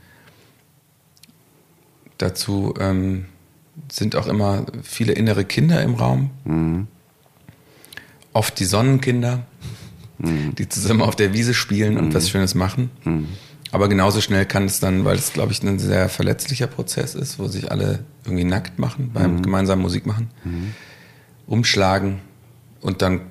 dazu 2.18 2.74
ähm, 2.80 3.26
sind 3.90 4.16
auch 4.16 4.26
immer 4.26 4.66
viele 4.82 5.12
innere 5.12 5.44
Kinder 5.44 5.82
im 5.82 5.94
Raum. 5.94 6.30
Mhm. 6.44 6.86
Oft 8.32 8.58
die 8.58 8.64
Sonnenkinder, 8.64 9.46
mhm. 10.18 10.54
die 10.56 10.68
zusammen 10.68 11.02
auf 11.02 11.16
der 11.16 11.32
Wiese 11.32 11.54
spielen 11.54 11.96
und 11.96 12.14
was 12.14 12.28
Schönes 12.28 12.54
machen. 12.54 12.90
Aber 13.70 13.88
genauso 13.88 14.20
schnell 14.20 14.46
kann 14.46 14.64
es 14.64 14.80
dann, 14.80 15.04
weil 15.04 15.16
es, 15.16 15.32
glaube 15.32 15.52
ich, 15.52 15.62
ein 15.62 15.78
sehr 15.78 16.08
verletzlicher 16.08 16.66
Prozess 16.66 17.14
ist, 17.14 17.38
wo 17.38 17.48
sich 17.48 17.70
alle 17.70 18.04
irgendwie 18.24 18.44
nackt 18.44 18.78
machen 18.78 19.10
beim 19.12 19.42
gemeinsamen 19.42 19.82
Musik 19.82 20.06
machen, 20.06 20.30
umschlagen 21.46 22.20
und 22.80 23.02
dann 23.02 23.22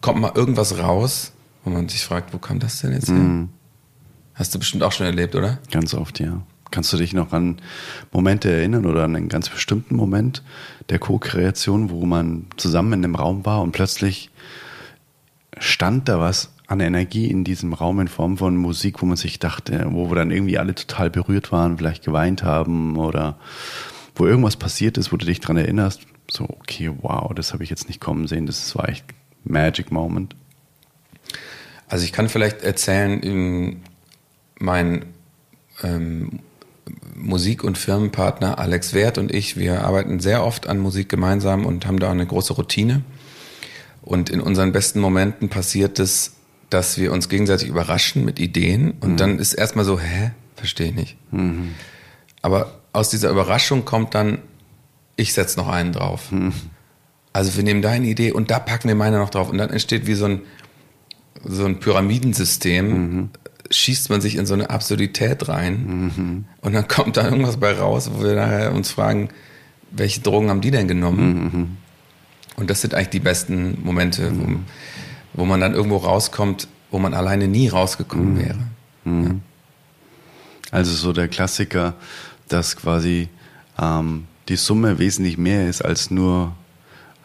kommt 0.00 0.20
mal 0.20 0.32
irgendwas 0.34 0.78
raus, 0.78 1.32
wo 1.64 1.70
man 1.70 1.88
sich 1.88 2.04
fragt, 2.04 2.34
wo 2.34 2.38
kam 2.38 2.58
das 2.58 2.80
denn 2.80 2.92
jetzt 2.92 3.08
her? 3.08 3.16
Mhm. 3.16 3.48
Hast 4.34 4.54
du 4.54 4.58
bestimmt 4.58 4.82
auch 4.82 4.92
schon 4.92 5.06
erlebt, 5.06 5.34
oder? 5.34 5.58
Ganz 5.70 5.94
oft, 5.94 6.20
ja. 6.20 6.42
Kannst 6.70 6.92
du 6.92 6.96
dich 6.96 7.12
noch 7.12 7.32
an 7.32 7.58
Momente 8.12 8.50
erinnern 8.50 8.86
oder 8.86 9.04
an 9.04 9.14
einen 9.14 9.28
ganz 9.28 9.48
bestimmten 9.48 9.94
Moment 9.94 10.42
der 10.88 10.98
Co-Kreation, 10.98 11.90
wo 11.90 12.06
man 12.06 12.46
zusammen 12.56 12.94
in 12.94 13.04
einem 13.04 13.14
Raum 13.14 13.44
war 13.44 13.60
und 13.60 13.72
plötzlich 13.72 14.30
stand 15.58 16.08
da 16.08 16.18
was 16.18 16.50
an 16.66 16.80
Energie 16.80 17.30
in 17.30 17.44
diesem 17.44 17.74
Raum 17.74 18.00
in 18.00 18.08
Form 18.08 18.38
von 18.38 18.56
Musik, 18.56 19.02
wo 19.02 19.06
man 19.06 19.18
sich 19.18 19.38
dachte, 19.38 19.86
wo 19.90 20.10
wir 20.10 20.16
dann 20.16 20.30
irgendwie 20.30 20.58
alle 20.58 20.74
total 20.74 21.10
berührt 21.10 21.52
waren, 21.52 21.76
vielleicht 21.76 22.04
geweint 22.04 22.42
haben 22.42 22.96
oder 22.96 23.36
wo 24.14 24.26
irgendwas 24.26 24.56
passiert 24.56 24.96
ist, 24.96 25.12
wo 25.12 25.18
du 25.18 25.26
dich 25.26 25.40
dran 25.40 25.58
erinnerst, 25.58 26.06
so, 26.32 26.44
okay, 26.44 26.90
wow, 27.00 27.32
das 27.34 27.52
habe 27.52 27.62
ich 27.62 27.70
jetzt 27.70 27.88
nicht 27.88 28.00
kommen 28.00 28.26
sehen, 28.26 28.46
das 28.46 28.74
war 28.76 28.88
echt 28.88 29.04
Magic 29.44 29.92
Moment. 29.92 30.34
Also 31.88 32.04
ich 32.04 32.12
kann 32.12 32.28
vielleicht 32.28 32.62
erzählen, 32.62 33.82
mein 34.58 35.04
ähm, 35.82 36.40
Musik- 37.14 37.64
und 37.64 37.76
Firmenpartner 37.76 38.58
Alex 38.58 38.94
Wert 38.94 39.18
und 39.18 39.32
ich, 39.32 39.56
wir 39.56 39.84
arbeiten 39.84 40.20
sehr 40.20 40.44
oft 40.44 40.66
an 40.66 40.78
Musik 40.78 41.08
gemeinsam 41.08 41.66
und 41.66 41.86
haben 41.86 42.00
da 42.00 42.10
eine 42.10 42.26
große 42.26 42.54
Routine. 42.54 43.02
Und 44.00 44.30
in 44.30 44.40
unseren 44.40 44.72
besten 44.72 45.00
Momenten 45.00 45.48
passiert 45.48 45.98
es, 45.98 46.32
dass 46.70 46.98
wir 46.98 47.12
uns 47.12 47.28
gegenseitig 47.28 47.68
überraschen 47.68 48.24
mit 48.24 48.40
Ideen 48.40 48.92
und 49.00 49.12
mhm. 49.12 49.16
dann 49.18 49.38
ist 49.38 49.52
erstmal 49.52 49.84
so, 49.84 50.00
hä, 50.00 50.30
verstehe 50.56 50.88
ich 50.88 50.94
nicht. 50.94 51.16
Mhm. 51.30 51.74
Aber 52.40 52.80
aus 52.92 53.10
dieser 53.10 53.30
Überraschung 53.30 53.84
kommt 53.84 54.14
dann, 54.14 54.38
ich 55.22 55.32
setze 55.32 55.58
noch 55.58 55.68
einen 55.68 55.92
drauf. 55.92 56.30
Mhm. 56.30 56.52
Also 57.32 57.56
wir 57.56 57.64
nehmen 57.64 57.80
deine 57.80 58.06
Idee 58.06 58.32
und 58.32 58.50
da 58.50 58.58
packen 58.58 58.88
wir 58.88 58.94
meine 58.94 59.18
noch 59.18 59.30
drauf 59.30 59.48
und 59.48 59.58
dann 59.58 59.70
entsteht 59.70 60.06
wie 60.06 60.14
so 60.14 60.26
ein, 60.26 60.42
so 61.44 61.64
ein 61.64 61.80
Pyramidensystem, 61.80 62.86
mhm. 62.88 63.30
schießt 63.70 64.10
man 64.10 64.20
sich 64.20 64.36
in 64.36 64.44
so 64.44 64.52
eine 64.54 64.68
Absurdität 64.68 65.48
rein 65.48 65.86
mhm. 65.86 66.44
und 66.60 66.74
dann 66.74 66.88
kommt 66.88 67.16
da 67.16 67.24
irgendwas 67.24 67.56
bei 67.56 67.72
raus, 67.72 68.10
wo 68.12 68.22
wir 68.22 68.34
nachher 68.34 68.74
uns 68.74 68.90
fragen, 68.90 69.30
welche 69.90 70.20
Drogen 70.20 70.50
haben 70.50 70.60
die 70.60 70.70
denn 70.70 70.88
genommen? 70.88 71.32
Mhm. 71.32 71.76
Und 72.56 72.68
das 72.68 72.82
sind 72.82 72.94
eigentlich 72.94 73.10
die 73.10 73.20
besten 73.20 73.78
Momente, 73.82 74.30
wo, 74.30 74.44
mhm. 74.44 74.64
wo, 75.32 75.44
man 75.44 75.60
dann 75.60 75.74
irgendwo 75.74 75.96
rauskommt, 75.96 76.68
wo 76.90 76.98
man 76.98 77.14
alleine 77.14 77.48
nie 77.48 77.68
rausgekommen 77.68 78.34
mhm. 78.34 78.38
wäre. 78.38 78.58
Mhm. 79.04 79.24
Ja. 79.24 79.34
Also 80.70 80.94
so 80.94 81.12
der 81.12 81.28
Klassiker, 81.28 81.94
dass 82.48 82.76
quasi 82.76 83.28
ähm, 83.80 84.26
die 84.48 84.56
Summe 84.56 84.98
wesentlich 84.98 85.38
mehr 85.38 85.68
ist 85.68 85.84
als 85.84 86.10
nur 86.10 86.54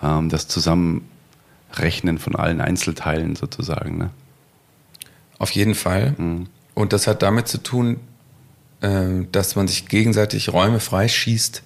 ähm, 0.01 0.29
das 0.29 0.47
Zusammenrechnen 0.47 2.19
von 2.19 2.35
allen 2.35 2.61
Einzelteilen 2.61 3.35
sozusagen. 3.35 3.97
Ne? 3.97 4.09
Auf 5.39 5.51
jeden 5.51 5.75
Fall. 5.75 6.15
Mhm. 6.17 6.47
Und 6.73 6.93
das 6.93 7.07
hat 7.07 7.21
damit 7.21 7.47
zu 7.47 7.57
tun, 7.57 7.99
äh, 8.81 9.25
dass 9.31 9.55
man 9.55 9.67
sich 9.67 9.87
gegenseitig 9.87 10.53
Räume 10.53 10.79
freischießt 10.79 11.63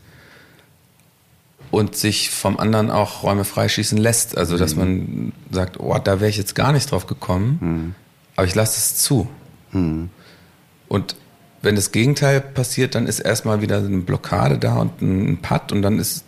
und 1.72 1.96
sich 1.96 2.30
vom 2.30 2.60
anderen 2.60 2.92
auch 2.92 3.24
Räume 3.24 3.46
freischießen 3.46 3.98
lässt. 3.98 4.38
Also, 4.38 4.58
dass 4.58 4.76
mhm. 4.76 4.80
man 4.80 5.34
sagt, 5.52 5.80
oh, 5.80 5.98
da 5.98 6.20
wäre 6.20 6.30
ich 6.30 6.38
jetzt 6.38 6.56
gar 6.56 6.72
nicht 6.72 6.92
drauf 6.92 7.08
gekommen, 7.08 7.58
mhm. 7.62 7.96
aber 8.36 8.48
ich 8.48 8.56
lasse 8.56 8.78
es 8.78 8.96
zu. 8.96 9.28
Mhm. 9.72 10.10
Und 10.88 11.16
wenn 11.62 11.76
das 11.76 11.92
Gegenteil 11.92 12.42
passiert, 12.42 12.96
dann 12.96 13.08
ist 13.08 13.20
erstmal 13.20 13.62
wieder 13.62 13.78
eine 13.78 14.00
Blockade 14.00 14.58
da 14.58 14.78
und 14.78 15.02
ein 15.02 15.38
Putt 15.42 15.72
und 15.72 15.82
dann 15.82 16.00
ist, 16.00 16.26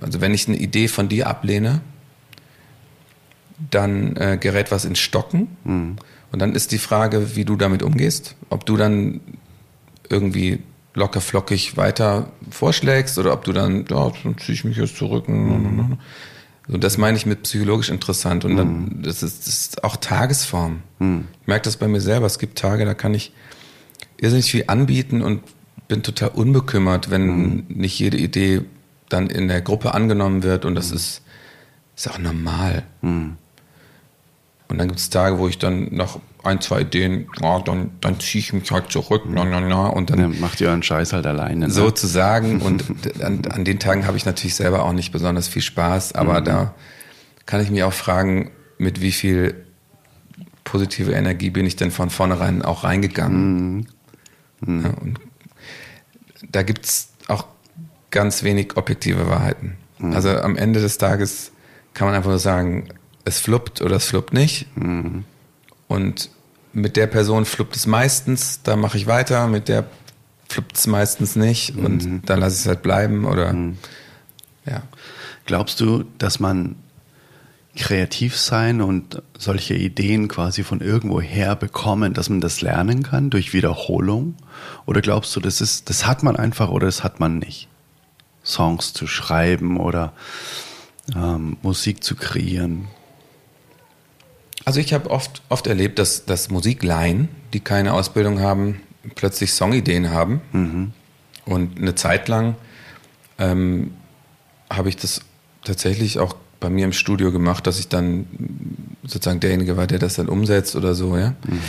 also 0.00 0.20
wenn 0.20 0.34
ich 0.34 0.48
eine 0.48 0.56
Idee 0.56 0.88
von 0.88 1.08
dir 1.08 1.26
ablehne, 1.26 1.80
dann 3.70 4.16
äh, 4.16 4.38
gerät 4.40 4.70
was 4.70 4.84
ins 4.84 5.00
Stocken. 5.00 5.48
Mhm. 5.64 5.96
Und 6.30 6.38
dann 6.40 6.54
ist 6.54 6.72
die 6.72 6.78
Frage, 6.78 7.36
wie 7.36 7.44
du 7.44 7.56
damit 7.56 7.82
umgehst. 7.82 8.36
Ob 8.50 8.66
du 8.66 8.76
dann 8.76 9.20
irgendwie 10.08 10.60
locker 10.94 11.20
flockig 11.20 11.76
weiter 11.76 12.30
vorschlägst 12.50 13.18
oder 13.18 13.32
ob 13.32 13.44
du 13.44 13.52
dann, 13.52 13.86
ja, 13.88 14.12
dann 14.22 14.36
ziehe 14.38 14.54
ich 14.54 14.64
mich 14.64 14.76
jetzt 14.76 14.96
zurück. 14.96 15.28
Mhm. 15.28 15.98
Und 16.68 16.84
das 16.84 16.98
meine 16.98 17.16
ich 17.16 17.24
mit 17.24 17.42
psychologisch 17.44 17.88
interessant. 17.88 18.44
Und 18.44 18.56
dann, 18.56 18.68
mhm. 18.68 19.02
das, 19.02 19.22
ist, 19.22 19.46
das 19.46 19.54
ist 19.54 19.84
auch 19.84 19.96
Tagesform. 19.96 20.82
Mhm. 20.98 21.28
Ich 21.40 21.46
merke 21.46 21.64
das 21.64 21.76
bei 21.76 21.88
mir 21.88 22.00
selber. 22.00 22.26
Es 22.26 22.38
gibt 22.38 22.58
Tage, 22.58 22.84
da 22.84 22.94
kann 22.94 23.14
ich 23.14 23.32
irrsinnig 24.20 24.50
viel 24.50 24.64
anbieten 24.66 25.22
und 25.22 25.40
bin 25.88 26.02
total 26.02 26.28
unbekümmert, 26.30 27.10
wenn 27.10 27.26
mhm. 27.26 27.64
nicht 27.68 27.98
jede 27.98 28.18
Idee 28.18 28.62
dann 29.08 29.28
in 29.28 29.48
der 29.48 29.62
Gruppe 29.62 29.94
angenommen 29.94 30.42
wird. 30.42 30.64
Und 30.64 30.74
das 30.74 30.90
mhm. 30.90 30.96
ist, 30.96 31.22
ist 31.96 32.10
auch 32.10 32.18
normal. 32.18 32.84
Mhm. 33.00 33.36
Und 34.68 34.78
dann 34.78 34.88
gibt 34.88 35.00
es 35.00 35.08
Tage, 35.08 35.38
wo 35.38 35.48
ich 35.48 35.58
dann 35.58 35.94
noch 35.94 36.20
ein, 36.44 36.60
zwei 36.60 36.82
Ideen, 36.82 37.26
oh, 37.42 37.60
dann, 37.64 37.90
dann 38.00 38.20
ziehe 38.20 38.40
ich 38.40 38.52
mich 38.52 38.70
halt 38.70 38.92
zurück, 38.92 39.22
na, 39.26 39.44
na, 39.44 39.60
na, 39.60 39.86
und 39.86 40.10
dann. 40.10 40.18
Ja, 40.18 40.28
macht 40.40 40.60
ihr 40.60 40.68
euren 40.68 40.82
Scheiß 40.82 41.14
halt 41.14 41.26
alleine. 41.26 41.66
Ne? 41.66 41.70
Sozusagen. 41.72 42.60
und 42.60 42.84
an, 43.22 43.42
an, 43.50 43.64
den 43.64 43.78
Tagen 43.78 44.06
habe 44.06 44.16
ich 44.16 44.26
natürlich 44.26 44.54
selber 44.54 44.84
auch 44.84 44.92
nicht 44.92 45.10
besonders 45.10 45.48
viel 45.48 45.62
Spaß, 45.62 46.14
aber 46.14 46.40
mhm. 46.40 46.44
da 46.44 46.74
kann 47.46 47.62
ich 47.62 47.70
mich 47.70 47.82
auch 47.82 47.92
fragen, 47.92 48.50
mit 48.76 49.00
wie 49.00 49.12
viel 49.12 49.54
positive 50.64 51.12
Energie 51.12 51.48
bin 51.48 51.64
ich 51.64 51.76
denn 51.76 51.90
von 51.90 52.10
vornherein 52.10 52.62
auch 52.62 52.84
reingegangen. 52.84 53.88
Mhm. 54.60 54.84
Ja, 54.84 54.90
und 54.90 55.20
da 56.50 56.62
gibt 56.62 56.84
es 56.84 57.10
auch 57.28 57.46
ganz 58.10 58.42
wenig 58.42 58.76
objektive 58.76 59.28
Wahrheiten. 59.28 59.76
Mhm. 59.98 60.12
Also 60.12 60.30
am 60.30 60.56
Ende 60.56 60.80
des 60.80 60.98
Tages 60.98 61.52
kann 61.94 62.06
man 62.06 62.14
einfach 62.14 62.30
nur 62.30 62.38
sagen, 62.38 62.88
es 63.24 63.38
fluppt 63.38 63.82
oder 63.82 63.96
es 63.96 64.06
fluppt 64.06 64.32
nicht. 64.32 64.66
Mhm. 64.76 65.24
Und 65.88 66.30
mit 66.72 66.96
der 66.96 67.06
Person 67.06 67.44
fluppt 67.44 67.76
es 67.76 67.86
meistens, 67.86 68.62
da 68.62 68.76
mache 68.76 68.96
ich 68.96 69.06
weiter, 69.06 69.46
mit 69.46 69.68
der 69.68 69.86
fluppt 70.48 70.76
es 70.76 70.86
meistens 70.86 71.36
nicht 71.36 71.76
und 71.76 72.04
mhm. 72.04 72.22
dann 72.24 72.40
lasse 72.40 72.56
ich 72.56 72.60
es 72.62 72.66
halt 72.66 72.82
bleiben 72.82 73.24
oder 73.24 73.52
mhm. 73.52 73.78
ja. 74.64 74.82
Glaubst 75.44 75.80
du, 75.80 76.04
dass 76.18 76.40
man 76.40 76.76
kreativ 77.78 78.36
sein 78.36 78.82
und 78.82 79.22
solche 79.38 79.74
Ideen 79.74 80.28
quasi 80.28 80.62
von 80.64 80.80
irgendwo 80.80 81.20
her 81.20 81.56
bekommen, 81.56 82.12
dass 82.12 82.28
man 82.28 82.40
das 82.40 82.60
lernen 82.60 83.02
kann 83.02 83.30
durch 83.30 83.52
Wiederholung? 83.52 84.34
Oder 84.86 85.00
glaubst 85.00 85.34
du, 85.34 85.40
das 85.40 85.60
ist, 85.60 85.88
das 85.88 86.06
hat 86.06 86.22
man 86.22 86.36
einfach 86.36 86.68
oder 86.68 86.86
das 86.86 87.02
hat 87.02 87.20
man 87.20 87.38
nicht? 87.38 87.68
Songs 88.44 88.92
zu 88.92 89.06
schreiben 89.06 89.78
oder 89.78 90.12
ähm, 91.14 91.56
Musik 91.62 92.02
zu 92.02 92.16
kreieren? 92.16 92.88
Also 94.64 94.80
ich 94.80 94.92
habe 94.92 95.10
oft, 95.10 95.42
oft 95.48 95.66
erlebt, 95.66 95.98
dass, 95.98 96.24
dass 96.26 96.50
Musikleien, 96.50 97.28
die 97.52 97.60
keine 97.60 97.94
Ausbildung 97.94 98.40
haben, 98.40 98.80
plötzlich 99.14 99.52
Songideen 99.54 100.10
haben. 100.10 100.40
Mhm. 100.52 100.92
Und 101.44 101.78
eine 101.78 101.94
Zeit 101.94 102.28
lang 102.28 102.56
ähm, 103.38 103.94
habe 104.70 104.88
ich 104.90 104.96
das 104.96 105.22
tatsächlich 105.64 106.18
auch 106.18 106.34
bei 106.60 106.70
mir 106.70 106.84
im 106.84 106.92
Studio 106.92 107.32
gemacht, 107.32 107.66
dass 107.66 107.78
ich 107.78 107.88
dann 107.88 108.26
sozusagen 109.04 109.40
derjenige 109.40 109.76
war, 109.76 109.86
der 109.86 109.98
das 109.98 110.14
dann 110.14 110.28
umsetzt 110.28 110.76
oder 110.76 110.94
so, 110.94 111.16
ja. 111.16 111.30
Mhm. 111.46 111.60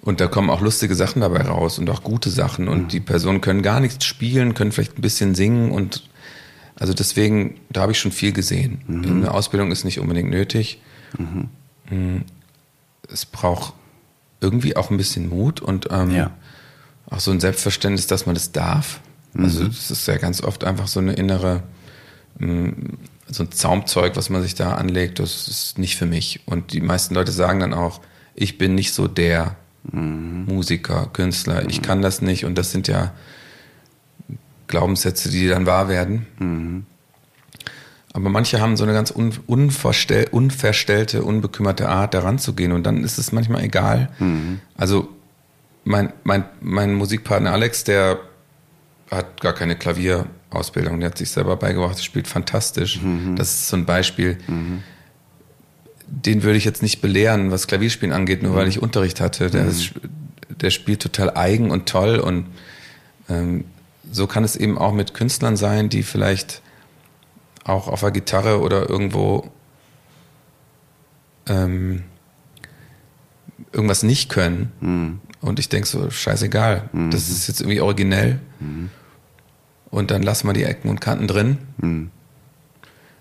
Und 0.00 0.20
da 0.20 0.26
kommen 0.26 0.50
auch 0.50 0.60
lustige 0.60 0.96
Sachen 0.96 1.20
dabei 1.20 1.42
raus 1.42 1.78
und 1.78 1.88
auch 1.88 2.02
gute 2.02 2.28
Sachen. 2.28 2.68
Und 2.68 2.82
mhm. 2.82 2.88
die 2.88 3.00
Personen 3.00 3.40
können 3.40 3.62
gar 3.62 3.78
nichts 3.78 4.04
spielen, 4.04 4.54
können 4.54 4.72
vielleicht 4.72 4.98
ein 4.98 5.02
bisschen 5.02 5.34
singen 5.36 5.70
und 5.70 6.02
also 6.74 6.94
deswegen, 6.94 7.60
da 7.70 7.82
habe 7.82 7.92
ich 7.92 8.00
schon 8.00 8.10
viel 8.10 8.32
gesehen. 8.32 8.82
Mhm. 8.88 9.04
Eine 9.04 9.30
Ausbildung 9.32 9.70
ist 9.70 9.84
nicht 9.84 10.00
unbedingt 10.00 10.30
nötig. 10.30 10.80
Mhm. 11.16 12.24
Es 13.08 13.26
braucht 13.26 13.74
irgendwie 14.40 14.76
auch 14.76 14.90
ein 14.90 14.96
bisschen 14.96 15.28
Mut 15.28 15.60
und 15.60 15.88
ähm, 15.90 16.10
ja. 16.10 16.32
auch 17.08 17.20
so 17.20 17.30
ein 17.30 17.38
Selbstverständnis, 17.38 18.06
dass 18.08 18.26
man 18.26 18.34
das 18.34 18.50
darf. 18.50 19.00
Also 19.36 19.62
mhm. 19.62 19.68
Das 19.68 19.90
ist 19.90 20.08
ja 20.08 20.16
ganz 20.16 20.42
oft 20.42 20.64
einfach 20.64 20.88
so 20.88 20.98
eine 20.98 21.12
innere, 21.12 21.62
ähm, 22.40 22.98
so 23.28 23.44
ein 23.44 23.52
Zaumzeug, 23.52 24.16
was 24.16 24.30
man 24.30 24.42
sich 24.42 24.54
da 24.54 24.74
anlegt, 24.74 25.18
das 25.18 25.48
ist 25.48 25.78
nicht 25.78 25.96
für 25.96 26.06
mich. 26.06 26.40
Und 26.46 26.72
die 26.72 26.80
meisten 26.80 27.14
Leute 27.14 27.32
sagen 27.32 27.60
dann 27.60 27.74
auch, 27.74 28.00
ich 28.34 28.58
bin 28.58 28.74
nicht 28.74 28.92
so 28.92 29.08
der 29.08 29.56
mhm. 29.84 30.44
Musiker, 30.46 31.08
Künstler, 31.12 31.68
ich 31.68 31.80
mhm. 31.80 31.84
kann 31.84 32.02
das 32.02 32.22
nicht. 32.22 32.44
Und 32.44 32.56
das 32.56 32.70
sind 32.70 32.88
ja 32.88 33.12
Glaubenssätze, 34.66 35.30
die 35.30 35.48
dann 35.48 35.66
wahr 35.66 35.88
werden. 35.88 36.26
Mhm. 36.38 36.86
Aber 38.14 38.28
manche 38.28 38.60
haben 38.60 38.76
so 38.76 38.84
eine 38.84 38.92
ganz 38.92 39.10
un 39.10 39.32
unverstellte, 39.46 41.22
unbekümmerte 41.22 41.88
Art, 41.88 42.12
daran 42.12 42.38
zu 42.38 42.54
gehen. 42.54 42.72
Und 42.72 42.84
dann 42.84 43.04
ist 43.04 43.18
es 43.18 43.32
manchmal 43.32 43.64
egal. 43.64 44.10
Mhm. 44.18 44.60
Also 44.76 45.08
mein, 45.84 46.12
mein, 46.24 46.44
mein 46.60 46.94
Musikpartner 46.94 47.52
Alex, 47.52 47.84
der 47.84 48.20
hat 49.10 49.40
gar 49.40 49.54
keine 49.54 49.76
Klavierausbildung. 50.52 51.00
Der 51.00 51.10
hat 51.10 51.18
sich 51.18 51.30
selber 51.30 51.56
beigebracht, 51.56 52.02
spielt 52.02 52.28
fantastisch. 52.28 53.00
Mhm. 53.02 53.36
Das 53.36 53.52
ist 53.52 53.68
so 53.68 53.76
ein 53.76 53.86
Beispiel. 53.86 54.38
Mhm. 54.46 54.82
Den 56.06 56.42
würde 56.42 56.58
ich 56.58 56.64
jetzt 56.64 56.82
nicht 56.82 57.00
belehren, 57.00 57.50
was 57.50 57.66
Klavierspielen 57.66 58.14
angeht, 58.14 58.42
nur 58.42 58.54
weil 58.54 58.68
ich 58.68 58.80
Unterricht 58.80 59.20
hatte. 59.20 59.50
Der, 59.50 59.64
mhm. 59.64 59.70
ist, 59.70 59.92
der 60.48 60.70
spielt 60.70 61.00
total 61.00 61.30
eigen 61.36 61.70
und 61.70 61.88
toll. 61.88 62.18
Und 62.18 62.46
ähm, 63.28 63.64
so 64.10 64.26
kann 64.26 64.44
es 64.44 64.56
eben 64.56 64.78
auch 64.78 64.92
mit 64.92 65.14
Künstlern 65.14 65.56
sein, 65.56 65.88
die 65.88 66.02
vielleicht 66.02 66.60
auch 67.64 67.88
auf 67.88 68.00
der 68.00 68.10
Gitarre 68.10 68.60
oder 68.60 68.90
irgendwo 68.90 69.50
ähm, 71.48 72.02
irgendwas 73.72 74.02
nicht 74.02 74.28
können. 74.28 74.72
Mhm. 74.80 75.20
Und 75.40 75.58
ich 75.58 75.68
denke 75.68 75.88
so, 75.88 76.10
scheißegal, 76.10 76.90
mhm. 76.92 77.10
das 77.10 77.28
ist 77.30 77.48
jetzt 77.48 77.60
irgendwie 77.60 77.80
originell. 77.80 78.38
Und 79.92 80.10
dann 80.10 80.22
lassen 80.22 80.48
wir 80.48 80.54
die 80.54 80.64
Ecken 80.64 80.88
und 80.88 81.00
Kanten 81.02 81.28
drin. 81.28 81.58
Mhm. 81.76 82.10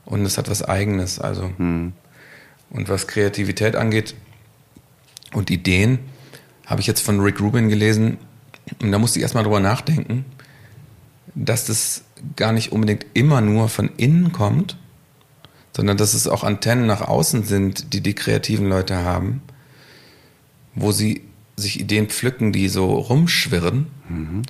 Und 0.05 0.26
es 0.26 0.38
hat 0.38 0.49
was 0.49 0.63
Eigenes. 0.63 1.19
Also. 1.19 1.51
Mhm. 1.57 1.91
Und 2.69 2.88
was 2.88 3.07
Kreativität 3.07 3.76
angeht 3.76 4.15
und 5.34 5.51
Ideen, 5.51 5.99
habe 6.65 6.80
ich 6.80 6.88
jetzt 6.88 7.01
von 7.01 7.19
Rick 7.19 7.41
Rubin 7.41 7.67
gelesen. 7.67 8.17
Und 8.82 8.93
da 8.93 8.99
musste 8.99 9.19
ich 9.19 9.24
erstmal 9.24 9.43
drüber 9.43 9.59
nachdenken, 9.59 10.24
dass 11.36 11.65
das 11.65 12.05
gar 12.38 12.53
nicht 12.53 12.72
unbedingt 12.72 13.05
immer 13.13 13.41
nur 13.41 13.67
von 13.67 13.89
innen 13.97 14.32
kommt, 14.32 14.78
sondern 15.76 15.97
dass 15.97 16.13
es 16.13 16.26
auch 16.26 16.45
Antennen 16.45 16.86
nach 16.86 17.01
außen 17.01 17.43
sind, 17.43 17.93
die 17.93 17.99
die 17.99 18.15
kreativen 18.15 18.69
Leute 18.69 18.95
haben, 18.97 19.41
wo 20.74 20.93
sie 20.93 21.24
sich 21.57 21.82
Ideen 21.82 22.07
pflücken, 22.07 22.53
die 22.53 22.69
so 22.69 22.93
rumschwirren. 22.93 23.88
Mhm. 24.07 24.43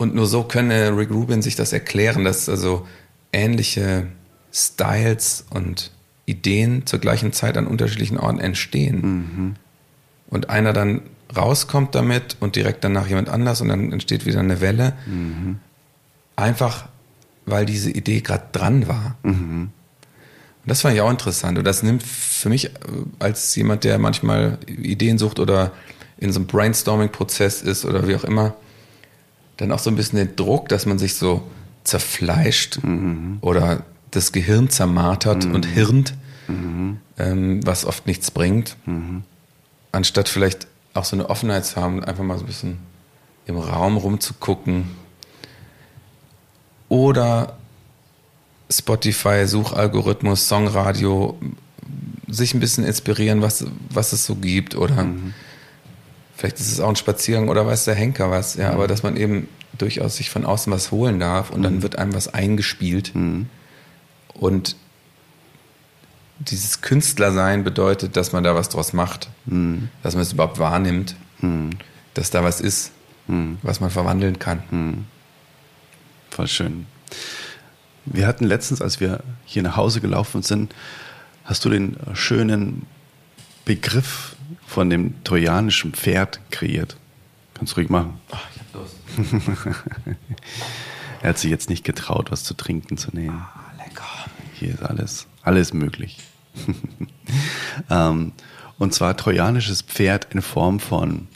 Und 0.00 0.14
nur 0.14 0.26
so 0.26 0.44
könne 0.44 0.96
Rick 0.96 1.10
Rubin 1.10 1.42
sich 1.42 1.56
das 1.56 1.74
erklären, 1.74 2.24
dass 2.24 2.48
also 2.48 2.86
ähnliche 3.34 4.06
Styles 4.50 5.44
und 5.50 5.90
Ideen 6.24 6.86
zur 6.86 7.00
gleichen 7.00 7.34
Zeit 7.34 7.58
an 7.58 7.66
unterschiedlichen 7.66 8.16
Orten 8.16 8.40
entstehen. 8.40 9.00
Mhm. 9.02 9.56
Und 10.30 10.48
einer 10.48 10.72
dann 10.72 11.02
rauskommt 11.36 11.94
damit 11.94 12.38
und 12.40 12.56
direkt 12.56 12.82
danach 12.82 13.08
jemand 13.08 13.28
anders 13.28 13.60
und 13.60 13.68
dann 13.68 13.92
entsteht 13.92 14.24
wieder 14.24 14.40
eine 14.40 14.62
Welle. 14.62 14.94
Mhm. 15.04 15.58
Einfach, 16.34 16.88
weil 17.44 17.66
diese 17.66 17.90
Idee 17.90 18.22
gerade 18.22 18.44
dran 18.52 18.88
war. 18.88 19.18
Mhm. 19.22 19.68
Und 20.62 20.64
das 20.64 20.80
fand 20.80 20.94
ich 20.94 21.02
auch 21.02 21.10
interessant. 21.10 21.58
Und 21.58 21.64
das 21.64 21.82
nimmt 21.82 22.02
für 22.02 22.48
mich 22.48 22.68
äh, 22.68 22.70
als 23.18 23.54
jemand, 23.54 23.84
der 23.84 23.98
manchmal 23.98 24.56
Ideen 24.66 25.18
sucht 25.18 25.38
oder 25.38 25.72
in 26.16 26.32
so 26.32 26.38
einem 26.38 26.46
Brainstorming-Prozess 26.46 27.60
ist 27.60 27.84
oder 27.84 28.08
wie 28.08 28.16
auch 28.16 28.24
immer, 28.24 28.54
dann 29.60 29.72
auch 29.72 29.78
so 29.78 29.90
ein 29.90 29.96
bisschen 29.96 30.16
den 30.16 30.36
Druck, 30.36 30.70
dass 30.70 30.86
man 30.86 30.98
sich 30.98 31.14
so 31.14 31.42
zerfleischt 31.84 32.82
mhm. 32.82 33.38
oder 33.42 33.84
das 34.10 34.32
Gehirn 34.32 34.70
zermartert 34.70 35.44
mhm. 35.44 35.54
und 35.54 35.66
hirnt, 35.66 36.14
mhm. 36.48 36.98
ähm, 37.18 37.66
was 37.66 37.84
oft 37.84 38.06
nichts 38.06 38.30
bringt, 38.30 38.76
mhm. 38.86 39.22
anstatt 39.92 40.30
vielleicht 40.30 40.66
auch 40.94 41.04
so 41.04 41.14
eine 41.14 41.28
Offenheit 41.28 41.66
zu 41.66 41.76
haben, 41.76 42.02
einfach 42.02 42.24
mal 42.24 42.38
so 42.38 42.44
ein 42.44 42.46
bisschen 42.46 42.78
im 43.46 43.58
Raum 43.58 43.98
rumzugucken 43.98 44.88
oder 46.88 47.58
Spotify, 48.70 49.46
Suchalgorithmus, 49.46 50.48
Songradio, 50.48 51.38
sich 52.28 52.54
ein 52.54 52.60
bisschen 52.60 52.84
inspirieren, 52.84 53.42
was, 53.42 53.66
was 53.90 54.12
es 54.12 54.24
so 54.24 54.36
gibt 54.36 54.74
oder 54.74 55.04
mhm. 55.04 55.34
Vielleicht 56.40 56.58
ist 56.58 56.72
es 56.72 56.80
auch 56.80 56.88
ein 56.88 56.96
Spaziergang 56.96 57.50
oder 57.50 57.66
weiß 57.66 57.84
der 57.84 57.94
Henker 57.94 58.30
was, 58.30 58.54
ja, 58.54 58.68
mhm. 58.68 58.74
aber 58.74 58.86
dass 58.88 59.02
man 59.02 59.18
eben 59.18 59.46
durchaus 59.76 60.16
sich 60.16 60.30
von 60.30 60.46
außen 60.46 60.72
was 60.72 60.90
holen 60.90 61.20
darf 61.20 61.50
und 61.50 61.58
mhm. 61.58 61.64
dann 61.64 61.82
wird 61.82 61.96
einem 61.96 62.14
was 62.14 62.32
eingespielt 62.32 63.14
mhm. 63.14 63.46
und 64.32 64.74
dieses 66.38 66.80
Künstlersein 66.80 67.62
bedeutet, 67.62 68.16
dass 68.16 68.32
man 68.32 68.42
da 68.42 68.54
was 68.54 68.70
draus 68.70 68.94
macht, 68.94 69.28
mhm. 69.44 69.90
dass 70.02 70.14
man 70.14 70.22
es 70.22 70.32
überhaupt 70.32 70.58
wahrnimmt, 70.58 71.14
mhm. 71.40 71.72
dass 72.14 72.30
da 72.30 72.42
was 72.42 72.62
ist, 72.62 72.92
was 73.62 73.78
man 73.80 73.90
verwandeln 73.90 74.40
kann. 74.40 75.06
Voll 76.30 76.48
schön. 76.48 76.86
Wir 78.06 78.26
hatten 78.26 78.44
letztens, 78.44 78.80
als 78.80 78.98
wir 78.98 79.20
hier 79.44 79.62
nach 79.62 79.76
Hause 79.76 80.00
gelaufen 80.00 80.42
sind, 80.42 80.74
hast 81.44 81.64
du 81.64 81.68
den 81.68 81.96
schönen 82.14 82.86
Begriff 83.66 84.34
von 84.66 84.90
dem 84.90 85.22
trojanischen 85.24 85.92
Pferd 85.92 86.40
kreiert. 86.50 86.96
Kannst 87.54 87.72
du 87.72 87.76
ruhig 87.76 87.90
machen. 87.90 88.18
Ach, 88.30 88.46
ich 88.54 88.60
hab 88.60 88.72
Durst. 88.72 88.96
er 91.22 91.28
hat 91.28 91.38
sich 91.38 91.50
jetzt 91.50 91.68
nicht 91.68 91.84
getraut, 91.84 92.30
was 92.30 92.44
zu 92.44 92.54
trinken 92.54 92.96
zu 92.96 93.10
nehmen. 93.14 93.36
Ah, 93.36 93.72
lecker. 93.78 94.06
Hier 94.54 94.70
ist 94.74 94.82
alles, 94.82 95.26
alles 95.42 95.72
möglich. 95.72 96.18
ähm, 97.90 98.32
und 98.78 98.94
zwar 98.94 99.16
trojanisches 99.16 99.82
Pferd 99.82 100.28
in 100.32 100.42
Form 100.42 100.80
von 100.80 101.28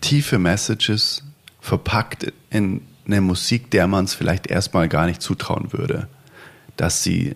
tiefe 0.00 0.38
Messages 0.38 1.22
verpackt 1.60 2.32
in 2.50 2.82
eine 3.06 3.20
Musik, 3.20 3.70
der 3.70 3.86
man 3.86 4.04
es 4.04 4.14
vielleicht 4.14 4.48
erstmal 4.48 4.88
gar 4.88 5.06
nicht 5.06 5.22
zutrauen 5.22 5.72
würde, 5.72 6.08
dass 6.76 7.02
sie 7.02 7.34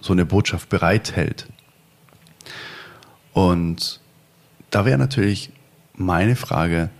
so 0.00 0.12
eine 0.12 0.24
Botschaft 0.24 0.68
bereithält. 0.68 1.46
Und 3.32 3.99
da 4.70 4.84
wäre 4.84 4.98
natürlich 4.98 5.50
meine 5.94 6.36
Frage, 6.36 6.90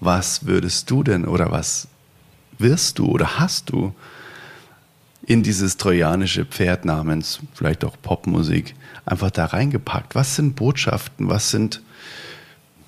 was 0.00 0.46
würdest 0.46 0.90
du 0.90 1.02
denn 1.02 1.26
oder 1.26 1.50
was 1.50 1.88
wirst 2.58 2.98
du 2.98 3.06
oder 3.06 3.38
hast 3.38 3.70
du 3.70 3.94
in 5.26 5.42
dieses 5.42 5.76
trojanische 5.76 6.44
Pferd 6.44 6.84
namens 6.84 7.40
vielleicht 7.54 7.84
auch 7.84 7.96
Popmusik 8.00 8.74
einfach 9.04 9.30
da 9.30 9.46
reingepackt? 9.46 10.14
Was 10.14 10.36
sind 10.36 10.56
Botschaften? 10.56 11.28
Was 11.28 11.50
sind 11.50 11.82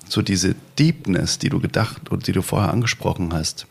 so 0.09 0.21
diese 0.21 0.55
Deepness, 0.77 1.39
die 1.39 1.49
du 1.49 1.59
gedacht 1.59 2.11
oder 2.11 2.21
die 2.21 2.31
du 2.31 2.41
vorher 2.41 2.71
angesprochen 2.71 3.33
hast? 3.33 3.67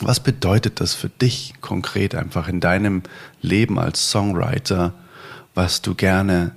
Was 0.00 0.20
bedeutet 0.20 0.80
das 0.80 0.94
für 0.94 1.08
dich 1.08 1.54
konkret 1.60 2.14
einfach 2.14 2.48
in 2.48 2.60
deinem 2.60 3.02
Leben 3.40 3.78
als 3.78 4.10
Songwriter, 4.10 4.92
was 5.54 5.82
du 5.82 5.94
gerne 5.94 6.52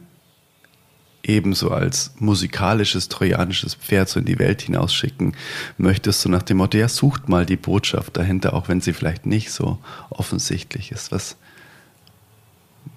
ebenso 1.28 1.71
als 1.71 2.13
musikalisches 2.19 3.09
trojanisches 3.09 3.75
Pferd 3.75 4.09
so 4.09 4.19
in 4.19 4.25
die 4.25 4.39
Welt 4.39 4.61
hinausschicken 4.61 5.36
möchtest, 5.78 6.21
so 6.21 6.30
nach 6.30 6.43
dem 6.43 6.57
Motto, 6.57 6.78
ja, 6.78 6.88
sucht 6.88 7.30
mal 7.30 7.45
die 7.45 7.57
Botschaft 7.57 8.17
dahinter, 8.17 8.53
auch 8.53 8.67
wenn 8.69 8.82
sie 8.82 8.93
vielleicht 8.93 9.25
nicht 9.25 9.51
so 9.51 9.80
offensichtlich 10.09 10.91
ist. 10.91 11.11
Was, 11.11 11.38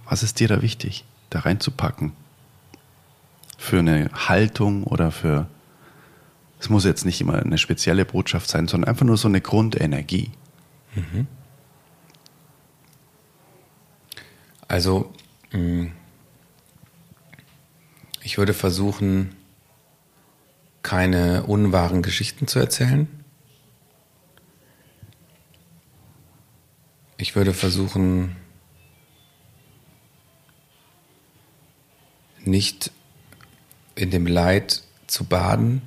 was 0.09 0.23
ist 0.23 0.41
dir 0.41 0.49
da 0.49 0.63
wichtig, 0.63 1.05
da 1.31 1.41
reinzupacken? 1.41 2.13
Für 3.59 3.81
eine 3.81 4.11
Haltung 4.13 4.85
oder 4.85 5.11
für 5.11 5.47
es 6.61 6.69
muss 6.69 6.85
jetzt 6.85 7.07
nicht 7.07 7.21
immer 7.23 7.37
eine 7.37 7.57
spezielle 7.57 8.05
Botschaft 8.05 8.49
sein, 8.51 8.69
sondern 8.69 8.91
einfach 8.91 9.07
nur 9.07 9.17
so 9.17 9.29
eine 9.29 9.41
Grundenergie. 9.41 10.31
Mhm. 10.95 11.27
Also, 14.69 15.11
mm, 15.53 15.87
ich 18.31 18.39
würde 18.39 18.55
versuchen, 18.55 19.35
keine 20.83 21.43
unwahren 21.47 22.01
Geschichten 22.01 22.47
zu 22.47 22.61
erzählen. 22.61 23.09
Ich 27.17 27.35
würde 27.35 27.53
versuchen, 27.53 28.37
nicht 32.45 32.93
in 33.97 34.13
dem 34.13 34.29
Leid 34.29 34.85
zu 35.09 35.25
baden, 35.25 35.83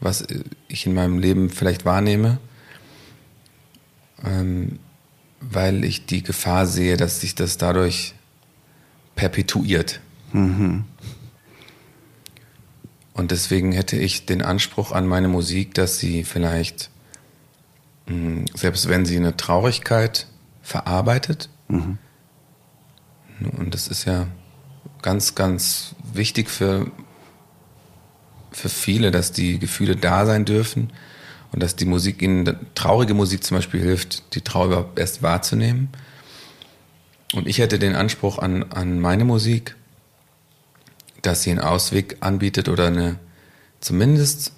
was 0.00 0.26
ich 0.66 0.84
in 0.84 0.94
meinem 0.94 1.20
Leben 1.20 1.48
vielleicht 1.48 1.84
wahrnehme, 1.84 2.40
ähm, 4.24 4.80
weil 5.40 5.84
ich 5.84 6.06
die 6.06 6.24
Gefahr 6.24 6.66
sehe, 6.66 6.96
dass 6.96 7.20
sich 7.20 7.36
das 7.36 7.56
dadurch 7.56 8.16
perpetuiert. 9.14 10.00
Mhm. 10.32 10.86
Und 13.12 13.30
deswegen 13.30 13.72
hätte 13.72 13.96
ich 13.96 14.26
den 14.26 14.42
Anspruch 14.42 14.92
an 14.92 15.06
meine 15.06 15.28
Musik, 15.28 15.74
dass 15.74 15.98
sie 15.98 16.24
vielleicht, 16.24 16.90
mh, 18.06 18.14
hm, 18.14 18.44
selbst 18.54 18.88
wenn 18.88 19.04
sie 19.04 19.16
eine 19.16 19.36
Traurigkeit 19.36 20.26
verarbeitet, 20.62 21.48
mhm. 21.68 21.98
und 23.56 23.74
das 23.74 23.88
ist 23.88 24.04
ja 24.04 24.26
ganz, 25.02 25.34
ganz 25.34 25.94
wichtig 26.12 26.50
für 26.50 26.90
für 28.52 28.68
viele, 28.68 29.10
dass 29.10 29.32
die 29.32 29.58
Gefühle 29.58 29.96
da 29.96 30.26
sein 30.26 30.44
dürfen 30.44 30.92
und 31.52 31.62
dass 31.62 31.76
die 31.76 31.84
Musik 31.84 32.22
ihnen, 32.22 32.56
traurige 32.74 33.14
Musik 33.14 33.44
zum 33.44 33.56
Beispiel 33.56 33.80
hilft, 33.80 34.34
die 34.34 34.40
Trauer 34.40 34.66
überhaupt 34.66 34.98
erst 34.98 35.22
wahrzunehmen. 35.22 35.88
Und 37.34 37.46
ich 37.46 37.58
hätte 37.58 37.78
den 37.78 37.94
Anspruch 37.94 38.38
an, 38.38 38.64
an 38.72 39.00
meine 39.00 39.24
Musik, 39.24 39.76
dass 41.22 41.42
sie 41.42 41.50
einen 41.50 41.60
Ausweg 41.60 42.16
anbietet 42.20 42.68
oder 42.68 42.86
eine, 42.86 43.18
zumindest, 43.80 44.52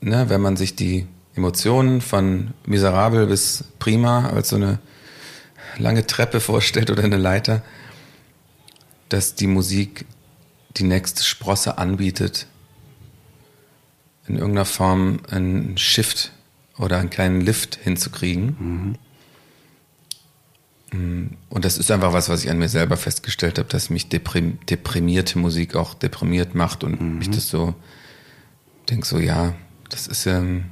ne, 0.00 0.28
wenn 0.28 0.40
man 0.40 0.56
sich 0.56 0.76
die 0.76 1.06
Emotionen 1.34 2.00
von 2.00 2.52
miserabel 2.66 3.26
bis 3.26 3.64
prima 3.78 4.28
als 4.28 4.50
so 4.50 4.56
eine 4.56 4.78
lange 5.78 6.06
Treppe 6.06 6.40
vorstellt 6.40 6.90
oder 6.90 7.04
eine 7.04 7.16
Leiter, 7.16 7.62
dass 9.08 9.34
die 9.34 9.46
Musik 9.46 10.06
die 10.76 10.84
nächste 10.84 11.22
Sprosse 11.22 11.78
anbietet, 11.78 12.46
in 14.26 14.36
irgendeiner 14.36 14.64
Form 14.64 15.20
einen 15.30 15.76
Shift 15.76 16.32
oder 16.78 16.98
einen 16.98 17.10
kleinen 17.10 17.40
Lift 17.40 17.76
hinzukriegen. 17.76 18.46
Mm, 18.58 18.94
und 20.92 21.64
das 21.64 21.78
ist 21.78 21.90
einfach 21.90 22.12
was, 22.12 22.28
was 22.28 22.44
ich 22.44 22.50
an 22.50 22.58
mir 22.58 22.68
selber 22.68 22.96
festgestellt 22.96 23.58
habe, 23.58 23.68
dass 23.68 23.88
mich 23.88 24.08
deprim 24.08 24.58
deprimierte 24.68 25.38
Musik 25.38 25.74
auch 25.74 25.94
deprimiert 25.94 26.54
macht 26.54 26.84
und 26.84 27.00
mhm. 27.00 27.18
mich 27.18 27.30
das 27.30 27.48
so 27.48 27.74
denke 28.90 29.06
so, 29.06 29.18
ja, 29.18 29.54
das 29.88 30.06
ist 30.06 30.26
ähm, 30.26 30.64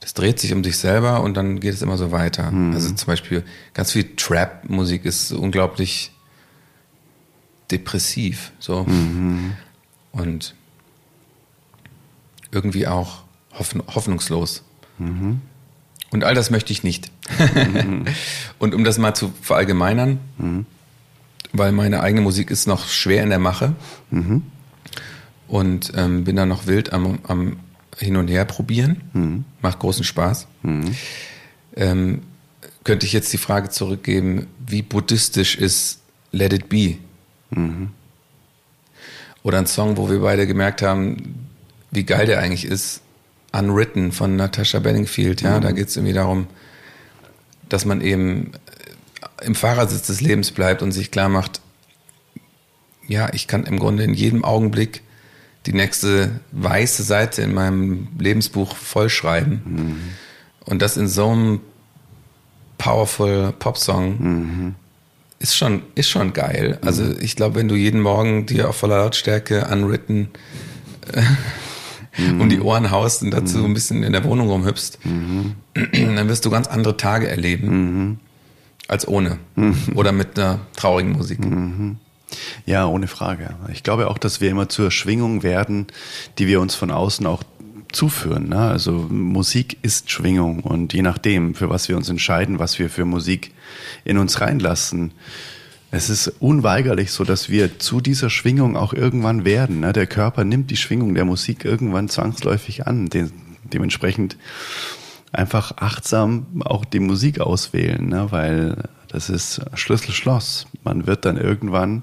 das 0.00 0.14
dreht 0.14 0.40
sich 0.40 0.52
um 0.52 0.64
sich 0.64 0.76
selber 0.76 1.22
und 1.22 1.34
dann 1.36 1.60
geht 1.60 1.74
es 1.74 1.80
immer 1.80 1.96
so 1.96 2.10
weiter. 2.10 2.50
Mhm. 2.50 2.74
Also 2.74 2.92
zum 2.92 3.06
Beispiel 3.06 3.44
ganz 3.72 3.92
viel 3.92 4.16
Trap-Musik 4.16 5.04
ist 5.04 5.32
unglaublich 5.32 6.10
depressiv, 7.70 8.52
so 8.58 8.82
mhm. 8.82 9.52
und 10.10 10.54
irgendwie 12.50 12.86
auch 12.86 13.22
hoffnungslos. 13.54 14.64
Mhm. 14.98 15.40
Und 16.12 16.24
all 16.24 16.34
das 16.34 16.50
möchte 16.50 16.72
ich 16.72 16.84
nicht. 16.84 17.10
Mhm. 17.56 18.04
und 18.58 18.74
um 18.74 18.84
das 18.84 18.98
mal 18.98 19.14
zu 19.14 19.32
verallgemeinern, 19.40 20.20
mhm. 20.36 20.66
weil 21.52 21.72
meine 21.72 22.00
eigene 22.00 22.20
Musik 22.20 22.50
ist 22.50 22.66
noch 22.66 22.86
schwer 22.86 23.22
in 23.22 23.30
der 23.30 23.38
Mache 23.38 23.74
mhm. 24.10 24.42
und 25.48 25.92
ähm, 25.96 26.24
bin 26.24 26.36
da 26.36 26.44
noch 26.44 26.66
wild 26.66 26.92
am, 26.92 27.18
am 27.26 27.56
Hin 27.98 28.16
und 28.16 28.28
Her 28.28 28.44
probieren. 28.44 29.00
Mhm. 29.14 29.44
Macht 29.62 29.78
großen 29.78 30.04
Spaß. 30.04 30.46
Mhm. 30.62 30.94
Ähm, 31.76 32.22
könnte 32.84 33.06
ich 33.06 33.14
jetzt 33.14 33.32
die 33.32 33.38
Frage 33.38 33.70
zurückgeben, 33.70 34.48
wie 34.66 34.82
buddhistisch 34.82 35.56
ist 35.56 36.00
Let 36.30 36.52
It 36.52 36.68
Be? 36.68 36.98
Mhm. 37.50 37.88
Oder 39.42 39.58
ein 39.58 39.66
Song, 39.66 39.96
wo 39.96 40.10
wir 40.10 40.20
beide 40.20 40.46
gemerkt 40.46 40.82
haben, 40.82 41.48
wie 41.90 42.04
geil 42.04 42.26
der 42.26 42.40
eigentlich 42.40 42.66
ist, 42.66 43.00
Unwritten 43.52 44.12
von 44.12 44.36
Natasha 44.36 44.78
Benningfield. 44.78 45.42
Ja, 45.42 45.58
mhm. 45.58 45.62
da 45.62 45.72
geht 45.72 45.88
es 45.88 45.96
irgendwie 45.96 46.14
darum, 46.14 46.46
dass 47.68 47.84
man 47.84 48.00
eben 48.00 48.52
äh, 49.40 49.46
im 49.46 49.54
Fahrersitz 49.54 50.06
des 50.06 50.20
Lebens 50.20 50.50
bleibt 50.50 50.82
und 50.82 50.92
sich 50.92 51.10
klar 51.10 51.28
macht, 51.28 51.60
ja, 53.06 53.28
ich 53.32 53.46
kann 53.46 53.64
im 53.64 53.78
Grunde 53.78 54.04
in 54.04 54.14
jedem 54.14 54.44
Augenblick 54.44 55.02
die 55.66 55.72
nächste 55.72 56.40
weiße 56.52 57.02
Seite 57.02 57.42
in 57.42 57.54
meinem 57.54 58.08
Lebensbuch 58.18 58.74
vollschreiben. 58.76 59.62
Mhm. 59.64 60.00
Und 60.64 60.82
das 60.82 60.96
in 60.96 61.08
so 61.08 61.30
einem 61.30 61.60
powerful 62.78 63.52
Popsong 63.58 64.18
mhm. 64.18 64.74
ist 65.38 65.56
schon, 65.56 65.82
ist 65.94 66.08
schon 66.08 66.32
geil. 66.32 66.78
Also 66.84 67.02
mhm. 67.04 67.16
ich 67.20 67.36
glaube, 67.36 67.56
wenn 67.56 67.68
du 67.68 67.74
jeden 67.74 68.00
Morgen 68.00 68.46
dir 68.46 68.68
auf 68.68 68.76
voller 68.76 68.98
Lautstärke 68.98 69.66
Unwritten 69.70 70.30
äh, 71.12 71.22
mhm. 72.16 72.40
um 72.40 72.48
die 72.48 72.60
Ohren 72.60 72.90
haust 72.90 73.22
und 73.22 73.30
dazu 73.30 73.58
mhm. 73.58 73.66
ein 73.66 73.74
bisschen 73.74 74.02
in 74.02 74.12
der 74.12 74.24
Wohnung 74.24 74.48
rumhüpfst, 74.48 74.98
mhm. 75.04 75.54
dann 75.74 76.28
wirst 76.28 76.44
du 76.44 76.50
ganz 76.50 76.66
andere 76.68 76.96
Tage 76.96 77.28
erleben 77.28 77.68
mhm. 77.68 78.18
als 78.88 79.06
ohne. 79.06 79.38
Mhm. 79.56 79.76
Oder 79.94 80.12
mit 80.12 80.38
einer 80.38 80.60
traurigen 80.76 81.12
Musik. 81.12 81.44
Mhm. 81.44 81.96
Ja, 82.64 82.86
ohne 82.86 83.08
Frage. 83.08 83.56
Ich 83.72 83.82
glaube 83.82 84.08
auch, 84.08 84.16
dass 84.16 84.40
wir 84.40 84.50
immer 84.50 84.68
zur 84.68 84.90
Schwingung 84.90 85.42
werden, 85.42 85.86
die 86.38 86.46
wir 86.46 86.60
uns 86.60 86.74
von 86.74 86.90
außen 86.90 87.26
auch 87.26 87.42
zuführen. 87.92 88.48
Ne? 88.48 88.58
Also 88.58 88.92
Musik 88.92 89.76
ist 89.82 90.10
Schwingung 90.10 90.60
und 90.60 90.94
je 90.94 91.02
nachdem, 91.02 91.54
für 91.54 91.68
was 91.68 91.88
wir 91.88 91.96
uns 91.96 92.08
entscheiden, 92.08 92.58
was 92.58 92.78
wir 92.78 92.88
für 92.88 93.04
Musik 93.04 93.52
in 94.04 94.18
uns 94.18 94.40
reinlassen, 94.40 95.12
es 95.94 96.08
ist 96.08 96.28
unweigerlich 96.40 97.12
so, 97.12 97.22
dass 97.22 97.50
wir 97.50 97.78
zu 97.78 98.00
dieser 98.00 98.30
Schwingung 98.30 98.78
auch 98.78 98.94
irgendwann 98.94 99.44
werden. 99.44 99.80
Ne? 99.80 99.92
Der 99.92 100.06
Körper 100.06 100.42
nimmt 100.42 100.70
die 100.70 100.78
Schwingung 100.78 101.14
der 101.14 101.26
Musik 101.26 101.66
irgendwann 101.66 102.08
zwangsläufig 102.08 102.86
an. 102.86 103.10
De 103.10 103.28
dementsprechend 103.64 104.36
einfach 105.32 105.76
achtsam 105.76 106.62
auch 106.64 106.84
die 106.84 106.98
Musik 106.98 107.40
auswählen, 107.40 108.06
ne? 108.08 108.26
weil 108.30 108.84
das 109.08 109.28
ist 109.28 109.60
Schlüssel-Schloss. 109.74 110.66
Man 110.82 111.06
wird 111.06 111.26
dann 111.26 111.36
irgendwann 111.36 112.02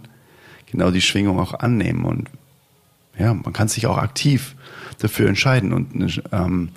genau 0.67 0.91
die 0.91 1.01
Schwingung 1.01 1.39
auch 1.39 1.55
annehmen 1.55 2.05
und 2.05 2.29
ja, 3.17 3.33
man 3.33 3.53
kann 3.53 3.67
sich 3.67 3.87
auch 3.87 3.97
aktiv 3.97 4.55
dafür 4.99 5.27
entscheiden 5.27 5.73
und 5.73 6.21
ähm, 6.31 6.69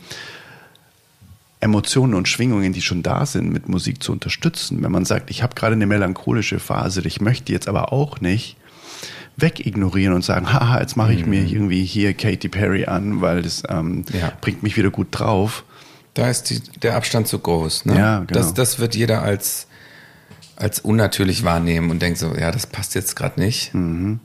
Emotionen 1.63 2.15
und 2.15 2.27
Schwingungen, 2.27 2.73
die 2.73 2.83
schon 2.83 3.05
da 3.05 3.25
sind, 3.25 3.53
mit 3.53 3.69
Musik 3.69 4.03
zu 4.03 4.11
unterstützen. 4.11 4.83
Wenn 4.83 4.91
man 4.91 5.05
sagt, 5.05 5.31
ich 5.31 5.45
habe 5.45 5.55
gerade 5.55 5.75
eine 5.75 5.87
melancholische 5.87 6.59
Phase, 6.59 7.03
ich 7.07 7.21
möchte 7.21 7.53
jetzt 7.53 7.69
aber 7.69 7.93
auch 7.93 8.21
nicht 8.21 8.57
wegignorieren 9.37 10.13
und 10.13 10.25
sagen, 10.25 10.53
haha, 10.53 10.81
jetzt 10.81 10.97
mache 10.97 11.13
ich 11.13 11.25
mhm. 11.25 11.31
mir 11.31 11.45
irgendwie 11.45 11.85
hier 11.85 12.15
Katy 12.15 12.49
Perry 12.49 12.87
an, 12.87 13.21
weil 13.21 13.43
das 13.43 13.63
ähm, 13.69 14.05
ja. 14.13 14.33
bringt 14.41 14.65
mich 14.65 14.77
wieder 14.77 14.91
gut 14.91 15.09
drauf. 15.13 15.63
Da 16.15 16.29
ist 16.29 16.51
die, 16.51 16.61
der 16.81 16.97
Abstand 16.97 17.29
zu 17.29 17.39
groß. 17.39 17.87
Ne? 17.87 17.97
Ja, 17.97 18.19
genau. 18.19 18.33
das, 18.33 18.55
das 18.55 18.81
wird 18.81 18.97
jeder 18.97 19.23
als, 19.23 19.69
als 20.57 20.81
unnatürlich 20.81 21.45
wahrnehmen 21.45 21.91
und 21.91 22.03
denkt 22.03 22.19
so, 22.19 22.35
ja, 22.35 22.51
das 22.51 22.67
passt 22.67 22.97
jetzt 22.97 23.15
gerade 23.15 23.41
nicht. 23.41 23.73
Mhm. 23.73 24.19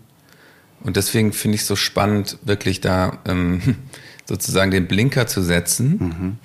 Und 0.82 0.98
deswegen 0.98 1.34
finde 1.34 1.56
ich 1.56 1.62
es 1.62 1.68
so 1.68 1.76
spannend, 1.76 2.40
wirklich 2.44 2.82
da 2.82 3.20
ähm, 3.28 3.62
sozusagen 4.26 4.72
den 4.72 4.88
Blinker 4.88 5.28
zu 5.28 5.44
setzen. 5.44 5.98
Mhm 6.00 6.38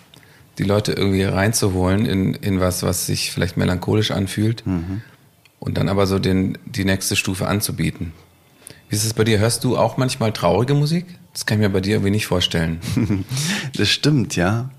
die 0.59 0.65
Leute 0.65 0.93
irgendwie 0.93 1.25
reinzuholen 1.25 2.07
in, 2.07 2.35
in 2.35 2.61
was, 2.61 2.83
was 2.83 3.07
sich 3.07 3.33
vielleicht 3.33 3.57
melancholisch 3.57 4.11
anfühlt 4.11 4.67
mhm. 4.67 5.03
und 5.59 5.79
dann 5.79 5.89
aber 5.89 6.07
so 6.07 6.19
den, 6.19 6.59
die 6.67 6.85
nächste 6.85 7.17
Stufe 7.17 7.47
anzubieten. 7.47 8.13
Wie 8.89 8.97
ist 8.97 9.05
es 9.05 9.15
bei 9.15 9.25
dir? 9.25 9.39
Hörst 9.39 9.65
du 9.65 9.79
auch 9.79 9.97
manchmal 9.97 10.33
traurige 10.33 10.75
Musik? 10.75 11.07
Das 11.33 11.47
kann 11.47 11.59
ich 11.59 11.67
mir 11.67 11.73
bei 11.73 11.81
dir 11.81 11.93
irgendwie 11.93 12.11
nicht 12.11 12.27
vorstellen. 12.27 12.81
das 13.77 13.89
stimmt, 13.89 14.37
ja. 14.37 14.71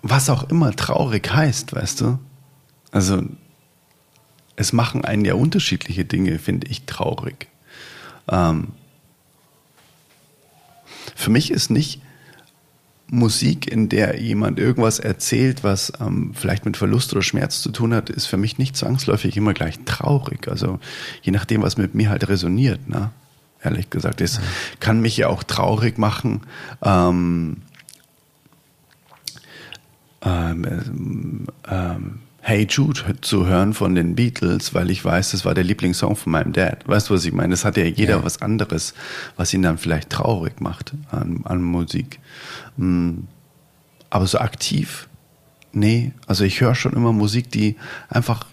Was 0.00 0.30
auch 0.30 0.48
immer 0.48 0.74
traurig 0.74 1.30
heißt, 1.30 1.74
weißt 1.74 2.00
du? 2.00 2.18
Also, 2.92 3.22
es 4.56 4.72
machen 4.72 5.04
einen 5.04 5.26
ja 5.26 5.34
unterschiedliche 5.34 6.06
Dinge, 6.06 6.38
finde 6.38 6.68
ich, 6.68 6.86
traurig. 6.86 7.48
Ähm, 8.28 8.68
für 11.14 11.30
mich 11.30 11.50
ist 11.50 11.70
nicht 11.70 12.00
Musik, 13.08 13.70
in 13.70 13.88
der 13.88 14.20
jemand 14.20 14.58
irgendwas 14.58 14.98
erzählt, 14.98 15.62
was 15.62 15.92
ähm, 16.00 16.32
vielleicht 16.34 16.64
mit 16.64 16.76
Verlust 16.76 17.12
oder 17.12 17.22
Schmerz 17.22 17.62
zu 17.62 17.70
tun 17.70 17.94
hat, 17.94 18.10
ist 18.10 18.26
für 18.26 18.36
mich 18.36 18.58
nicht 18.58 18.76
zwangsläufig 18.76 19.36
immer 19.36 19.54
gleich 19.54 19.78
traurig. 19.84 20.48
Also 20.48 20.80
je 21.22 21.32
nachdem, 21.32 21.62
was 21.62 21.76
mit 21.76 21.94
mir 21.94 22.10
halt 22.10 22.28
resoniert, 22.28 22.88
ne? 22.88 23.10
ehrlich 23.62 23.90
gesagt. 23.90 24.20
Es 24.20 24.36
ja. 24.36 24.42
kann 24.80 25.00
mich 25.00 25.16
ja 25.16 25.28
auch 25.28 25.42
traurig 25.42 25.98
machen. 25.98 26.42
Ähm, 26.82 27.58
ähm, 30.22 31.46
ähm 31.68 32.20
Hey 32.48 32.64
Jude 32.70 33.20
zu 33.22 33.48
hören 33.48 33.74
von 33.74 33.96
den 33.96 34.14
Beatles, 34.14 34.72
weil 34.72 34.92
ich 34.92 35.04
weiß, 35.04 35.32
das 35.32 35.44
war 35.44 35.52
der 35.52 35.64
Lieblingssong 35.64 36.14
von 36.14 36.30
meinem 36.30 36.52
Dad. 36.52 36.86
Weißt 36.86 37.10
du, 37.10 37.14
was 37.14 37.24
ich 37.24 37.32
meine? 37.32 37.50
Das 37.50 37.64
hat 37.64 37.76
ja 37.76 37.82
jeder 37.82 38.18
ja. 38.18 38.24
was 38.24 38.40
anderes, 38.40 38.94
was 39.34 39.52
ihn 39.52 39.62
dann 39.62 39.78
vielleicht 39.78 40.10
traurig 40.10 40.60
macht 40.60 40.92
an, 41.10 41.40
an 41.42 41.60
Musik. 41.60 42.20
Mm. 42.76 43.22
Aber 44.10 44.28
so 44.28 44.38
aktiv, 44.38 45.08
nee. 45.72 46.12
Also 46.28 46.44
ich 46.44 46.60
höre 46.60 46.76
schon 46.76 46.92
immer 46.92 47.12
Musik, 47.12 47.50
die 47.50 47.74
einfach, 48.08 48.46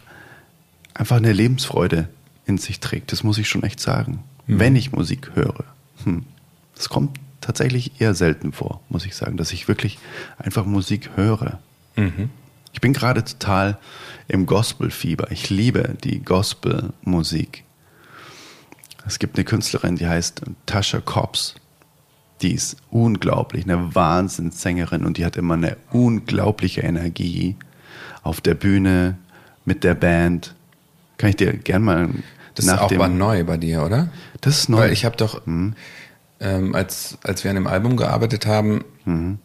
einfach 0.95 1.17
eine 1.17 1.31
Lebensfreude 1.31 2.09
in 2.47 2.57
sich 2.57 2.79
trägt. 2.79 3.11
Das 3.11 3.23
muss 3.23 3.37
ich 3.37 3.47
schon 3.47 3.61
echt 3.61 3.79
sagen. 3.79 4.23
Mhm. 4.47 4.59
Wenn 4.59 4.75
ich 4.75 4.91
Musik 4.91 5.29
höre. 5.35 5.65
Hm. 6.03 6.23
Das 6.73 6.89
kommt 6.89 7.19
tatsächlich 7.41 8.01
eher 8.01 8.15
selten 8.15 8.53
vor, 8.53 8.81
muss 8.89 9.05
ich 9.05 9.15
sagen, 9.15 9.37
dass 9.37 9.53
ich 9.53 9.67
wirklich 9.67 9.99
einfach 10.39 10.65
Musik 10.65 11.11
höre. 11.15 11.59
Mhm. 11.95 12.31
Ich 12.73 12.81
bin 12.81 12.91
gerade 12.91 13.23
total 13.23 13.77
im 14.27 14.45
Gospel-Fieber. 14.45 15.31
Ich 15.31 15.49
liebe 15.49 15.95
die 16.03 16.23
Gospel-Musik. 16.23 17.63
Es 19.05 19.19
gibt 19.19 19.37
eine 19.37 19.45
Künstlerin, 19.45 19.95
die 19.95 20.07
heißt 20.07 20.41
Tasha 20.65 20.99
Cobbs. 20.99 21.55
Die 22.41 22.53
ist 22.53 22.77
unglaublich, 22.89 23.63
eine 23.63 23.95
Wahnsinnssängerin 23.95 25.05
und 25.05 25.17
die 25.17 25.25
hat 25.25 25.37
immer 25.37 25.53
eine 25.53 25.77
unglaubliche 25.91 26.81
Energie 26.81 27.55
auf 28.23 28.41
der 28.41 28.55
Bühne, 28.55 29.17
mit 29.65 29.85
der 29.85 29.93
Band. 29.93 30.55
Kann 31.17 31.29
ich 31.29 31.37
dir 31.37 31.53
gern 31.53 31.83
mal. 31.83 32.09
Das 32.55 32.65
ist 32.65 32.77
auch 32.77 32.91
mal 32.91 33.07
neu 33.07 33.45
bei 33.45 33.55
dir, 33.55 33.83
oder? 33.83 34.09
Das 34.41 34.59
ist 34.59 34.69
neu. 34.69 34.79
Weil 34.79 34.91
ich 34.91 35.05
habe 35.05 35.15
doch, 35.15 35.45
mhm. 35.45 35.73
ähm, 36.41 36.75
als, 36.75 37.17
als 37.23 37.43
wir 37.43 37.51
an 37.51 37.55
dem 37.55 37.67
Album 37.67 37.95
gearbeitet 37.95 38.45
haben, 38.45 38.83
mhm 39.05 39.39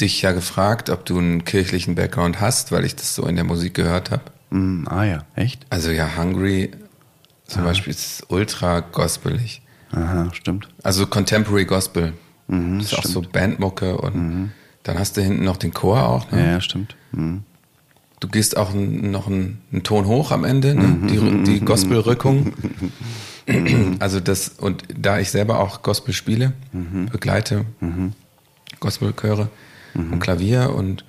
dich 0.00 0.22
ja 0.22 0.32
gefragt, 0.32 0.90
ob 0.90 1.04
du 1.04 1.18
einen 1.18 1.44
kirchlichen 1.44 1.94
Background 1.94 2.40
hast, 2.40 2.72
weil 2.72 2.84
ich 2.84 2.96
das 2.96 3.14
so 3.14 3.26
in 3.26 3.36
der 3.36 3.44
Musik 3.44 3.74
gehört 3.74 4.10
habe. 4.10 4.22
Mm, 4.50 4.86
ah 4.88 5.04
ja, 5.04 5.24
echt? 5.34 5.66
Also 5.70 5.90
ja, 5.90 6.16
Hungry 6.16 6.70
zum 7.46 7.62
Aha. 7.62 7.68
Beispiel 7.68 7.92
ist 7.92 8.24
ultra 8.28 8.80
gospelig. 8.80 9.62
Aha, 9.92 10.28
stimmt. 10.32 10.68
Also 10.82 11.06
Contemporary 11.06 11.64
Gospel. 11.64 12.12
Mhm, 12.48 12.78
das 12.78 12.86
ist 12.86 12.98
stimmt. 12.98 13.06
auch 13.06 13.10
so 13.10 13.22
Bandmucke 13.22 13.96
und 13.96 14.16
mhm. 14.16 14.52
dann 14.82 14.98
hast 14.98 15.16
du 15.16 15.22
hinten 15.22 15.44
noch 15.44 15.56
den 15.56 15.72
Chor 15.72 16.08
auch. 16.08 16.30
Ne? 16.30 16.40
Ja, 16.40 16.46
ja, 16.52 16.60
stimmt. 16.60 16.96
Mhm. 17.12 17.44
Du 18.20 18.28
gehst 18.28 18.56
auch 18.56 18.72
noch 18.72 19.26
einen, 19.26 19.60
einen 19.70 19.82
Ton 19.82 20.06
hoch 20.06 20.30
am 20.30 20.44
Ende, 20.44 20.74
ne? 20.74 20.86
Mhm. 20.86 21.44
die, 21.44 21.52
die 21.52 21.60
Gospelrückung. 21.64 22.54
also 24.00 24.20
das, 24.20 24.48
und 24.58 24.84
da 24.96 25.18
ich 25.18 25.30
selber 25.30 25.60
auch 25.60 25.82
Gospel 25.82 26.14
spiele, 26.14 26.52
mhm. 26.72 27.06
begleite 27.06 27.66
mhm. 27.80 28.12
Gospelchöre, 28.80 29.48
mhm. 29.96 30.12
und 30.12 30.20
Klavier 30.20 30.74
und 30.74 31.04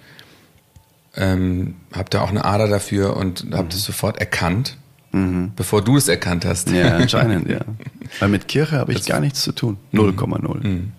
ähm, 1.16 1.76
habe 1.94 2.10
da 2.10 2.22
auch 2.22 2.30
eine 2.30 2.46
Ader 2.46 2.68
dafür 2.68 3.18
und 3.18 3.48
habe 3.52 3.64
Mhm. 3.64 3.70
das 3.70 3.84
sofort 3.84 4.18
erkannt, 4.18 4.78
bevor 5.56 5.84
du 5.84 5.98
es 5.98 6.08
erkannt 6.08 6.46
hast. 6.46 6.70
Ja, 6.70 6.98
anscheinend, 6.98 7.50
ja. 7.50 7.62
Weil 8.20 8.30
mit 8.30 8.48
Kirche 8.48 8.78
habe 8.78 8.94
ich 8.94 9.04
gar 9.06 9.20
nichts 9.20 9.42
zu 9.42 9.52
tun. 9.52 9.78
0,0. 9.92 10.68
Mhm. 10.68 10.92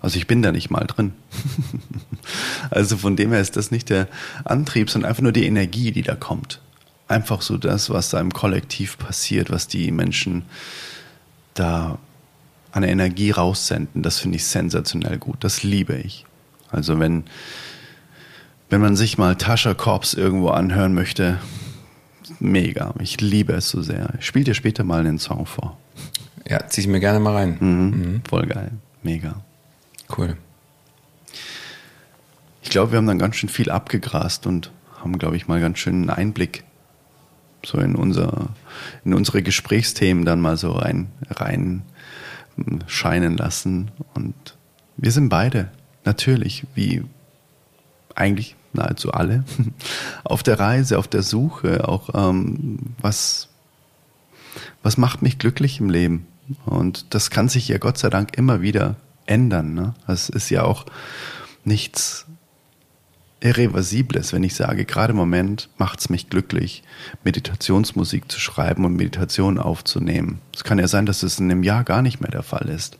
Also 0.00 0.18
ich 0.18 0.26
bin 0.26 0.42
da 0.42 0.52
nicht 0.52 0.70
mal 0.70 0.86
drin. 0.86 1.14
also 2.70 2.98
von 2.98 3.16
dem 3.16 3.32
her 3.32 3.40
ist 3.40 3.56
das 3.56 3.70
nicht 3.70 3.88
der 3.88 4.06
Antrieb, 4.44 4.90
sondern 4.90 5.08
einfach 5.08 5.22
nur 5.22 5.32
die 5.32 5.46
Energie, 5.46 5.92
die 5.92 6.02
da 6.02 6.14
kommt. 6.14 6.60
Einfach 7.08 7.40
so 7.40 7.56
das, 7.56 7.88
was 7.88 8.10
da 8.10 8.20
im 8.20 8.30
Kollektiv 8.30 8.98
passiert, 8.98 9.50
was 9.50 9.66
die 9.66 9.90
Menschen 9.90 10.44
da 11.54 11.98
an 12.70 12.82
Energie 12.82 13.30
raussenden, 13.30 14.02
das 14.02 14.18
finde 14.18 14.36
ich 14.36 14.44
sensationell 14.44 15.16
gut. 15.16 15.36
Das 15.40 15.62
liebe 15.62 15.96
ich. 15.96 16.26
Also 16.74 16.98
wenn, 16.98 17.24
wenn 18.70 18.80
man 18.80 18.96
sich 18.96 19.18
mal 19.18 19.36
Tascha 19.36 19.74
Korps 19.74 20.14
irgendwo 20.14 20.48
anhören 20.48 20.94
möchte, 20.94 21.38
mega. 22.40 22.94
Ich 23.00 23.20
liebe 23.20 23.52
es 23.52 23.68
so 23.70 23.82
sehr. 23.82 24.14
Ich 24.18 24.26
spiele 24.26 24.44
dir 24.44 24.54
später 24.54 24.84
mal 24.84 25.00
einen 25.00 25.18
Song 25.18 25.46
vor. 25.46 25.78
Ja, 26.48 26.66
zieh 26.68 26.82
ich 26.82 26.86
mir 26.86 27.00
gerne 27.00 27.20
mal 27.20 27.34
rein. 27.34 27.56
Mhm. 27.60 28.22
Voll 28.28 28.46
geil. 28.46 28.72
Mega. 29.02 29.42
Cool. 30.16 30.36
Ich 32.62 32.70
glaube, 32.70 32.92
wir 32.92 32.98
haben 32.98 33.06
dann 33.06 33.18
ganz 33.18 33.36
schön 33.36 33.48
viel 33.48 33.70
abgegrast 33.70 34.46
und 34.46 34.70
haben, 35.00 35.18
glaube 35.18 35.36
ich, 35.36 35.48
mal 35.48 35.60
ganz 35.60 35.78
schön 35.78 35.94
einen 35.94 36.10
Einblick 36.10 36.64
so 37.66 37.78
in 37.78 37.94
unser, 37.94 38.48
in 39.04 39.14
unsere 39.14 39.42
Gesprächsthemen 39.42 40.24
dann 40.24 40.40
mal 40.40 40.56
so 40.56 40.72
rein, 40.72 41.08
rein 41.30 41.82
hm, 42.56 42.80
scheinen 42.86 43.36
lassen. 43.36 43.90
Und 44.14 44.34
wir 44.96 45.12
sind 45.12 45.28
beide 45.28 45.70
natürlich, 46.04 46.64
wie 46.74 47.02
eigentlich 48.14 48.56
nahezu 48.72 49.12
alle, 49.12 49.44
auf 50.24 50.42
der 50.42 50.58
Reise, 50.58 50.98
auf 50.98 51.08
der 51.08 51.22
Suche, 51.22 51.88
auch 51.88 52.10
ähm, 52.14 52.78
was, 53.00 53.48
was 54.82 54.96
macht 54.96 55.22
mich 55.22 55.38
glücklich 55.38 55.80
im 55.80 55.90
Leben? 55.90 56.26
Und 56.66 57.14
das 57.14 57.30
kann 57.30 57.48
sich 57.48 57.68
ja 57.68 57.78
Gott 57.78 57.98
sei 57.98 58.10
Dank 58.10 58.36
immer 58.36 58.60
wieder 58.60 58.96
ändern. 59.26 59.74
Ne? 59.74 59.94
Das 60.06 60.28
ist 60.28 60.50
ja 60.50 60.62
auch 60.62 60.84
nichts 61.64 62.26
Irreversibles, 63.40 64.32
wenn 64.32 64.42
ich 64.42 64.54
sage, 64.54 64.84
gerade 64.84 65.10
im 65.10 65.18
Moment 65.18 65.68
macht 65.76 66.00
es 66.00 66.08
mich 66.08 66.30
glücklich, 66.30 66.82
Meditationsmusik 67.24 68.30
zu 68.30 68.40
schreiben 68.40 68.84
und 68.84 68.96
Meditation 68.96 69.58
aufzunehmen. 69.58 70.40
Es 70.54 70.64
kann 70.64 70.78
ja 70.78 70.88
sein, 70.88 71.04
dass 71.04 71.22
es 71.22 71.38
in 71.38 71.50
einem 71.50 71.62
Jahr 71.62 71.84
gar 71.84 72.00
nicht 72.00 72.20
mehr 72.20 72.30
der 72.30 72.42
Fall 72.42 72.68
ist. 72.68 72.98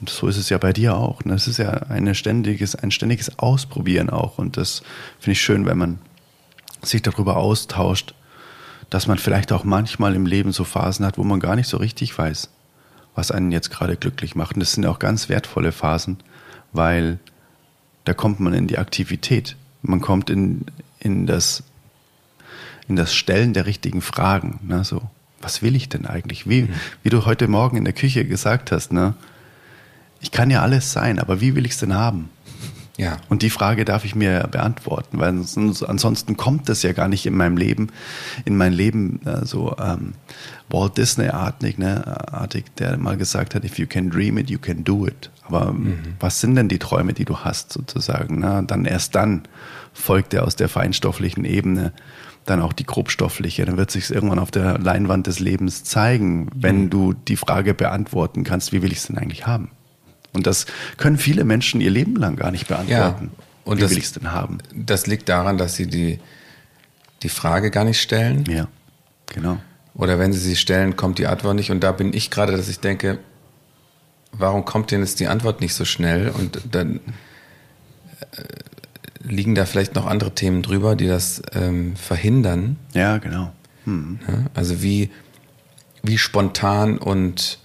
Und 0.00 0.10
so 0.10 0.28
ist 0.28 0.36
es 0.36 0.48
ja 0.48 0.58
bei 0.58 0.72
dir 0.72 0.96
auch. 0.96 1.24
Ne? 1.24 1.34
Es 1.34 1.46
ist 1.46 1.58
ja 1.58 1.70
eine 1.70 2.14
ständiges, 2.14 2.74
ein 2.74 2.90
ständiges 2.90 3.38
Ausprobieren 3.38 4.10
auch. 4.10 4.38
Und 4.38 4.56
das 4.56 4.82
finde 5.18 5.32
ich 5.32 5.40
schön, 5.40 5.66
wenn 5.66 5.78
man 5.78 5.98
sich 6.82 7.02
darüber 7.02 7.36
austauscht, 7.36 8.14
dass 8.90 9.06
man 9.06 9.18
vielleicht 9.18 9.52
auch 9.52 9.64
manchmal 9.64 10.14
im 10.14 10.26
Leben 10.26 10.52
so 10.52 10.64
Phasen 10.64 11.06
hat, 11.06 11.18
wo 11.18 11.24
man 11.24 11.40
gar 11.40 11.56
nicht 11.56 11.68
so 11.68 11.78
richtig 11.78 12.16
weiß, 12.16 12.50
was 13.14 13.30
einen 13.30 13.52
jetzt 13.52 13.70
gerade 13.70 13.96
glücklich 13.96 14.34
macht. 14.34 14.54
Und 14.54 14.60
das 14.60 14.72
sind 14.72 14.86
auch 14.86 14.98
ganz 14.98 15.28
wertvolle 15.28 15.72
Phasen, 15.72 16.18
weil 16.72 17.18
da 18.04 18.14
kommt 18.14 18.40
man 18.40 18.52
in 18.52 18.66
die 18.66 18.78
Aktivität. 18.78 19.56
Man 19.82 20.00
kommt 20.00 20.28
in, 20.30 20.66
in, 20.98 21.26
das, 21.26 21.62
in 22.88 22.96
das 22.96 23.14
Stellen 23.14 23.54
der 23.54 23.66
richtigen 23.66 24.02
Fragen. 24.02 24.60
Ne? 24.62 24.84
So, 24.84 25.02
was 25.40 25.62
will 25.62 25.76
ich 25.76 25.88
denn 25.88 26.06
eigentlich? 26.06 26.48
Wie, 26.48 26.68
wie 27.02 27.10
du 27.10 27.24
heute 27.24 27.48
Morgen 27.48 27.76
in 27.76 27.84
der 27.84 27.94
Küche 27.94 28.24
gesagt 28.24 28.72
hast, 28.72 28.92
ne? 28.92 29.14
Ich 30.24 30.30
kann 30.30 30.50
ja 30.50 30.62
alles 30.62 30.90
sein, 30.90 31.18
aber 31.18 31.40
wie 31.42 31.54
will 31.54 31.66
ich 31.66 31.72
es 31.72 31.78
denn 31.78 31.94
haben? 31.94 32.30
Ja. 32.96 33.18
Und 33.28 33.42
die 33.42 33.50
Frage 33.50 33.84
darf 33.84 34.04
ich 34.06 34.14
mir 34.14 34.46
beantworten, 34.50 35.18
weil 35.18 35.42
sonst- 35.42 35.82
ansonsten 35.82 36.36
kommt 36.36 36.68
das 36.68 36.82
ja 36.82 36.92
gar 36.92 37.08
nicht 37.08 37.26
in 37.26 37.36
meinem 37.36 37.56
Leben, 37.58 37.88
in 38.46 38.56
mein 38.56 38.72
Leben 38.72 39.20
äh, 39.26 39.44
so 39.44 39.76
ähm, 39.78 40.14
Walt 40.70 40.96
Disney-artig, 40.96 41.76
ne, 41.76 42.32
artig, 42.32 42.74
der 42.76 42.96
mal 42.96 43.16
gesagt 43.18 43.54
hat, 43.54 43.64
if 43.64 43.78
you 43.78 43.86
can 43.86 44.08
dream 44.10 44.38
it, 44.38 44.48
you 44.48 44.58
can 44.58 44.82
do 44.84 45.06
it. 45.06 45.30
Aber 45.42 45.68
ähm, 45.70 45.98
was 46.20 46.40
sind 46.40 46.54
denn 46.54 46.68
die 46.68 46.78
Träume, 46.78 47.12
die 47.12 47.24
du 47.26 47.38
hast 47.38 47.72
sozusagen? 47.72 48.38
Ne? 48.38 48.64
Dann 48.66 48.84
erst 48.86 49.14
dann 49.14 49.42
folgt 49.92 50.32
er 50.32 50.44
aus 50.44 50.56
der 50.56 50.68
feinstofflichen 50.70 51.44
Ebene 51.44 51.92
dann 52.46 52.62
auch 52.62 52.72
die 52.72 52.84
grobstoffliche. 52.86 53.64
Dann 53.64 53.76
wird 53.76 53.90
sich 53.90 54.10
irgendwann 54.10 54.38
auf 54.38 54.50
der 54.52 54.78
Leinwand 54.78 55.26
des 55.26 55.40
Lebens 55.40 55.82
zeigen, 55.84 56.48
wenn 56.54 56.90
du 56.90 57.12
die 57.12 57.36
Frage 57.36 57.74
beantworten 57.74 58.44
kannst, 58.44 58.72
wie 58.72 58.82
will 58.82 58.92
ich 58.92 58.98
es 58.98 59.06
denn 59.08 59.18
eigentlich 59.18 59.46
haben? 59.46 59.70
Und 60.34 60.46
das 60.46 60.66
können 60.96 61.16
viele 61.16 61.44
Menschen 61.44 61.80
ihr 61.80 61.90
Leben 61.90 62.16
lang 62.16 62.36
gar 62.36 62.50
nicht 62.50 62.68
beantworten. 62.68 63.30
und 63.64 63.78
Wie 63.78 63.80
das- 63.82 63.90
will 63.92 63.98
ich 63.98 64.04
es 64.04 64.12
denn 64.12 64.32
haben? 64.32 64.58
Das 64.74 65.06
liegt 65.06 65.28
daran, 65.28 65.56
dass 65.58 65.74
sie 65.76 65.86
die, 65.86 66.18
die 67.22 67.28
Frage 67.30 67.70
gar 67.70 67.84
nicht 67.84 68.00
stellen. 68.02 68.44
Ja, 68.48 68.68
genau. 69.26 69.58
Oder 69.94 70.18
wenn 70.18 70.32
sie 70.32 70.40
sie 70.40 70.56
stellen, 70.56 70.96
kommt 70.96 71.18
die 71.18 71.26
Antwort 71.28 71.54
nicht. 71.54 71.70
Und 71.70 71.80
da 71.80 71.92
bin 71.92 72.12
ich 72.12 72.30
gerade, 72.30 72.56
dass 72.56 72.68
ich 72.68 72.80
denke, 72.80 73.18
warum 74.32 74.64
kommt 74.64 74.90
denn 74.90 75.00
jetzt 75.00 75.20
die 75.20 75.28
Antwort 75.28 75.60
nicht 75.60 75.72
so 75.74 75.84
schnell? 75.84 76.30
Und 76.30 76.60
dann 76.72 76.98
äh, 78.32 78.42
liegen 79.22 79.54
da 79.54 79.64
vielleicht 79.66 79.94
noch 79.94 80.06
andere 80.06 80.34
Themen 80.34 80.62
drüber, 80.62 80.96
die 80.96 81.06
das 81.06 81.40
ähm, 81.52 81.94
verhindern. 81.96 82.76
Ja, 82.92 83.18
genau. 83.18 83.52
Hm. 83.84 84.18
Ja? 84.26 84.34
Also 84.54 84.82
wie, 84.82 85.10
wie 86.02 86.18
spontan 86.18 86.98
und 86.98 87.58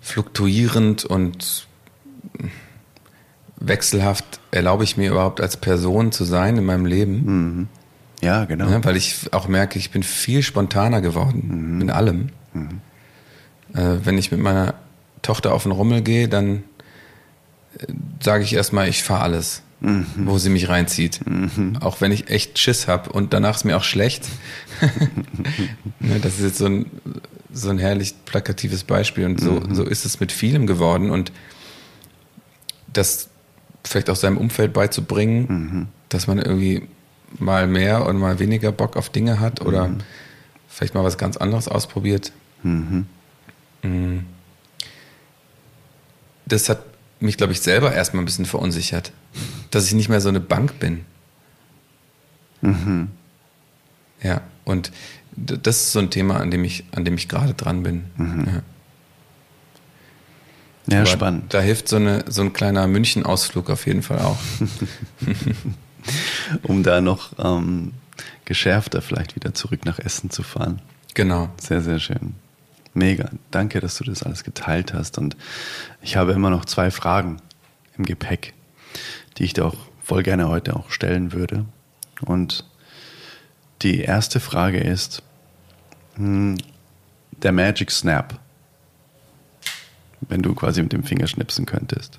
fluktuierend 0.00 1.04
und 1.04 1.65
wechselhaft 3.58 4.40
erlaube 4.50 4.84
ich 4.84 4.96
mir 4.96 5.10
überhaupt 5.10 5.40
als 5.40 5.56
Person 5.56 6.12
zu 6.12 6.24
sein 6.24 6.56
in 6.56 6.64
meinem 6.64 6.86
Leben. 6.86 7.68
Ja, 8.22 8.44
genau. 8.44 8.68
Ja, 8.70 8.84
weil 8.84 8.96
ich 8.96 9.32
auch 9.32 9.48
merke, 9.48 9.78
ich 9.78 9.90
bin 9.90 10.02
viel 10.02 10.42
spontaner 10.42 11.00
geworden 11.00 11.80
in 11.80 11.90
allem. 11.90 12.30
Äh, 13.74 13.98
wenn 14.04 14.16
ich 14.18 14.30
mit 14.30 14.40
meiner 14.40 14.74
Tochter 15.22 15.52
auf 15.52 15.64
den 15.64 15.72
Rummel 15.72 16.02
gehe, 16.02 16.28
dann 16.28 16.62
äh, 17.78 17.86
sage 18.22 18.44
ich 18.44 18.54
erstmal, 18.54 18.88
ich 18.88 19.02
fahre 19.02 19.22
alles, 19.22 19.62
wo 20.16 20.38
sie 20.38 20.48
mich 20.50 20.68
reinzieht. 20.68 21.20
Auch 21.80 22.00
wenn 22.00 22.10
ich 22.12 22.30
echt 22.30 22.58
Schiss 22.58 22.88
habe 22.88 23.12
und 23.12 23.32
danach 23.34 23.56
ist 23.56 23.64
mir 23.64 23.76
auch 23.76 23.84
schlecht. 23.84 24.26
Ne, 25.98 26.20
das 26.20 26.34
ist 26.34 26.42
jetzt 26.42 26.58
so 26.58 26.66
ein, 26.66 26.86
so 27.52 27.70
ein 27.70 27.78
herrlich 27.78 28.14
plakatives 28.26 28.84
Beispiel 28.84 29.24
und 29.24 29.40
so, 29.40 29.62
so 29.72 29.82
ist 29.82 30.04
es 30.04 30.20
mit 30.20 30.30
vielem 30.30 30.66
geworden 30.66 31.10
und 31.10 31.32
das 32.92 33.28
vielleicht 33.84 34.10
auch 34.10 34.16
seinem 34.16 34.36
Umfeld 34.36 34.72
beizubringen, 34.72 35.88
dass 36.08 36.26
man 36.26 36.38
irgendwie 36.38 36.88
mal 37.38 37.66
mehr 37.66 38.06
und 38.06 38.18
mal 38.18 38.38
weniger 38.38 38.72
Bock 38.72 38.96
auf 38.96 39.10
Dinge 39.10 39.40
hat 39.40 39.60
oder 39.60 39.90
vielleicht 40.68 40.94
mal 40.94 41.04
was 41.04 41.18
ganz 41.18 41.36
anderes 41.36 41.68
ausprobiert. 41.68 42.32
Mm. 42.62 44.18
Das 46.46 46.68
hat 46.68 46.82
mich, 47.20 47.36
glaube 47.36 47.52
ich, 47.52 47.60
selber 47.60 47.92
erstmal 47.92 48.22
ein 48.22 48.26
bisschen 48.26 48.46
verunsichert, 48.46 49.12
dass 49.70 49.86
ich 49.86 49.94
nicht 49.94 50.08
mehr 50.08 50.20
so 50.20 50.28
eine 50.28 50.40
Bank 50.40 50.78
bin. 50.78 51.04
Ja, 54.22 54.40
und 54.64 54.92
das 55.36 55.76
ist 55.76 55.92
so 55.92 55.98
ein 55.98 56.10
Thema, 56.10 56.40
an 56.40 56.50
dem 56.50 56.64
ich, 56.64 56.84
an 56.92 57.04
dem 57.04 57.14
ich 57.14 57.28
gerade 57.28 57.54
dran 57.54 57.82
bin. 57.82 58.04
Ja. 58.18 58.62
Ja, 60.88 60.98
Aber 60.98 61.06
spannend. 61.06 61.52
Da 61.52 61.60
hilft 61.60 61.88
so, 61.88 61.96
eine, 61.96 62.24
so 62.28 62.42
ein 62.42 62.52
kleiner 62.52 62.86
München-Ausflug 62.86 63.70
auf 63.70 63.86
jeden 63.86 64.02
Fall 64.02 64.20
auch. 64.20 64.38
Um 66.62 66.84
da 66.84 67.00
noch 67.00 67.32
ähm, 67.38 67.92
geschärfter 68.44 69.02
vielleicht 69.02 69.34
wieder 69.34 69.54
zurück 69.54 69.84
nach 69.84 69.98
Essen 69.98 70.30
zu 70.30 70.44
fahren. 70.44 70.80
Genau. 71.14 71.48
Sehr, 71.60 71.80
sehr 71.80 71.98
schön. 71.98 72.34
Mega. 72.94 73.30
Danke, 73.50 73.80
dass 73.80 73.98
du 73.98 74.04
das 74.04 74.22
alles 74.22 74.44
geteilt 74.44 74.94
hast. 74.94 75.18
Und 75.18 75.36
ich 76.00 76.16
habe 76.16 76.32
immer 76.32 76.50
noch 76.50 76.64
zwei 76.64 76.92
Fragen 76.92 77.42
im 77.98 78.04
Gepäck, 78.04 78.54
die 79.36 79.44
ich 79.44 79.52
dir 79.52 79.66
auch 79.66 79.76
voll 80.02 80.22
gerne 80.22 80.48
heute 80.48 80.76
auch 80.76 80.90
stellen 80.90 81.32
würde. 81.32 81.64
Und 82.20 82.64
die 83.82 84.00
erste 84.00 84.38
Frage 84.38 84.78
ist, 84.78 85.22
hm, 86.14 86.56
der 87.32 87.52
Magic 87.52 87.90
Snap, 87.90 88.38
wenn 90.20 90.42
du 90.42 90.54
quasi 90.54 90.82
mit 90.82 90.92
dem 90.92 91.04
Finger 91.04 91.26
schnipsen 91.26 91.66
könntest. 91.66 92.18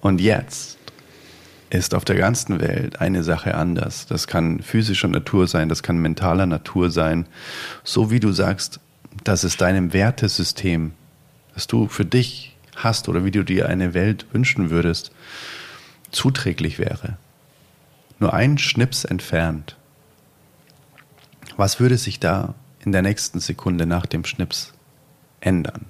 Und 0.00 0.20
jetzt 0.20 0.78
ist 1.70 1.94
auf 1.94 2.04
der 2.04 2.16
ganzen 2.16 2.60
Welt 2.60 3.00
eine 3.00 3.24
Sache 3.24 3.54
anders. 3.54 4.06
Das 4.06 4.26
kann 4.26 4.60
physischer 4.62 5.08
Natur 5.08 5.48
sein, 5.48 5.68
das 5.68 5.82
kann 5.82 5.98
mentaler 5.98 6.46
Natur 6.46 6.90
sein. 6.90 7.26
So 7.82 8.10
wie 8.10 8.20
du 8.20 8.32
sagst, 8.32 8.80
dass 9.24 9.44
es 9.44 9.56
deinem 9.56 9.92
Wertesystem, 9.92 10.92
das 11.54 11.66
du 11.66 11.88
für 11.88 12.04
dich 12.04 12.56
hast 12.76 13.08
oder 13.08 13.24
wie 13.24 13.30
du 13.30 13.42
dir 13.42 13.68
eine 13.68 13.94
Welt 13.94 14.26
wünschen 14.32 14.70
würdest, 14.70 15.10
zuträglich 16.10 16.78
wäre. 16.78 17.16
Nur 18.18 18.32
ein 18.32 18.58
Schnips 18.58 19.04
entfernt. 19.04 19.76
Was 21.56 21.80
würde 21.80 21.98
sich 21.98 22.20
da 22.20 22.54
in 22.84 22.92
der 22.92 23.02
nächsten 23.02 23.40
Sekunde 23.40 23.86
nach 23.86 24.06
dem 24.06 24.24
Schnips 24.24 24.72
ändern? 25.40 25.86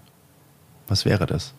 Was 0.89 1.05
wäre 1.05 1.27
das? 1.27 1.53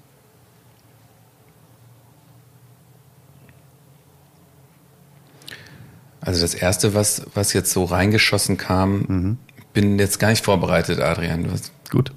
Also 6.21 6.41
das 6.41 6.53
erste, 6.53 6.93
was, 6.93 7.25
was 7.36 7.53
jetzt 7.53 7.71
so 7.71 7.86
reingeschossen 7.86 8.57
kam, 8.57 9.05
mhm. 9.07 9.38
bin 9.73 9.97
jetzt 9.97 10.19
gar 10.19 10.30
nicht 10.30 10.43
vorbereitet, 10.43 10.99
Adrian. 10.99 11.45
Du 11.45 11.51
hast, 11.51 11.71
Gut. 11.89 12.11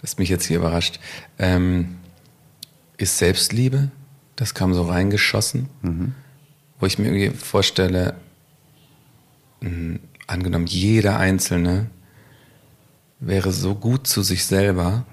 Das 0.00 0.18
mich 0.18 0.28
jetzt 0.28 0.46
hier 0.46 0.58
überrascht. 0.58 1.00
Ähm, 1.38 1.96
ist 2.96 3.18
Selbstliebe. 3.18 3.90
Das 4.36 4.54
kam 4.54 4.74
so 4.74 4.82
reingeschossen, 4.82 5.68
mhm. 5.82 6.14
wo 6.78 6.86
ich 6.86 6.98
mir 6.98 7.06
irgendwie 7.06 7.30
vorstelle, 7.30 8.14
mh, 9.60 9.70
hm, 9.70 10.00
angenommen, 10.26 10.66
jeder 10.66 11.18
Einzelne 11.18 11.90
wäre 13.20 13.52
so 13.52 13.74
gut 13.74 14.06
zu 14.06 14.22
sich 14.22 14.44
selber 14.44 15.06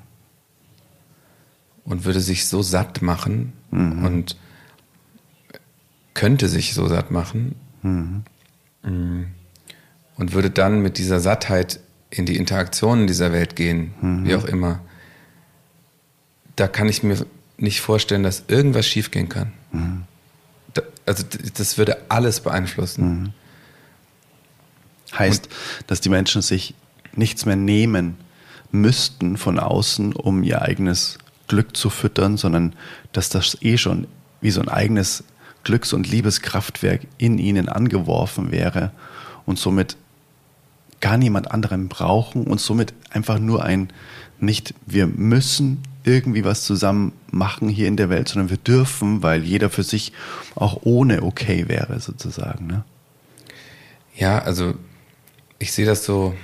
und 1.86 2.04
würde 2.04 2.20
sich 2.20 2.48
so 2.48 2.62
satt 2.62 3.02
machen 3.02 3.54
mhm. 3.72 4.06
und 4.06 4.36
könnte 6.14 6.50
sich 6.50 6.74
so 6.74 6.88
satt 6.88 7.12
machen 7.12 7.56
mhm. 7.84 8.24
und 10.18 10.34
würde 10.34 10.50
dann 10.50 10.82
mit 10.82 10.98
dieser 10.98 11.20
Sattheit 11.20 11.80
in 12.10 12.26
die 12.26 12.38
Interaktionen 12.38 13.08
dieser 13.08 13.32
Welt 13.32 13.56
gehen, 13.56 13.94
mhm. 14.02 14.26
wie 14.26 14.36
auch 14.36 14.46
immer. 14.46 14.80
Da 16.56 16.68
kann 16.68 16.90
ich 16.90 17.04
mir 17.04 17.26
nicht 17.58 17.82
vorstellen, 17.82 18.24
dass 18.24 18.46
irgendwas 18.48 18.88
schiefgehen 18.88 19.30
kann. 19.30 19.54
Mhm. 19.72 20.04
Da, 20.74 20.82
also 21.06 21.24
das 21.56 21.78
würde 21.78 21.98
alles 22.10 22.40
beeinflussen. 22.40 23.20
Mhm. 23.24 23.34
Heißt, 25.18 25.48
und, 25.48 25.56
dass 25.88 26.02
die 26.02 26.10
Menschen 26.10 26.42
sich 26.42 26.74
nichts 27.14 27.46
mehr 27.46 27.56
nehmen 27.56 28.18
müssten 28.72 29.38
von 29.38 29.60
außen, 29.60 30.14
um 30.14 30.44
ihr 30.44 30.62
eigenes 30.62 31.18
Glück 31.48 31.76
zu 31.76 31.90
füttern, 31.90 32.38
sondern 32.38 32.74
dass 33.12 33.30
das 33.30 33.58
eh 33.62 33.78
schon 33.78 34.08
wie 34.42 34.52
so 34.52 34.62
ein 34.62 34.70
eigenes 34.70 35.24
Glücks- 35.64 35.94
und 35.94 36.10
Liebeskraftwerk 36.10 37.02
in 37.18 37.38
ihnen 37.38 37.70
angeworfen 37.70 38.52
wäre 38.52 38.92
und 39.46 39.60
somit 39.60 39.98
gar 41.02 41.18
niemand 41.18 41.52
anderen 41.52 41.90
brauchen 41.90 42.46
und 42.46 42.60
somit 42.60 42.94
einfach 43.12 43.40
nur 43.40 43.64
ein 43.64 43.92
nicht 44.40 44.74
wir 44.86 45.08
müssen 45.08 45.84
irgendwie 46.04 46.46
was 46.46 46.64
zusammen 46.64 47.14
machen 47.32 47.68
hier 47.68 47.88
in 47.88 47.98
der 47.98 48.10
Welt, 48.10 48.28
sondern 48.28 48.50
wir 48.50 48.58
dürfen, 48.58 49.24
weil 49.24 49.44
jeder 49.44 49.70
für 49.70 49.84
sich 49.84 50.14
auch 50.54 50.82
ohne 50.84 51.24
okay 51.24 51.68
wäre 51.68 52.00
sozusagen. 52.00 52.68
Ne? 52.68 52.84
Ja, 54.16 54.40
also 54.40 54.76
ich 55.58 55.72
sehe 55.72 55.86
das 55.86 56.06
so, 56.06 56.36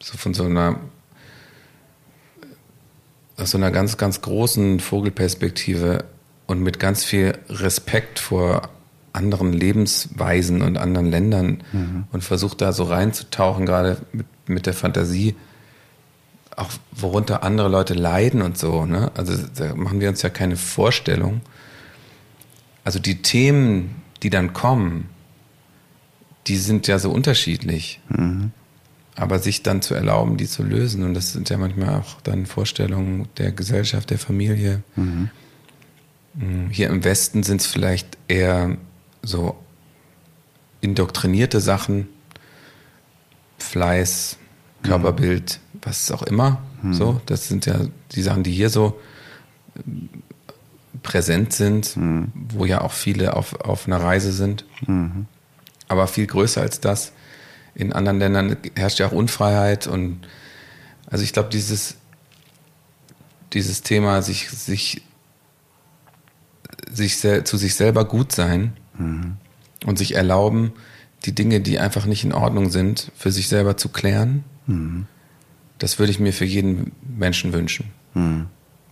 so 0.00 0.16
von 0.16 0.32
so 0.32 0.44
einer 0.44 0.78
aus 3.36 3.50
so 3.50 3.58
einer 3.58 3.70
ganz, 3.70 3.96
ganz 3.96 4.22
großen 4.22 4.80
Vogelperspektive 4.80 6.04
und 6.46 6.62
mit 6.62 6.78
ganz 6.78 7.04
viel 7.04 7.38
Respekt 7.48 8.18
vor 8.18 8.70
anderen 9.12 9.52
Lebensweisen 9.52 10.62
und 10.62 10.76
anderen 10.76 11.10
Ländern 11.10 11.62
mhm. 11.72 12.04
und 12.12 12.22
versucht 12.22 12.60
da 12.60 12.72
so 12.72 12.84
reinzutauchen, 12.84 13.66
gerade 13.66 13.98
mit, 14.12 14.26
mit 14.46 14.66
der 14.66 14.74
Fantasie, 14.74 15.34
auch 16.54 16.70
worunter 16.92 17.42
andere 17.42 17.68
Leute 17.68 17.94
leiden 17.94 18.42
und 18.42 18.56
so. 18.58 18.86
Ne? 18.86 19.10
Also 19.14 19.34
da 19.56 19.74
machen 19.74 20.00
wir 20.00 20.08
uns 20.08 20.22
ja 20.22 20.30
keine 20.30 20.56
Vorstellung. 20.56 21.40
Also 22.84 22.98
die 22.98 23.20
Themen, 23.22 24.02
die 24.22 24.30
dann 24.30 24.52
kommen, 24.52 25.08
die 26.46 26.56
sind 26.56 26.86
ja 26.86 26.98
so 26.98 27.10
unterschiedlich. 27.10 28.00
Mhm. 28.08 28.52
Aber 29.16 29.38
sich 29.38 29.62
dann 29.62 29.80
zu 29.80 29.94
erlauben, 29.94 30.36
die 30.36 30.46
zu 30.46 30.62
lösen, 30.62 31.02
und 31.02 31.14
das 31.14 31.32
sind 31.32 31.48
ja 31.48 31.56
manchmal 31.56 32.00
auch 32.00 32.20
dann 32.20 32.44
Vorstellungen 32.44 33.28
der 33.38 33.50
Gesellschaft, 33.50 34.10
der 34.10 34.18
Familie. 34.18 34.82
Mhm. 34.94 35.30
Hier 36.70 36.90
im 36.90 37.02
Westen 37.02 37.42
sind 37.42 37.62
es 37.62 37.66
vielleicht 37.66 38.18
eher 38.28 38.76
so 39.22 39.56
indoktrinierte 40.82 41.60
Sachen, 41.60 42.08
Fleiß, 43.58 44.36
Körperbild, 44.82 45.60
mhm. 45.72 45.78
was 45.82 46.10
auch 46.10 46.22
immer. 46.22 46.62
Mhm. 46.82 46.94
So, 46.94 47.20
das 47.24 47.48
sind 47.48 47.64
ja 47.64 47.80
die 48.12 48.22
Sachen, 48.22 48.42
die 48.42 48.52
hier 48.52 48.68
so 48.68 49.00
ähm, 49.86 50.10
präsent 51.02 51.52
sind, 51.52 51.96
mhm. 51.96 52.32
wo 52.34 52.64
ja 52.64 52.82
auch 52.82 52.92
viele 52.92 53.34
auf, 53.34 53.60
auf 53.60 53.86
einer 53.86 54.00
Reise 54.00 54.32
sind. 54.32 54.64
Mhm. 54.86 55.26
Aber 55.88 56.06
viel 56.06 56.26
größer 56.26 56.60
als 56.60 56.80
das 56.80 57.12
in 57.76 57.92
anderen 57.92 58.18
Ländern 58.18 58.56
herrscht 58.74 58.98
ja 58.98 59.06
auch 59.06 59.12
Unfreiheit 59.12 59.86
und 59.86 60.26
also 61.08 61.22
ich 61.22 61.32
glaube, 61.32 61.50
dieses, 61.50 61.96
dieses 63.52 63.82
Thema, 63.82 64.22
sich, 64.22 64.50
sich, 64.50 65.02
sich 66.90 67.18
zu 67.18 67.56
sich 67.56 67.74
selber 67.74 68.04
gut 68.04 68.32
sein 68.32 68.76
mhm. 68.98 69.36
und 69.84 69.98
sich 69.98 70.14
erlauben, 70.14 70.72
die 71.24 71.34
Dinge, 71.34 71.60
die 71.60 71.78
einfach 71.78 72.06
nicht 72.06 72.24
in 72.24 72.32
Ordnung 72.32 72.70
sind, 72.70 73.12
für 73.14 73.30
sich 73.30 73.48
selber 73.48 73.76
zu 73.76 73.90
klären, 73.90 74.44
mhm. 74.66 75.06
das 75.78 75.98
würde 75.98 76.10
ich 76.10 76.18
mir 76.18 76.32
für 76.32 76.44
jeden 76.44 76.92
Menschen 77.02 77.52
wünschen. 77.52 77.92
Mhm. 78.14 78.46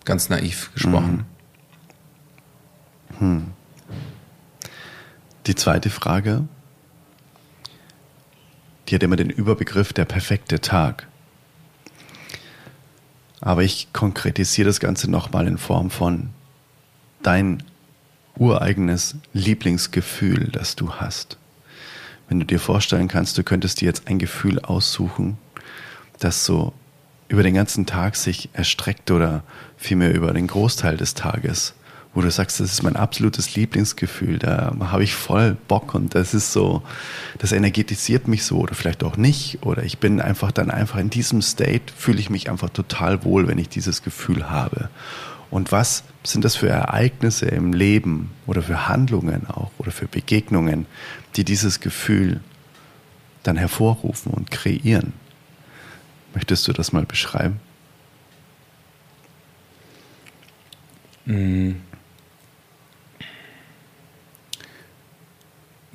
Ganz 0.04 0.28
naiv 0.28 0.70
gesprochen. 0.74 1.24
Mhm. 3.18 3.18
Hm. 3.18 3.52
Die 5.46 5.54
zweite 5.54 5.90
Frage, 5.90 6.46
die 8.88 8.94
hat 8.94 9.02
immer 9.02 9.16
den 9.16 9.30
Überbegriff 9.30 9.92
der 9.92 10.04
perfekte 10.04 10.60
Tag. 10.60 11.06
Aber 13.40 13.62
ich 13.62 13.92
konkretisiere 13.92 14.66
das 14.66 14.80
Ganze 14.80 15.10
nochmal 15.10 15.46
in 15.46 15.58
Form 15.58 15.90
von 15.90 16.30
dein 17.22 17.62
ureigenes 18.36 19.16
Lieblingsgefühl, 19.32 20.48
das 20.48 20.76
du 20.76 20.94
hast. 20.94 21.38
Wenn 22.28 22.40
du 22.40 22.46
dir 22.46 22.58
vorstellen 22.58 23.08
kannst, 23.08 23.36
du 23.38 23.44
könntest 23.44 23.80
dir 23.80 23.86
jetzt 23.86 24.08
ein 24.08 24.18
Gefühl 24.18 24.58
aussuchen, 24.60 25.38
das 26.18 26.44
so 26.44 26.72
über 27.28 27.42
den 27.42 27.54
ganzen 27.54 27.86
Tag 27.86 28.16
sich 28.16 28.48
erstreckt 28.52 29.10
oder 29.10 29.42
vielmehr 29.76 30.14
über 30.14 30.32
den 30.32 30.46
Großteil 30.46 30.96
des 30.96 31.14
Tages 31.14 31.74
wo 32.14 32.22
du 32.22 32.30
sagst, 32.30 32.60
das 32.60 32.72
ist 32.72 32.82
mein 32.82 32.96
absolutes 32.96 33.56
Lieblingsgefühl, 33.56 34.38
da 34.38 34.74
habe 34.78 35.02
ich 35.02 35.14
voll 35.14 35.56
Bock 35.66 35.94
und 35.94 36.14
das 36.14 36.32
ist 36.32 36.52
so, 36.52 36.82
das 37.38 37.50
energetisiert 37.50 38.28
mich 38.28 38.44
so 38.44 38.58
oder 38.58 38.74
vielleicht 38.74 39.02
auch 39.02 39.16
nicht 39.16 39.58
oder 39.62 39.82
ich 39.82 39.98
bin 39.98 40.20
einfach 40.20 40.52
dann 40.52 40.70
einfach 40.70 40.98
in 40.98 41.10
diesem 41.10 41.42
State, 41.42 41.92
fühle 41.96 42.20
ich 42.20 42.30
mich 42.30 42.50
einfach 42.50 42.70
total 42.70 43.24
wohl, 43.24 43.48
wenn 43.48 43.58
ich 43.58 43.68
dieses 43.68 44.02
Gefühl 44.02 44.48
habe. 44.48 44.88
Und 45.50 45.72
was 45.72 46.04
sind 46.22 46.44
das 46.44 46.56
für 46.56 46.68
Ereignisse 46.68 47.46
im 47.46 47.72
Leben 47.72 48.30
oder 48.46 48.62
für 48.62 48.88
Handlungen 48.88 49.48
auch 49.48 49.70
oder 49.78 49.90
für 49.90 50.06
Begegnungen, 50.06 50.86
die 51.36 51.44
dieses 51.44 51.80
Gefühl 51.80 52.40
dann 53.42 53.56
hervorrufen 53.56 54.32
und 54.32 54.50
kreieren? 54.50 55.12
Möchtest 56.32 56.66
du 56.66 56.72
das 56.72 56.92
mal 56.92 57.06
beschreiben? 57.06 57.60
Mm. 61.26 61.72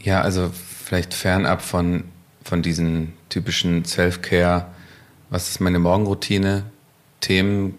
Ja, 0.01 0.21
also 0.21 0.51
vielleicht 0.85 1.13
fernab 1.13 1.61
von, 1.61 2.05
von 2.43 2.61
diesen 2.61 3.13
typischen 3.29 3.85
Self-Care, 3.85 4.67
was 5.29 5.49
ist 5.49 5.61
meine 5.61 5.79
Morgenroutine, 5.79 6.63
Themen 7.19 7.75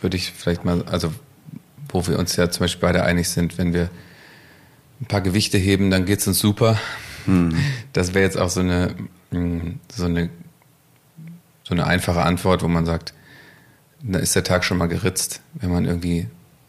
würde 0.00 0.16
ich 0.16 0.32
vielleicht 0.32 0.64
mal, 0.64 0.82
also 0.84 1.12
wo 1.88 2.06
wir 2.06 2.18
uns 2.18 2.36
ja 2.36 2.50
zum 2.50 2.64
Beispiel 2.64 2.80
beide 2.88 3.04
einig 3.04 3.28
sind, 3.28 3.58
wenn 3.58 3.72
wir 3.72 3.90
ein 5.00 5.06
paar 5.06 5.20
Gewichte 5.20 5.58
heben, 5.58 5.90
dann 5.90 6.04
geht 6.06 6.20
es 6.20 6.26
uns 6.26 6.38
super. 6.38 6.78
Hm. 7.26 7.56
Das 7.92 8.14
wäre 8.14 8.24
jetzt 8.24 8.38
auch 8.38 8.48
so 8.48 8.60
eine, 8.60 8.94
hm, 9.30 9.80
so 9.92 10.04
eine, 10.04 10.30
so 11.64 11.74
eine 11.74 11.86
einfache 11.86 12.22
Antwort, 12.22 12.62
wo 12.62 12.68
man 12.68 12.86
sagt, 12.86 13.14
da 14.02 14.18
ist 14.18 14.34
der 14.34 14.44
Tag 14.44 14.64
schon 14.64 14.78
mal 14.78 14.86
geritzt, 14.86 15.40
wenn 15.54 15.70
man 15.70 15.84
irgendwie 15.84 16.26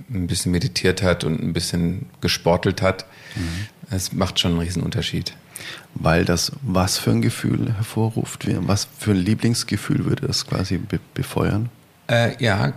ein 0.10 0.28
bisschen 0.28 0.52
meditiert 0.52 1.02
hat 1.02 1.24
und 1.24 1.41
ein 1.41 1.54
bisschen 1.54 2.08
gesportelt 2.20 2.82
hat. 2.82 3.06
Mhm. 3.36 3.68
Es 3.92 4.14
macht 4.14 4.39
schon 4.39 4.52
einen 4.52 4.62
riesen 4.62 4.84
Unterschied. 4.84 5.36
Weil 5.94 6.26
das 6.26 6.54
was 6.62 6.98
für 6.98 7.12
ein 7.12 7.22
Gefühl 7.22 7.74
hervorruft? 7.76 8.48
Was 8.68 8.88
für 8.98 9.12
ein 9.12 9.18
Lieblingsgefühl 9.18 10.06
würde 10.06 10.28
das 10.28 10.48
quasi 10.48 10.78
be 10.78 11.00
befeuern? 11.14 11.70
Äh, 12.08 12.42
ja, 12.44 12.74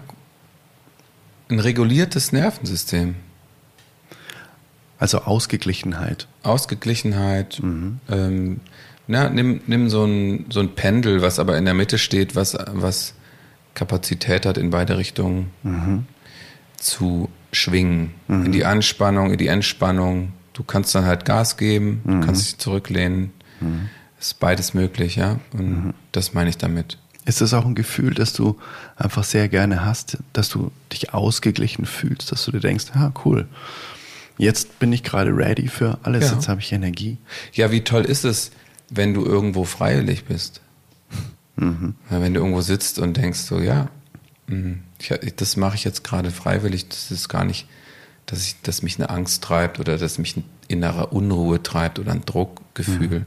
ein 1.49 1.61
reguliertes 1.61 2.33
Nervensystem. 2.33 3.15
Also 4.99 5.23
Ausgeglichenheit. 5.23 6.29
Ausgeglichenheit. 6.43 7.61
Mhm. 7.63 8.01
Ähm, 8.11 8.61
na, 9.07 9.29
nimm, 9.29 9.61
nimm 9.67 9.89
so, 9.91 10.05
ein, 10.05 10.47
so 10.51 10.61
ein 10.61 10.75
Pendel, 10.75 11.23
was 11.23 11.39
aber 11.39 11.57
in 11.59 11.65
der 11.65 11.75
Mitte 11.75 11.99
steht, 11.99 12.37
was, 12.37 12.57
was 12.73 13.15
Kapazität 13.75 14.47
hat 14.47 14.57
in 14.57 14.71
beide 14.71 14.97
Richtungen 14.97 15.51
mhm. 15.63 16.07
zu 16.77 17.29
schwingen. 17.53 18.15
Mhm. 18.29 18.47
In 18.47 18.53
die 18.53 18.65
Anspannung, 18.65 19.33
in 19.33 19.39
die 19.39 19.49
Entspannung, 19.49 20.33
du 20.55 20.63
kannst 20.65 20.95
dann 20.95 21.05
halt 21.05 21.25
Gas 21.25 21.57
geben, 21.59 22.01
mhm. 22.05 22.21
du 22.21 22.27
kannst 22.27 22.47
dich 22.47 22.59
zurücklehnen. 22.59 23.33
Mhm. 23.61 23.91
Ist 24.19 24.41
beides 24.41 24.73
möglich, 24.73 25.17
ja. 25.17 25.39
Und 25.53 25.69
mhm. 25.69 25.95
das 26.13 26.33
meine 26.33 26.49
ich 26.49 26.57
damit. 26.57 26.99
Ist 27.27 27.43
das 27.43 27.53
auch 27.53 27.67
ein 27.67 27.75
Gefühl, 27.75 28.15
das 28.15 28.33
du 28.33 28.59
einfach 28.97 29.25
sehr 29.25 29.49
gerne 29.49 29.85
hast, 29.85 30.19
dass 30.33 30.49
du 30.49 30.73
dich 30.93 31.13
ausgeglichen 31.13 31.85
fühlst, 31.85 32.33
dass 32.33 32.45
du 32.45 32.53
dir 32.53 32.61
denkst, 32.61 32.87
ah, 32.95 33.13
cool, 33.25 33.47
Jetzt 34.37 34.79
bin 34.79 34.93
ich 34.93 35.03
gerade 35.03 35.31
ready 35.31 35.69
für 35.69 35.99
alles, 36.03 36.29
Ja. 36.29 36.35
jetzt 36.35 36.49
habe 36.49 36.61
ich 36.61 36.73
Energie. 36.73 37.19
Ja, 37.53 37.71
wie 37.71 37.83
toll 37.83 38.05
ist 38.05 38.25
es, 38.25 38.51
wenn 38.91 39.15
du 39.15 39.25
irgendwo 39.25 39.65
freiwillig 39.65 40.25
bist? 40.25 40.61
Ja, 41.57 41.95
wenn 42.21 42.35
du 42.35 42.41
irgendwo 42.41 42.63
sitzt 42.63 42.99
und 42.99 43.17
denkst 43.17 43.39
so, 43.39 43.61
ja, 43.61 43.89
mh, 44.49 44.79
ich, 44.99 45.37
das 45.37 45.57
mache 45.57 45.77
ich 45.77 45.85
jetzt 45.85 46.03
gerade 46.03 46.33
freiwillig, 46.33 46.89
das 46.89 47.13
ist 47.13 47.29
gar 47.29 47.45
nicht, 47.45 47.69
dass, 48.27 48.47
ich, 48.47 48.61
dass 48.63 48.83
mich 48.83 48.99
eine 48.99 49.11
Angst 49.11 49.43
treibt 49.43 49.81
oder 49.81 49.99
dass 49.99 50.19
mich 50.19 50.37
eine 50.37 50.45
innere 50.69 51.09
Unruhe 51.09 51.63
treibt 51.63 51.99
oder 51.99 52.13
ein 52.13 52.25
Druckgefühl. 52.25 53.27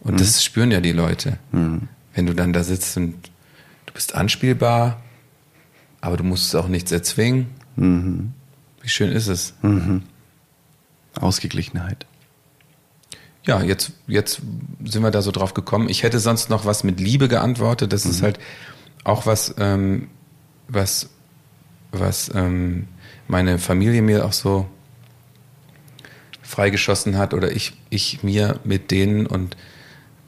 Und 0.00 0.20
das 0.20 0.44
spüren 0.44 0.70
ja 0.70 0.80
die 0.80 0.92
Leute. 0.92 1.38
Wenn 2.14 2.26
du 2.26 2.34
dann 2.34 2.52
da 2.52 2.64
sitzt 2.64 2.96
und 2.96 3.14
du 3.86 3.92
bist 3.94 4.14
anspielbar, 4.14 5.00
aber 6.00 6.16
du 6.16 6.24
musst 6.24 6.54
auch 6.56 6.68
nichts 6.68 6.92
erzwingen. 6.92 7.46
Wie 8.82 8.88
schön 8.88 9.10
ist 9.12 9.28
es? 9.28 9.54
Ausgeglichenheit. 11.14 12.06
Ja, 13.44 13.62
jetzt, 13.62 13.92
jetzt 14.06 14.40
sind 14.84 15.02
wir 15.02 15.10
da 15.10 15.20
so 15.22 15.30
drauf 15.32 15.54
gekommen. 15.54 15.88
Ich 15.88 16.02
hätte 16.02 16.18
sonst 16.20 16.48
noch 16.50 16.64
was 16.64 16.84
mit 16.84 17.00
Liebe 17.00 17.28
geantwortet. 17.28 17.92
Das 17.92 18.04
ist 18.06 18.22
halt 18.22 18.38
auch 19.04 19.26
was, 19.26 19.54
ähm, 19.58 20.08
was, 20.68 21.08
was 21.90 22.30
ähm, 22.34 22.86
meine 23.32 23.58
Familie 23.58 24.02
mir 24.02 24.26
auch 24.26 24.32
so 24.34 24.66
freigeschossen 26.42 27.16
hat 27.16 27.32
oder 27.32 27.50
ich, 27.50 27.72
ich 27.88 28.22
mir 28.22 28.60
mit 28.62 28.90
denen 28.90 29.26
und 29.26 29.56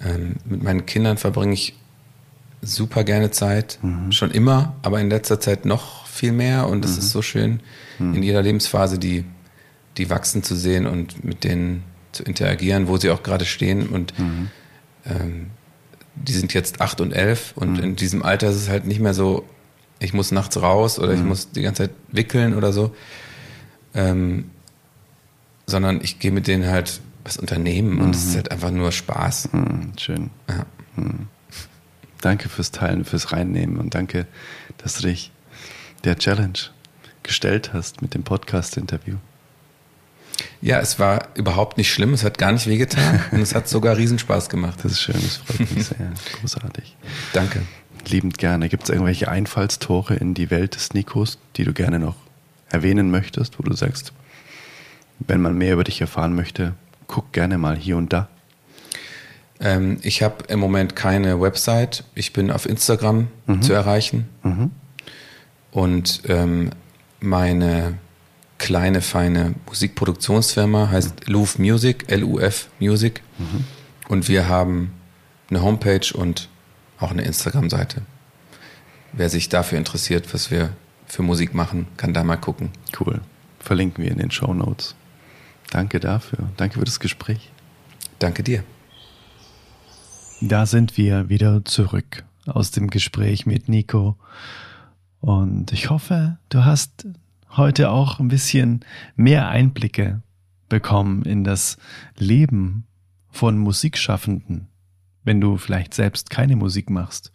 ähm, 0.02 0.36
mit 0.46 0.62
meinen 0.62 0.86
Kindern 0.86 1.18
verbringe 1.18 1.52
ich 1.52 1.74
super 2.62 3.05
gerne 3.05 3.30
Zeit. 3.30 3.78
Schon 4.11 4.30
immer, 4.30 4.74
aber 4.82 5.00
in 5.00 5.11
letzter 5.11 5.38
Zeit 5.38 5.66
noch 5.66 6.07
viel 6.07 6.32
mehr 6.32 6.66
und 6.68 6.82
es 6.84 6.96
ist 6.96 7.11
so 7.11 7.20
schön, 7.20 7.61
in 8.14 8.22
jeder 8.22 8.40
Lebensphase 8.40 8.98
die, 8.98 9.24
die 9.98 10.09
wachsen 10.09 10.42
zu 10.42 10.57
sehen 10.57 10.86
und 10.86 11.22
mit 11.22 11.44
denen 11.44 11.84
zu 12.12 12.22
interagieren, 12.22 12.88
wo 12.88 12.96
sie 12.96 13.11
auch 13.11 13.22
gerade 13.22 13.44
stehen 13.44 13.88
und 13.88 14.14
ähm, 15.05 15.50
die 16.14 16.32
sind 16.32 16.55
jetzt 16.55 16.80
acht 16.80 17.02
und 17.02 17.12
elf 17.12 17.52
und 17.55 17.78
in 17.80 17.96
diesem 17.96 18.22
Alter 18.22 18.48
ist 18.48 18.57
es 18.57 18.68
halt 18.70 18.86
nicht 18.86 19.00
mehr 19.00 19.12
so, 19.12 19.44
ich 19.99 20.12
muss 20.12 20.32
nachts 20.32 20.61
raus 20.61 20.99
oder 20.99 21.12
ich 21.14 21.22
muss 21.22 21.51
die 21.51 21.62
ganze 21.62 21.84
Zeit 21.84 21.95
wickeln 22.11 22.55
oder 22.55 22.72
so, 22.72 22.95
ähm, 23.95 24.51
sondern 25.66 26.01
ich 26.03 26.18
gehe 26.18 26.30
mit 26.30 26.47
denen 26.47 26.66
halt 26.66 27.01
was 27.24 27.38
unternehmen 27.38 28.01
und 28.01 28.14
es 28.14 28.24
ist 28.26 28.36
halt 28.36 28.51
einfach 28.51 28.70
nur 28.70 28.92
Spaß. 28.92 29.49
Hm, 29.53 29.92
schön. 29.99 30.30
Ja. 30.49 30.66
Danke 32.20 32.49
fürs 32.49 32.70
Teilen, 32.70 33.05
fürs 33.05 33.32
Reinnehmen 33.32 33.78
und 33.78 33.95
danke, 33.95 34.26
dass 34.78 34.95
du 34.95 35.09
dich 35.09 35.32
der 36.05 36.18
Challenge 36.18 36.59
gestellt 37.22 37.72
hast 37.72 38.03
mit 38.03 38.14
dem 38.14 38.22
Podcast-Interview. 38.22 39.16
Ja, 40.61 40.80
es 40.80 40.99
war 40.99 41.28
überhaupt 41.34 41.78
nicht 41.78 41.92
schlimm, 41.92 42.12
es 42.12 42.24
hat 42.24 42.38
gar 42.38 42.53
nicht 42.53 42.66
wehgetan 42.66 43.20
und 43.30 43.40
es 43.40 43.55
hat 43.55 43.68
sogar 43.68 43.97
Riesenspaß 43.97 44.49
gemacht. 44.49 44.80
Das 44.82 44.92
ist 44.92 45.03
schön, 45.03 45.14
das 45.14 45.36
freut 45.36 45.70
mich 45.70 45.86
sehr. 45.86 46.12
Großartig. 46.40 46.97
Danke. 47.32 47.62
Liebend 48.11 48.38
gerne. 48.38 48.68
Gibt 48.68 48.84
es 48.84 48.90
irgendwelche 48.90 49.28
Einfallstore 49.28 50.14
in 50.14 50.34
die 50.34 50.50
Welt 50.50 50.74
des 50.74 50.94
Nikos, 50.94 51.38
die 51.57 51.64
du 51.64 51.72
gerne 51.72 51.98
noch 51.98 52.16
erwähnen 52.70 53.11
möchtest, 53.11 53.59
wo 53.59 53.62
du 53.62 53.74
sagst, 53.74 54.12
wenn 55.20 55.40
man 55.40 55.57
mehr 55.57 55.74
über 55.74 55.84
dich 55.84 56.00
erfahren 56.00 56.34
möchte, 56.34 56.74
guck 57.07 57.32
gerne 57.32 57.59
mal 57.59 57.76
hier 57.76 57.96
und 57.96 58.12
da. 58.12 58.28
Ähm, 59.61 59.98
ich 60.02 60.22
habe 60.22 60.44
im 60.48 60.59
Moment 60.59 60.96
keine 60.96 61.40
Website. 61.40 62.05
Ich 62.14 62.32
bin 62.32 62.50
auf 62.50 62.66
Instagram 62.66 63.28
zu 63.61 63.72
erreichen. 63.72 64.28
Und 65.70 66.22
ähm, 66.28 66.70
meine 67.20 67.98
kleine, 68.59 69.00
feine 69.02 69.55
Musikproduktionsfirma 69.66 70.90
heißt 70.90 71.28
Luf 71.28 71.59
Music, 71.59 72.05
L-U-F 72.09 72.68
Music. 72.80 73.22
Und 74.09 74.28
wir 74.28 74.48
haben 74.48 74.92
eine 75.50 75.62
Homepage 75.62 76.12
und 76.14 76.48
auch 77.05 77.11
eine 77.11 77.22
Instagram-Seite. 77.22 78.02
Wer 79.12 79.30
sich 79.30 79.48
dafür 79.48 79.78
interessiert, 79.78 80.34
was 80.34 80.50
wir 80.50 80.70
für 81.07 81.22
Musik 81.22 81.55
machen, 81.55 81.86
kann 81.96 82.12
da 82.12 82.24
mal 82.24 82.36
gucken. 82.36 82.70
Cool. 82.98 83.20
Verlinken 83.61 84.02
wir 84.02 84.11
in 84.11 84.18
den 84.18 84.30
Show 84.30 84.52
Notes. 84.52 84.96
Danke 85.70 86.00
dafür. 86.00 86.50
Danke 86.57 86.78
für 86.78 86.84
das 86.84 87.00
Gespräch. 87.00 87.50
Danke 88.18 88.42
dir. 88.42 88.64
Da 90.40 90.66
sind 90.66 90.96
wir 90.96 91.28
wieder 91.28 91.64
zurück 91.64 92.24
aus 92.46 92.70
dem 92.70 92.90
Gespräch 92.90 93.46
mit 93.46 93.68
Nico. 93.68 94.16
Und 95.20 95.72
ich 95.72 95.90
hoffe, 95.90 96.38
du 96.48 96.64
hast 96.64 97.07
heute 97.50 97.90
auch 97.90 98.18
ein 98.18 98.28
bisschen 98.28 98.84
mehr 99.16 99.48
Einblicke 99.48 100.20
bekommen 100.68 101.22
in 101.22 101.44
das 101.44 101.76
Leben 102.16 102.86
von 103.30 103.59
Musikschaffenden, 103.59 104.68
wenn 105.25 105.41
du 105.41 105.57
vielleicht 105.57 105.95
selbst 105.95 106.31
keine 106.31 106.57
Musik 106.57 106.91
machst. 106.91 107.33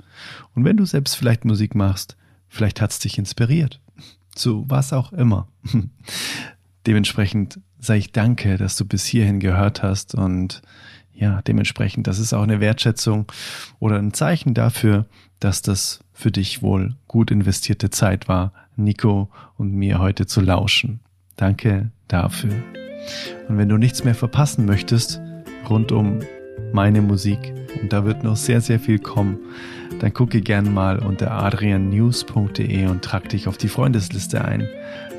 Und 0.56 0.64
wenn 0.64 0.78
du 0.78 0.86
selbst 0.86 1.16
vielleicht 1.16 1.46
Musik 1.46 1.76
machst, 1.76 2.16
vielleicht 2.48 2.82
hat's 2.82 3.00
dich 3.00 3.18
inspiriert. 3.18 3.82
Zu 4.34 4.66
was 4.68 4.94
auch 4.94 5.12
immer. 5.12 5.48
Dementsprechend 6.88 7.60
sage 7.80 8.00
ich 8.00 8.12
danke, 8.12 8.58
dass 8.58 8.76
du 8.76 8.86
bis 8.86 9.06
hierhin 9.06 9.40
gehört 9.40 9.84
hast 9.84 10.16
und 10.16 10.62
ja, 11.14 11.42
dementsprechend, 11.42 12.08
das 12.08 12.18
ist 12.18 12.34
auch 12.34 12.44
eine 12.44 12.62
Wertschätzung 12.62 13.30
oder 13.80 13.98
ein 13.98 14.14
Zeichen 14.14 14.54
dafür, 14.54 15.06
dass 15.42 15.62
das 15.62 16.00
für 16.14 16.32
dich 16.32 16.62
wohl 16.62 16.96
gut 17.08 17.30
investierte 17.30 17.90
Zeit 17.90 18.30
war, 18.30 18.54
Nico 18.78 19.30
und 19.58 19.74
mir 19.74 20.00
heute 20.00 20.28
zu 20.28 20.40
lauschen. 20.40 21.02
Danke 21.36 21.92
dafür. 22.08 22.54
Und 23.50 23.58
wenn 23.58 23.68
du 23.68 23.78
nichts 23.78 24.06
mehr 24.06 24.16
verpassen 24.16 24.66
möchtest 24.66 25.20
rund 25.70 25.92
um 25.92 26.20
meine 26.74 27.02
Musik, 27.02 27.54
und 27.82 27.94
da 27.94 28.06
wird 28.06 28.24
noch 28.24 28.36
sehr, 28.36 28.62
sehr 28.62 28.80
viel 28.80 29.00
kommen, 29.00 29.38
dann 30.00 30.14
gucke 30.14 30.42
gern 30.42 30.74
mal 30.74 31.00
unter 31.00 31.32
adriannews.de 31.32 32.88
und 32.88 33.04
trag 33.04 33.30
dich 33.30 33.48
auf 33.48 33.58
die 33.58 33.68
Freundesliste 33.68 34.44
ein. 34.44 34.68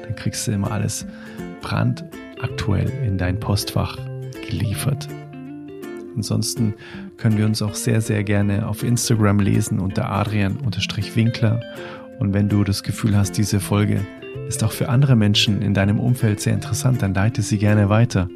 Dann 0.02 0.16
kriegst 0.16 0.46
du 0.46 0.52
immer 0.52 0.70
alles 0.70 1.06
brandaktuell 1.60 2.90
in 3.04 3.18
dein 3.18 3.38
Postfach 3.38 3.98
geliefert. 4.48 5.08
Ansonsten 6.16 6.74
können 7.16 7.38
wir 7.38 7.46
uns 7.46 7.62
auch 7.62 7.74
sehr, 7.74 8.00
sehr 8.00 8.24
gerne 8.24 8.66
auf 8.66 8.82
Instagram 8.82 9.38
lesen 9.38 9.78
unter 9.78 10.10
Adrian-Winkler. 10.10 11.60
Und 12.18 12.34
wenn 12.34 12.48
du 12.48 12.64
das 12.64 12.82
Gefühl 12.82 13.16
hast, 13.16 13.32
diese 13.38 13.60
Folge 13.60 14.00
ist 14.48 14.64
auch 14.64 14.72
für 14.72 14.88
andere 14.88 15.16
Menschen 15.16 15.62
in 15.62 15.74
deinem 15.74 16.00
Umfeld 16.00 16.40
sehr 16.40 16.54
interessant, 16.54 17.02
dann 17.02 17.14
leite 17.14 17.42
sie 17.42 17.58
gerne 17.58 17.88
weiter 17.88 18.28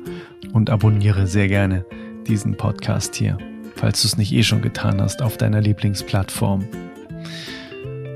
und 0.53 0.71
abonniere 0.71 1.27
sehr 1.27 1.49
gerne 1.49 1.85
diesen 2.25 2.57
Podcast 2.57 3.15
hier, 3.15 3.39
falls 3.77 4.03
du 4.03 4.09
es 4.09 4.17
nicht 4.17 4.33
eh 4.33 4.43
schon 4.43 4.63
getan 4.63 5.01
hast, 5.01 5.23
auf 5.23 5.37
deiner 5.37 5.61
Lieblingsplattform. 5.61 6.65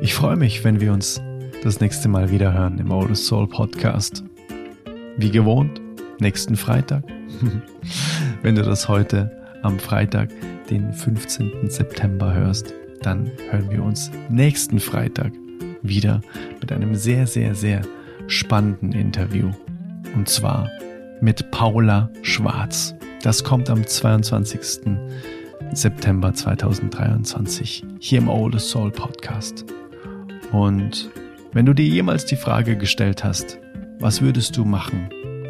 Ich 0.00 0.14
freue 0.14 0.36
mich, 0.36 0.64
wenn 0.64 0.80
wir 0.80 0.92
uns 0.92 1.20
das 1.62 1.80
nächste 1.80 2.08
Mal 2.08 2.30
wieder 2.30 2.52
hören 2.52 2.78
im 2.78 2.90
Old 2.90 3.16
Soul 3.16 3.48
Podcast. 3.48 4.24
Wie 5.16 5.30
gewohnt, 5.30 5.80
nächsten 6.20 6.56
Freitag. 6.56 7.02
wenn 8.42 8.54
du 8.54 8.62
das 8.62 8.88
heute 8.88 9.30
am 9.62 9.78
Freitag, 9.78 10.30
den 10.70 10.92
15. 10.92 11.68
September 11.68 12.32
hörst, 12.32 12.74
dann 13.02 13.30
hören 13.50 13.70
wir 13.70 13.82
uns 13.82 14.10
nächsten 14.28 14.80
Freitag 14.80 15.32
wieder 15.82 16.20
mit 16.60 16.72
einem 16.72 16.94
sehr, 16.94 17.26
sehr, 17.26 17.54
sehr 17.54 17.82
spannenden 18.26 18.92
Interview. 18.92 19.50
Und 20.14 20.28
zwar 20.28 20.68
mit 21.20 21.50
Paula 21.50 22.10
Schwarz. 22.22 22.94
Das 23.22 23.42
kommt 23.42 23.68
am 23.68 23.84
22. 23.84 24.60
September 25.72 26.32
2023 26.32 27.84
hier 27.98 28.18
im 28.18 28.28
Old 28.28 28.60
Soul 28.60 28.92
Podcast. 28.92 29.64
Und 30.52 31.10
wenn 31.52 31.66
du 31.66 31.72
dir 31.72 31.86
jemals 31.86 32.26
die 32.26 32.36
Frage 32.36 32.76
gestellt 32.76 33.24
hast, 33.24 33.58
was 33.98 34.22
würdest 34.22 34.56
du 34.56 34.64
machen, 34.64 35.08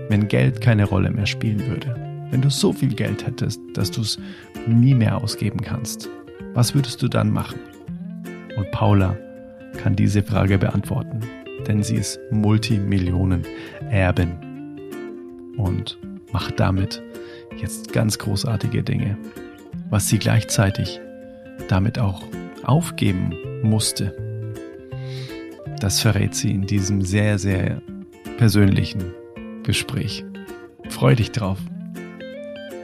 wenn 0.09 0.29
Geld 0.29 0.63
keine 0.63 0.87
Rolle 0.87 1.11
mehr 1.11 1.27
spielen 1.27 1.61
würde? 1.67 1.95
Wenn 2.31 2.41
du 2.41 2.49
so 2.49 2.73
viel 2.73 2.95
Geld 2.95 3.27
hättest, 3.27 3.61
dass 3.75 3.91
du 3.91 4.01
es 4.01 4.19
nie 4.67 4.95
mehr 4.95 5.19
ausgeben 5.19 5.61
kannst, 5.61 6.09
was 6.55 6.75
würdest 6.75 7.03
du 7.03 7.09
dann 7.09 7.31
machen? 7.31 7.61
Und 8.57 8.71
Paula 8.71 9.15
kann 9.77 9.95
diese 9.95 10.23
Frage 10.23 10.57
beantworten, 10.57 11.21
denn 11.67 11.83
sie 11.83 11.97
ist 11.97 12.19
Multimillionen-Erbin 12.31 14.33
und 15.59 15.99
macht 16.33 16.59
damit 16.59 17.03
jetzt 17.61 17.93
ganz 17.93 18.19
großartige 18.19 18.83
Dinge, 18.83 19.17
was 19.91 20.09
sie 20.09 20.19
gleichzeitig 20.19 21.01
damit 21.69 21.99
auch 21.99 22.23
aufgeben 22.65 23.35
musste. 23.63 24.15
Das 25.81 26.01
verrät 26.01 26.35
sie 26.35 26.53
in 26.53 26.67
diesem 26.67 27.03
sehr, 27.03 27.39
sehr 27.39 27.81
persönlichen 28.37 29.13
Gespräch. 29.63 30.25
Freu 30.89 31.15
dich 31.15 31.31
drauf. 31.33 31.59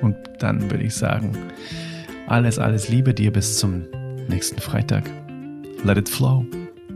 Und 0.01 0.17
dann 0.39 0.71
würde 0.71 0.85
ich 0.85 0.95
sagen, 0.95 1.33
alles, 2.27 2.59
alles 2.59 2.89
Liebe 2.89 3.15
dir 3.15 3.33
bis 3.33 3.59
zum 3.59 3.85
nächsten 4.29 4.61
Freitag. 4.61 5.11
Let 5.85 5.99
it 5.99 6.09
flow, 6.09 6.47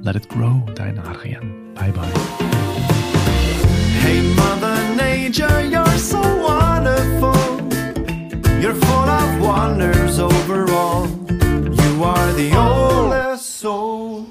let 0.02 0.16
it 0.16 0.28
grow, 0.28 0.62
dein 0.74 0.98
Arian. 0.98 1.52
Bye 1.74 1.92
bye. 1.92 2.08
Hey 4.00 4.22
Mother 4.34 4.76
Nature, 4.96 5.64
you're 5.70 5.98
so 5.98 6.47
You're 8.68 8.76
full 8.76 9.08
of 9.08 9.40
wonders 9.40 10.18
overall. 10.18 11.06
You 11.06 12.04
are 12.04 12.32
the 12.34 12.54
oldest 12.54 13.46
soul. 13.46 14.26